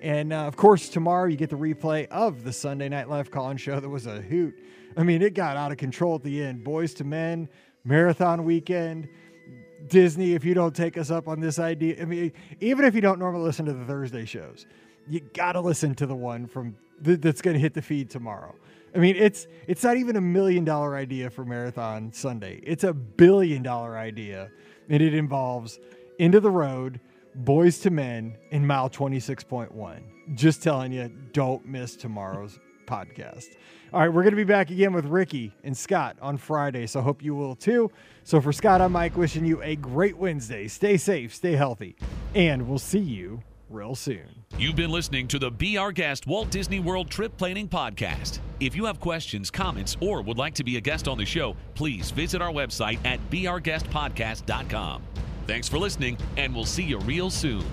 And 0.01 0.31
uh, 0.31 0.45
of 0.45 0.55
course, 0.55 0.89
tomorrow 0.89 1.27
you 1.27 1.37
get 1.37 1.49
the 1.49 1.57
replay 1.57 2.07
of 2.07 2.43
the 2.43 2.53
Sunday 2.53 2.87
Night 2.87 3.09
Live 3.09 3.31
call 3.31 3.55
show 3.57 3.79
that 3.79 3.89
was 3.89 4.05
a 4.05 4.21
hoot. 4.21 4.55
I 4.95 5.03
mean, 5.03 5.21
it 5.21 5.33
got 5.33 5.57
out 5.57 5.71
of 5.71 5.77
control 5.77 6.15
at 6.15 6.23
the 6.23 6.43
end. 6.43 6.63
Boyz 6.63 6.99
II 6.99 7.07
Men, 7.07 7.49
marathon 7.83 8.43
weekend. 8.45 9.09
Disney, 9.87 10.33
if 10.33 10.43
you 10.43 10.53
don't 10.53 10.75
take 10.75 10.97
us 10.97 11.11
up 11.11 11.27
on 11.27 11.39
this 11.39 11.59
idea, 11.59 12.01
I 12.01 12.05
mean, 12.05 12.33
even 12.59 12.85
if 12.85 12.93
you 12.95 13.01
don't 13.01 13.19
normally 13.19 13.43
listen 13.45 13.65
to 13.65 13.73
the 13.73 13.85
Thursday 13.85 14.25
shows, 14.25 14.65
you 15.07 15.21
got 15.33 15.53
to 15.53 15.61
listen 15.61 15.95
to 15.95 16.05
the 16.05 16.15
one 16.15 16.47
from 16.47 16.75
th- 17.03 17.21
that's 17.21 17.41
to 17.41 17.53
hit 17.53 17.73
the 17.73 17.81
feed 17.81 18.09
tomorrow. 18.09 18.53
I 18.95 18.99
mean, 18.99 19.15
it's 19.15 19.47
it's 19.67 19.83
not 19.83 19.97
even 19.97 20.15
a 20.15 20.21
million 20.21 20.63
dollar 20.65 20.95
idea 20.95 21.29
for 21.29 21.45
Marathon 21.45 22.11
Sunday. 22.11 22.59
It's 22.63 22.83
a 22.83 22.93
billion 22.93 23.63
dollar 23.63 23.97
idea, 23.97 24.49
and 24.89 25.01
it 25.01 25.13
involves 25.13 25.79
Into 26.19 26.39
the 26.39 26.51
Road, 26.51 26.99
Boyz 27.43 27.85
II 27.85 27.91
Men, 27.91 28.37
and 28.51 28.67
Mile 28.67 28.89
twenty 28.89 29.19
six 29.19 29.43
point 29.43 29.71
one. 29.71 30.03
Just 30.33 30.63
telling 30.63 30.91
you, 30.91 31.09
don't 31.31 31.65
miss 31.65 31.95
tomorrow's 31.95 32.59
podcast. 32.85 33.55
All 33.93 34.01
right, 34.01 34.11
we're 34.11 34.23
going 34.23 34.33
to 34.33 34.37
be 34.37 34.43
back 34.43 34.69
again 34.69 34.91
with 34.91 35.05
Ricky 35.05 35.53
and 35.63 35.75
Scott 35.75 36.17
on 36.21 36.35
Friday, 36.35 36.87
so 36.87 36.99
hope 36.99 37.23
you 37.23 37.33
will 37.33 37.55
too. 37.55 37.89
So 38.25 38.41
for 38.41 38.51
Scott, 38.51 38.81
I'm 38.81 38.91
Mike, 38.91 39.15
wishing 39.15 39.45
you 39.45 39.61
a 39.63 39.77
great 39.77 40.17
Wednesday. 40.17 40.67
Stay 40.67 40.97
safe, 40.97 41.33
stay 41.33 41.53
healthy, 41.53 41.95
and 42.35 42.67
we'll 42.67 42.79
see 42.79 42.99
you 42.99 43.41
real 43.69 43.95
soon. 43.95 44.27
You've 44.57 44.75
been 44.75 44.91
listening 44.91 45.27
to 45.29 45.39
the 45.39 45.49
Be 45.49 45.77
Our 45.77 45.93
Guest 45.93 46.27
Walt 46.27 46.49
Disney 46.49 46.81
World 46.81 47.09
Trip 47.09 47.35
Planning 47.37 47.69
Podcast. 47.69 48.39
If 48.59 48.75
you 48.75 48.83
have 48.85 48.99
questions, 48.99 49.49
comments, 49.49 49.95
or 50.01 50.21
would 50.21 50.37
like 50.37 50.53
to 50.55 50.65
be 50.65 50.75
a 50.75 50.81
guest 50.81 51.07
on 51.07 51.17
the 51.17 51.25
show, 51.25 51.55
please 51.73 52.11
visit 52.11 52.41
our 52.41 52.51
website 52.51 52.99
at 53.05 53.21
beourguestpodcast.com. 53.29 55.01
Thanks 55.45 55.69
for 55.69 55.77
listening, 55.77 56.17
and 56.35 56.53
we'll 56.53 56.65
see 56.65 56.83
you 56.83 56.99
real 56.99 57.29
soon. 57.29 57.63